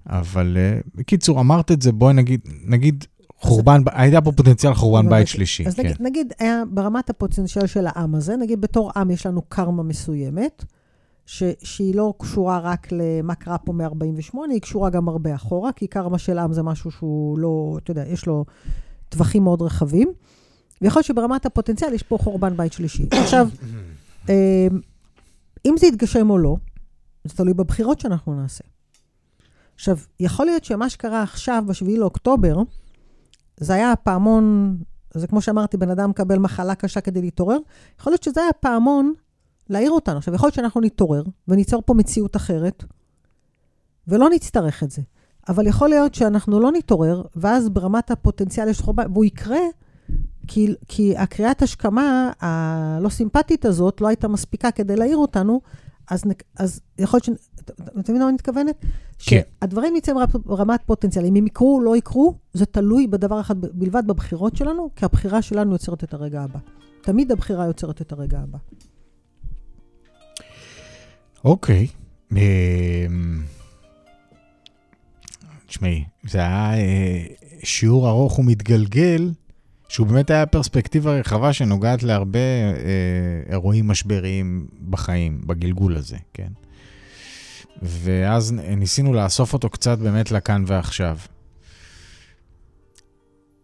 אבל 0.07 0.57
אה, 0.59 0.79
בקיצור, 0.95 1.39
אמרת 1.39 1.71
את 1.71 1.81
זה, 1.81 1.91
בואי 1.91 2.13
נגיד, 2.13 2.39
נגיד, 2.65 3.05
חורבן, 3.37 3.81
הייתה 3.91 4.21
פה 4.21 4.31
פוטנציאל 4.31 4.73
חורבן 4.73 5.09
בית 5.09 5.27
שלישי. 5.27 5.67
אז 5.67 5.75
כן. 5.75 5.83
נגיד, 5.83 6.01
נגיד, 6.01 6.33
היה 6.39 6.63
ברמת 6.71 7.09
הפוטנציאל 7.09 7.67
של 7.67 7.87
העם 7.87 8.15
הזה, 8.15 8.35
נגיד 8.37 8.61
בתור 8.61 8.91
עם 8.95 9.11
יש 9.11 9.25
לנו 9.25 9.41
קרמה 9.41 9.83
מסוימת, 9.83 10.65
ש, 11.25 11.43
שהיא 11.63 11.95
לא 11.95 12.13
קשורה 12.19 12.59
רק 12.59 12.87
למה 12.91 13.35
קרה 13.35 13.57
פה 13.57 13.73
מ-48, 13.73 14.37
היא 14.51 14.61
קשורה 14.61 14.89
גם 14.89 15.09
הרבה 15.09 15.35
אחורה, 15.35 15.71
כי 15.71 15.87
קרמה 15.87 16.17
של 16.17 16.39
עם 16.39 16.53
זה 16.53 16.63
משהו 16.63 16.91
שהוא 16.91 17.39
לא, 17.39 17.77
אתה 17.83 17.91
יודע, 17.91 18.03
יש 18.07 18.25
לו 18.25 18.45
טווחים 19.09 19.43
מאוד 19.43 19.61
רחבים. 19.61 20.13
ויכול 20.81 20.99
להיות 20.99 21.05
שברמת 21.05 21.45
הפוטנציאל 21.45 21.93
יש 21.93 22.03
פה 22.03 22.17
חורבן 22.17 22.57
בית 22.57 22.73
שלישי. 22.73 23.05
עכשיו, 23.23 23.47
אה, 24.29 24.67
אם 25.65 25.75
זה 25.79 25.87
יתגשם 25.87 26.29
או 26.29 26.37
לא, 26.37 26.55
זה 27.23 27.35
תלוי 27.35 27.53
בבחירות 27.53 27.99
שאנחנו 27.99 28.41
נעשה. 28.41 28.63
עכשיו, 29.83 29.97
יכול 30.19 30.45
להיות 30.45 30.63
שמה 30.63 30.89
שקרה 30.89 31.23
עכשיו, 31.23 31.63
ב-7 31.67 31.97
לאוקטובר, 31.97 32.57
זה 33.57 33.73
היה 33.73 33.91
הפעמון, 33.91 34.77
זה 35.13 35.27
כמו 35.27 35.41
שאמרתי, 35.41 35.77
בן 35.77 35.89
אדם 35.89 36.09
מקבל 36.09 36.39
מחלה 36.39 36.75
קשה 36.75 37.01
כדי 37.01 37.21
להתעורר, 37.21 37.57
יכול 37.99 38.11
להיות 38.11 38.23
שזה 38.23 38.41
היה 38.41 38.53
פעמון 38.53 39.13
להעיר 39.69 39.91
אותנו. 39.91 40.17
עכשיו, 40.17 40.33
יכול 40.33 40.47
להיות 40.47 40.55
שאנחנו 40.55 40.81
נתעורר 40.81 41.23
וניצור 41.47 41.81
פה 41.85 41.93
מציאות 41.93 42.35
אחרת, 42.35 42.83
ולא 44.07 44.29
נצטרך 44.29 44.83
את 44.83 44.91
זה. 44.91 45.01
אבל 45.49 45.67
יכול 45.67 45.89
להיות 45.89 46.15
שאנחנו 46.15 46.59
לא 46.59 46.71
נתעורר, 46.71 47.23
ואז 47.35 47.69
ברמת 47.69 48.11
הפוטנציאל 48.11 48.67
יש 48.67 48.81
חורבן, 48.81 49.11
והוא 49.11 49.25
יקרה, 49.25 49.61
כי, 50.47 50.73
כי 50.87 51.17
הקריאת 51.17 51.61
השכמה 51.61 52.31
הלא 52.39 53.09
סימפטית 53.09 53.65
הזאת 53.65 54.01
לא 54.01 54.07
הייתה 54.07 54.27
מספיקה 54.27 54.71
כדי 54.71 54.95
להעיר 54.95 55.17
אותנו, 55.17 55.61
אז, 56.09 56.23
אז 56.59 56.81
יכול 56.97 57.17
להיות 57.17 57.39
ש... 57.39 57.47
אתה 57.99 58.11
מבין 58.11 58.15
למה 58.15 58.25
אני 58.25 58.33
מתכוונת? 58.33 58.85
כן. 59.25 59.41
שהדברים 59.61 59.93
נמצאים 59.93 60.17
ברמת- 60.45 60.81
פוטנציאל. 60.85 61.25
אם 61.25 61.35
הם 61.35 61.47
יקרו 61.47 61.75
או 61.77 61.81
לא 61.81 61.97
יקרו, 61.97 62.35
זה 62.53 62.65
תלוי 62.65 63.07
בדבר 63.07 63.41
אחד 63.41 63.55
בלבד, 63.61 64.03
בבחירות 64.07 64.55
שלנו, 64.55 64.89
כי 64.95 65.05
הבחירה 65.05 65.41
שלנו 65.41 65.71
יוצרת 65.73 66.03
את 66.03 66.13
הרגע 66.13 66.41
הבא. 66.43 66.59
תמיד 67.01 67.31
הבחירה 67.31 67.65
יוצרת 67.65 68.01
את 68.01 68.11
הרגע 68.11 68.39
הבא. 68.39 68.57
אוקיי. 71.45 71.87
אמ, 72.31 72.37
תשמעי, 75.67 76.03
זה 76.29 76.37
היה 76.37 76.73
אה, 76.77 77.25
שיעור 77.63 78.09
ארוך 78.09 78.39
ומתגלגל, 78.39 79.31
שהוא 79.89 80.07
באמת 80.07 80.29
היה 80.29 80.45
פרספקטיבה 80.45 81.19
רחבה 81.19 81.53
שנוגעת 81.53 82.03
להרבה 82.03 82.39
אה, 82.39 83.51
אירועים 83.51 83.87
משבריים 83.87 84.67
בחיים, 84.89 85.41
בגלגול 85.45 85.95
הזה, 85.97 86.17
כן? 86.33 86.47
ואז 87.83 88.51
ניסינו 88.51 89.13
לאסוף 89.13 89.53
אותו 89.53 89.69
קצת 89.69 89.97
באמת 89.97 90.31
לכאן 90.31 90.63
ועכשיו. 90.67 91.17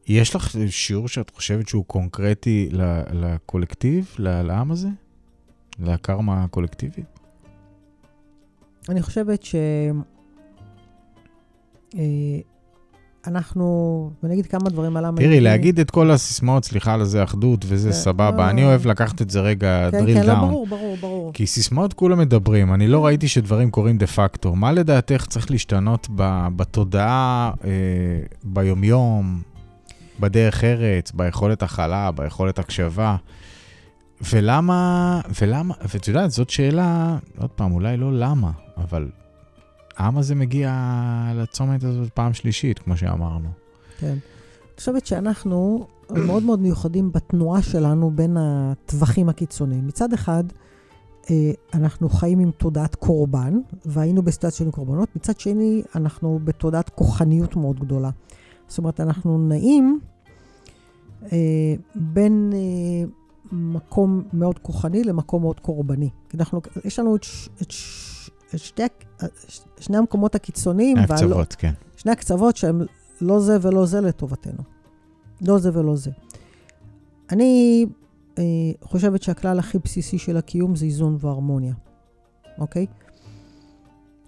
יש 0.07 0.35
לך 0.35 0.55
שיעור 0.69 1.07
שאת 1.07 1.29
חושבת 1.29 1.67
שהוא 1.67 1.85
קונקרטי 1.85 2.69
לקולקטיב, 3.11 4.15
לעם 4.19 4.71
הזה? 4.71 4.87
לקרמה 5.79 6.43
הקולקטיבית? 6.43 7.19
אני 8.89 9.01
חושבת 9.01 9.43
ש... 9.43 9.55
אה, 11.95 12.39
אנחנו, 13.27 14.11
ואני 14.23 14.33
אגיד 14.33 14.47
כמה 14.47 14.69
דברים 14.69 14.97
על 14.97 15.05
למה... 15.05 15.17
תראי, 15.17 15.39
להגיד 15.39 15.79
את 15.79 15.91
כל 15.91 16.11
הסיסמאות, 16.11 16.65
סליחה 16.65 16.93
על 16.93 17.05
זה, 17.05 17.23
אחדות, 17.23 17.65
וזה 17.67 17.89
כן, 17.89 17.95
סבבה. 17.95 18.45
לא, 18.45 18.49
אני 18.49 18.61
לא. 18.61 18.67
אוהב 18.67 18.87
לקחת 18.87 19.21
את 19.21 19.29
זה 19.29 19.41
רגע, 19.41 19.89
כן, 19.91 20.05
drill 20.05 20.13
כן, 20.13 20.25
לא, 20.25 20.33
down. 20.33 20.39
ברור, 20.39 20.67
ברור, 20.67 20.97
ברור. 21.29 21.33
כי 21.33 21.47
סיסמאות 21.47 21.93
כולם 21.93 22.19
מדברים, 22.19 22.73
אני 22.73 22.87
לא 22.87 23.05
ראיתי 23.05 23.27
שדברים 23.27 23.71
קורים 23.71 23.97
דה 23.97 24.07
פקטו. 24.07 24.55
מה 24.55 24.71
לדעתך 24.71 25.25
צריך 25.29 25.51
להשתנות 25.51 26.07
ב- 26.15 26.47
בתודעה, 26.55 27.51
אה, 27.63 27.69
ביומיום, 28.43 29.41
בדרך 30.19 30.63
ארץ, 30.63 31.11
ביכולת 31.11 31.63
הכלה, 31.63 32.11
ביכולת 32.11 32.59
הקשבה? 32.59 33.15
ולמה, 34.33 35.21
ולמה, 35.41 35.73
ואת 35.93 36.07
יודעת, 36.07 36.31
זאת 36.31 36.49
שאלה, 36.49 37.17
עוד 37.37 37.49
פעם, 37.49 37.71
אולי 37.71 37.97
לא 37.97 38.13
למה, 38.13 38.51
אבל 38.77 39.09
העם 39.97 40.17
הזה 40.17 40.35
מגיע 40.35 40.71
לצומת 41.35 41.83
הזאת 41.83 42.09
פעם 42.09 42.33
שלישית, 42.33 42.79
כמו 42.79 42.97
שאמרנו. 42.97 43.49
כן. 43.99 44.07
אני 44.07 44.17
חושבת 44.77 45.05
שאנחנו 45.05 45.87
מאוד 46.09 46.43
מאוד 46.43 46.59
מיוחדים 46.59 47.11
בתנועה 47.11 47.61
שלנו 47.61 48.11
בין 48.11 48.37
הטווחים 48.39 49.29
הקיצוניים. 49.29 49.87
מצד 49.87 50.13
אחד, 50.13 50.43
אנחנו 51.73 52.09
חיים 52.09 52.39
עם 52.39 52.51
תודעת 52.51 52.95
קורבן, 52.95 53.59
והיינו 53.85 54.21
בסיטואציה 54.21 54.65
של 54.65 54.71
קורבנות. 54.71 55.15
מצד 55.15 55.39
שני, 55.39 55.83
אנחנו 55.95 56.39
בתודעת 56.43 56.89
כוחניות 56.89 57.55
מאוד 57.55 57.79
גדולה. 57.79 58.09
זאת 58.67 58.77
אומרת, 58.77 58.99
אנחנו 58.99 59.37
נעים 59.37 59.99
אה, 61.23 61.37
בין 61.95 62.49
אה, 62.53 63.09
מקום 63.51 64.23
מאוד 64.33 64.59
כוחני 64.59 65.03
למקום 65.03 65.41
מאוד 65.41 65.59
קורבני. 65.59 66.09
אנחנו, 66.33 66.61
יש 66.85 66.99
לנו 66.99 67.15
את, 67.15 67.23
ש, 67.23 67.49
את, 67.61 67.71
ש, 67.71 68.29
את 68.55 68.59
שתי, 68.59 68.83
ה- 68.83 69.25
שני 69.79 69.97
המקומות 69.97 70.35
הקיצוניים, 70.35 70.97
הקצוות, 70.97 71.55
כן. 71.55 71.71
שני 71.95 72.11
הקצוות 72.11 72.57
שהם 72.57 72.81
לא 73.21 73.39
זה 73.39 73.57
ולא 73.61 73.85
זה 73.85 74.01
לטובתנו. 74.01 74.63
לא 75.41 75.57
זה 75.57 75.69
ולא 75.73 75.95
זה. 75.95 76.11
אני 77.31 77.85
אה, 77.87 77.98
חושבת 78.81 79.23
שהכלל 79.23 79.59
הכי 79.59 79.79
בסיסי 79.79 80.17
של 80.17 80.37
הקיום 80.37 80.75
זה 80.75 80.85
איזון 80.85 81.17
והרמוניה, 81.19 81.73
אוקיי? 82.57 82.85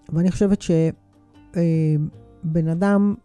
ואני 0.10 0.32
חושבת 0.32 0.62
שבן 0.62 2.68
אדם 2.72 3.16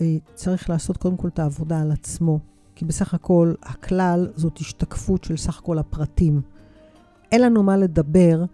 אה, 0.00 0.16
צריך 0.34 0.70
לעשות 0.70 0.96
קודם 0.96 1.16
כל 1.16 1.28
את 1.28 1.38
העבודה 1.38 1.80
על 1.80 1.92
עצמו, 1.92 2.38
כי 2.74 2.84
בסך 2.84 3.14
הכל 3.14 3.54
הכלל 3.62 4.28
זאת 4.36 4.58
השתקפות 4.58 5.24
של 5.24 5.36
סך 5.36 5.60
כל 5.64 5.78
הפרטים. 5.78 6.40
אין 7.32 7.42
לנו 7.42 7.62
מה 7.62 7.76
לדבר 7.76 8.44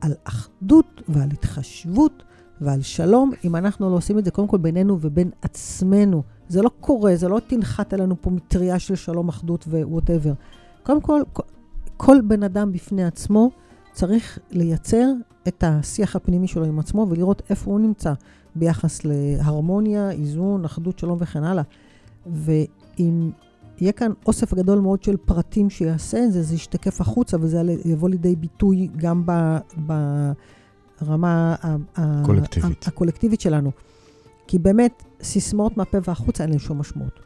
על 0.00 0.12
אחדות 0.24 1.02
ועל 1.08 1.28
התחשבות 1.32 2.22
ועל 2.60 2.82
שלום, 2.82 3.30
אם 3.44 3.56
אנחנו 3.56 3.90
לא 3.90 3.96
עושים 3.96 4.18
את 4.18 4.24
זה 4.24 4.30
קודם 4.30 4.48
כל 4.48 4.58
בינינו 4.58 4.98
ובין 5.00 5.30
עצמנו. 5.42 6.22
זה 6.48 6.62
לא 6.62 6.70
קורה, 6.80 7.16
זה 7.16 7.28
לא 7.28 7.40
תנחת 7.46 7.92
עלינו 7.92 8.22
פה 8.22 8.30
מטריה 8.30 8.78
של 8.78 8.94
שלום, 8.94 9.28
אחדות 9.28 9.64
ו-whatever. 9.64 10.32
קודם 10.82 11.00
כל, 11.00 11.22
כל- 11.96 12.20
בן 12.20 12.42
אדם 12.42 12.72
בפני 12.72 13.04
עצמו 13.04 13.50
צריך 13.92 14.38
לייצר 14.50 15.06
את 15.48 15.64
השיח 15.66 16.16
הפנימי 16.16 16.48
שלו 16.48 16.64
עם 16.64 16.78
עצמו 16.78 17.06
ולראות 17.10 17.42
איפה 17.50 17.70
הוא 17.70 17.80
נמצא 17.80 18.12
ביחס 18.54 19.00
להרמוניה, 19.04 20.10
איזון, 20.10 20.64
אחדות, 20.64 20.98
שלום 20.98 21.18
וכן 21.20 21.44
הלאה. 21.44 21.62
ואם 22.26 23.30
יהיה 23.80 23.92
כאן 23.92 24.12
אוסף 24.26 24.54
גדול 24.54 24.78
מאוד 24.78 25.02
של 25.02 25.16
פרטים 25.16 25.70
שיעשה 25.70 26.24
את 26.24 26.32
זה, 26.32 26.42
זה 26.42 26.54
ישתקף 26.54 27.00
החוצה 27.00 27.36
וזה 27.40 27.62
יבוא 27.84 28.08
לידי 28.08 28.36
ביטוי 28.36 28.88
גם 28.96 29.22
ב... 29.26 29.58
ברמה 31.00 31.54
ה- 31.62 31.76
ה- 31.96 32.22
קולקטיבית. 32.26 32.84
ה- 32.84 32.88
הקולקטיבית 32.88 33.40
שלנו. 33.40 33.70
כי 34.46 34.58
באמת, 34.58 35.02
סיסמאות 35.22 35.76
מהפה 35.76 35.98
והחוצה 36.04 36.42
אין 36.44 36.50
להן 36.50 36.58
שום 36.58 36.78
משמעות. 36.78 37.20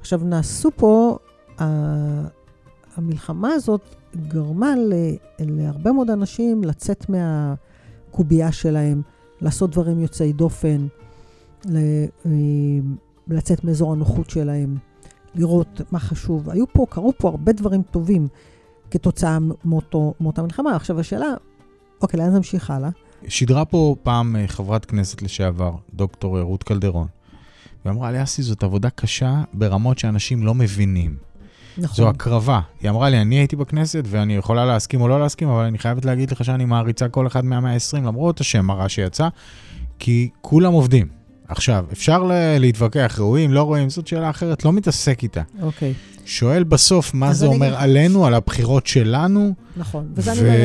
עכשיו, 0.00 0.20
נעשו 0.24 0.70
פה, 0.76 1.18
ה- 1.60 2.24
המלחמה 2.98 3.48
הזאת 3.52 3.94
גרמה 4.28 4.74
ל- 4.76 5.16
להרבה 5.38 5.92
מאוד 5.92 6.10
אנשים 6.10 6.64
לצאת 6.64 7.06
מהקובייה 7.08 8.52
שלהם, 8.52 9.02
לעשות 9.40 9.70
דברים 9.70 9.98
יוצאי 10.00 10.32
דופן, 10.32 10.86
ל- 11.64 11.76
אה, 12.26 12.30
לצאת 13.28 13.64
מאזור 13.64 13.92
הנוחות 13.92 14.30
שלהם, 14.30 14.76
לראות 15.34 15.80
מה 15.90 15.98
חשוב. 15.98 16.50
היו 16.50 16.64
פה, 16.72 16.86
קרו 16.90 17.12
פה 17.18 17.28
הרבה 17.28 17.52
דברים 17.52 17.82
טובים 17.82 18.28
כתוצאה 18.90 19.38
מאותו, 19.64 20.14
מאותה 20.20 20.42
מלחמה. 20.42 20.76
עכשיו, 20.76 21.00
השאלה, 21.00 21.26
אוקיי, 22.02 22.20
לאן 22.20 22.30
זה 22.30 22.36
ממשיך 22.36 22.70
הלאה? 22.70 22.90
שידרה 23.28 23.64
פה 23.64 23.96
פעם 24.02 24.36
אה, 24.36 24.48
חברת 24.48 24.84
כנסת 24.84 25.22
לשעבר, 25.22 25.72
דוקטור 25.94 26.40
רות 26.40 26.62
קלדרון, 26.62 27.06
ואמרה 27.84 28.12
לי, 28.12 28.22
אסי, 28.22 28.42
זאת 28.42 28.62
עבודה 28.62 28.90
קשה 28.90 29.42
ברמות 29.52 29.98
שאנשים 29.98 30.42
לא 30.46 30.54
מבינים. 30.54 31.27
נכון. 31.78 31.96
זו 31.96 32.08
הקרבה. 32.08 32.60
היא 32.80 32.90
אמרה 32.90 33.10
לי, 33.10 33.20
אני 33.20 33.34
הייתי 33.34 33.56
בכנסת 33.56 34.04
ואני 34.06 34.36
יכולה 34.36 34.64
להסכים 34.64 35.00
או 35.00 35.08
לא 35.08 35.20
להסכים, 35.20 35.48
אבל 35.48 35.64
אני 35.64 35.78
חייבת 35.78 36.04
להגיד 36.04 36.30
לך 36.30 36.44
שאני 36.44 36.64
מעריצה 36.64 37.08
כל 37.08 37.26
אחד 37.26 37.44
מה-120, 37.44 37.96
למרות 37.96 38.40
השם 38.40 38.70
הרע 38.70 38.88
שיצא, 38.88 39.28
כי 39.98 40.28
כולם 40.40 40.72
עובדים. 40.72 41.08
עכשיו, 41.48 41.84
אפשר 41.92 42.22
ל- 42.24 42.58
להתווכח, 42.58 43.16
ראויים, 43.18 43.52
לא 43.52 43.62
ראויים, 43.62 43.90
זאת 43.90 44.06
שאלה 44.06 44.30
אחרת, 44.30 44.64
לא 44.64 44.72
מתעסק 44.72 45.22
איתה. 45.22 45.42
אוקיי, 45.62 45.94
שואל 46.24 46.64
בסוף 46.64 47.14
מה 47.14 47.32
זה 47.32 47.46
אני 47.46 47.54
אומר 47.54 47.72
לך. 47.72 47.82
עלינו, 47.82 48.26
על 48.26 48.34
הבחירות 48.34 48.86
שלנו, 48.86 49.52
נכון. 49.76 50.08
וזה 50.14 50.32
אני 50.32 50.40
ו... 50.40 50.42
אומרת, 50.42 50.58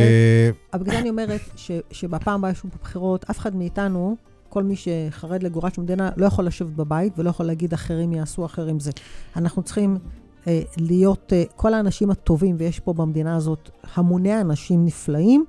אבל 0.74 0.84
בגלל 0.84 0.96
אני 0.96 1.10
אומרת 1.10 1.42
ש, 1.56 1.72
שבפעם 1.92 2.40
הבאה 2.40 2.52
יש 2.52 2.64
לנו 2.66 2.72
פה 2.72 2.78
בחירות, 2.82 3.26
אף 3.30 3.40
אחד 3.40 3.56
מאיתנו, 3.56 4.16
כל 4.50 4.64
מי 4.64 4.76
שחרד 4.76 5.44
לגורל 5.44 5.70
של 5.70 5.82
המדינה, 5.82 6.10
לא 6.18 6.26
יכול 6.26 6.46
לשבת 6.46 6.72
בבית 6.76 7.14
ולא 7.20 7.30
יכול 7.30 7.46
להגיד 7.46 7.74
אחרים 7.74 8.14
יעשו 8.14 8.46
אחרים 8.46 8.80
זה. 8.80 8.92
אנחנו 9.36 9.64
צריכים 9.64 9.98
להיות, 10.78 11.34
אה, 11.34 11.44
כל 11.56 11.74
האנשים 11.74 12.12
הטובים, 12.12 12.56
ויש 12.60 12.80
פה 12.80 12.94
במדינה 12.94 13.36
הזאת 13.36 13.70
המוני 13.96 14.42
אנשים 14.42 14.86
נפלאים, 14.86 15.46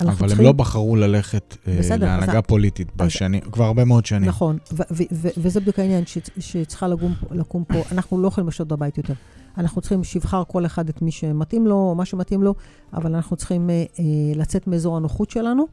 אבל 0.00 0.14
צריכים... 0.14 0.38
הם 0.38 0.44
לא 0.44 0.52
בחרו 0.52 0.96
ללכת 0.96 1.56
אה, 1.68 1.76
בסדר, 1.78 1.94
אז- 1.94 2.20
להנהגה 2.20 2.42
פוליטית 2.42 2.88
אז- 3.00 3.06
בשנים, 3.06 3.40
כבר 3.40 3.64
הרבה 3.64 3.84
מאוד 3.84 4.06
שנים. 4.06 4.28
נכון, 4.28 4.58
ו- 4.72 4.82
ו- 4.90 5.02
ו- 5.12 5.28
וזה 5.36 5.60
בדיוק 5.60 5.78
העניין 5.78 6.06
ש- 6.06 6.18
שצריכה 6.38 6.88
לקום, 6.88 7.14
לקום 7.30 7.64
פה. 7.64 7.78
אנחנו 7.92 8.22
לא 8.22 8.28
יכולים 8.28 8.48
לשבת 8.48 8.66
בבית 8.66 8.98
יותר. 8.98 9.14
אנחנו 9.58 9.80
צריכים 9.80 10.04
שיבחר 10.04 10.42
כל 10.48 10.66
אחד 10.66 10.88
את 10.88 11.02
מי 11.02 11.10
שמתאים 11.10 11.66
לו, 11.66 11.74
או 11.74 11.94
מה 11.94 12.04
שמתאים 12.04 12.42
לו, 12.42 12.54
אבל 12.92 13.14
אנחנו 13.14 13.36
צריכים 13.36 13.70
אה, 13.70 13.74
אה, 13.98 14.04
לצאת 14.34 14.66
מאזור 14.66 14.96
הנוחות 14.96 15.30
שלנו, 15.30 15.66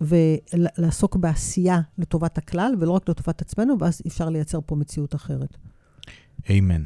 ולעסוק 0.00 1.16
בעשייה 1.16 1.80
לטובת 1.98 2.38
הכלל, 2.38 2.72
ולא 2.78 2.92
רק 2.92 3.08
לטובת 3.08 3.42
עצמנו, 3.42 3.74
ואז 3.80 4.02
אפשר 4.06 4.28
לייצר 4.28 4.58
פה 4.66 4.76
מציאות 4.76 5.14
אחרת. 5.14 5.56
איימן. 6.48 6.82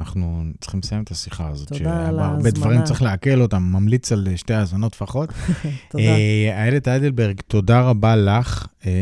אנחנו 0.00 0.44
צריכים 0.60 0.80
לסיים 0.84 1.02
את 1.02 1.10
השיחה 1.10 1.48
הזאת. 1.48 1.68
תודה 1.68 2.08
על 2.08 2.18
ההזמנה. 2.18 2.50
דברים 2.50 2.84
צריך 2.84 3.02
לעכל 3.02 3.40
אותם, 3.40 3.62
ממליץ 3.62 4.12
על 4.12 4.28
שתי 4.36 4.54
האזנות 4.54 4.92
לפחות. 4.94 5.28
תודה. 5.90 6.04
אה, 6.04 6.62
איילת 6.62 6.88
איידלברג, 6.88 7.40
תודה 7.46 7.80
רבה 7.80 8.16
לך, 8.16 8.66
אה, 8.86 8.92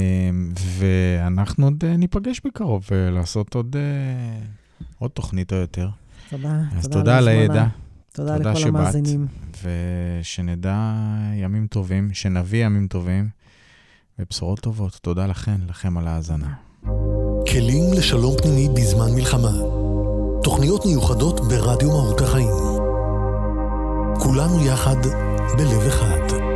ואנחנו 0.79 1.67
עוד 1.67 1.85
אה, 1.87 1.97
ניפגש 1.97 2.41
בקרוב 2.45 2.87
ולעשות 2.91 3.55
עוד, 3.55 3.77
אה, 3.79 4.39
עוד 4.99 5.11
תוכנית 5.11 5.53
או 5.53 5.57
יותר. 5.57 5.89
תודה. 6.31 6.61
אז 6.77 6.89
תודה 6.89 7.19
על. 7.19 7.29
הידע, 7.29 7.67
תודה 8.13 8.37
תודה 8.39 8.51
לכל 8.51 8.61
שבאת. 8.61 8.75
המאזינים. 8.75 9.27
ושנדע 9.63 10.95
ימים 11.35 11.67
טובים, 11.67 12.09
שנביא 12.13 12.67
ימים 12.67 12.87
טובים 12.89 13.29
ובשורות 14.19 14.61
טובות. 14.61 14.99
תודה 15.03 15.27
לכן, 15.27 15.61
לכם 15.69 15.99
על 15.99 16.09
ההאזנה. 16.09 16.55
כלים 17.53 17.93
לשלום 17.97 18.37
פנימי 18.43 18.69
בזמן 18.75 19.15
מלחמה. 19.15 19.86
תוכניות 20.47 20.87
מיוחדות 20.87 21.41
ברדיו 21.41 21.89
מהות 21.91 22.21
החיים. 22.21 22.55
כולנו 24.19 24.67
יחד 24.67 24.97
בלב 25.59 25.87
אחד. 25.87 26.56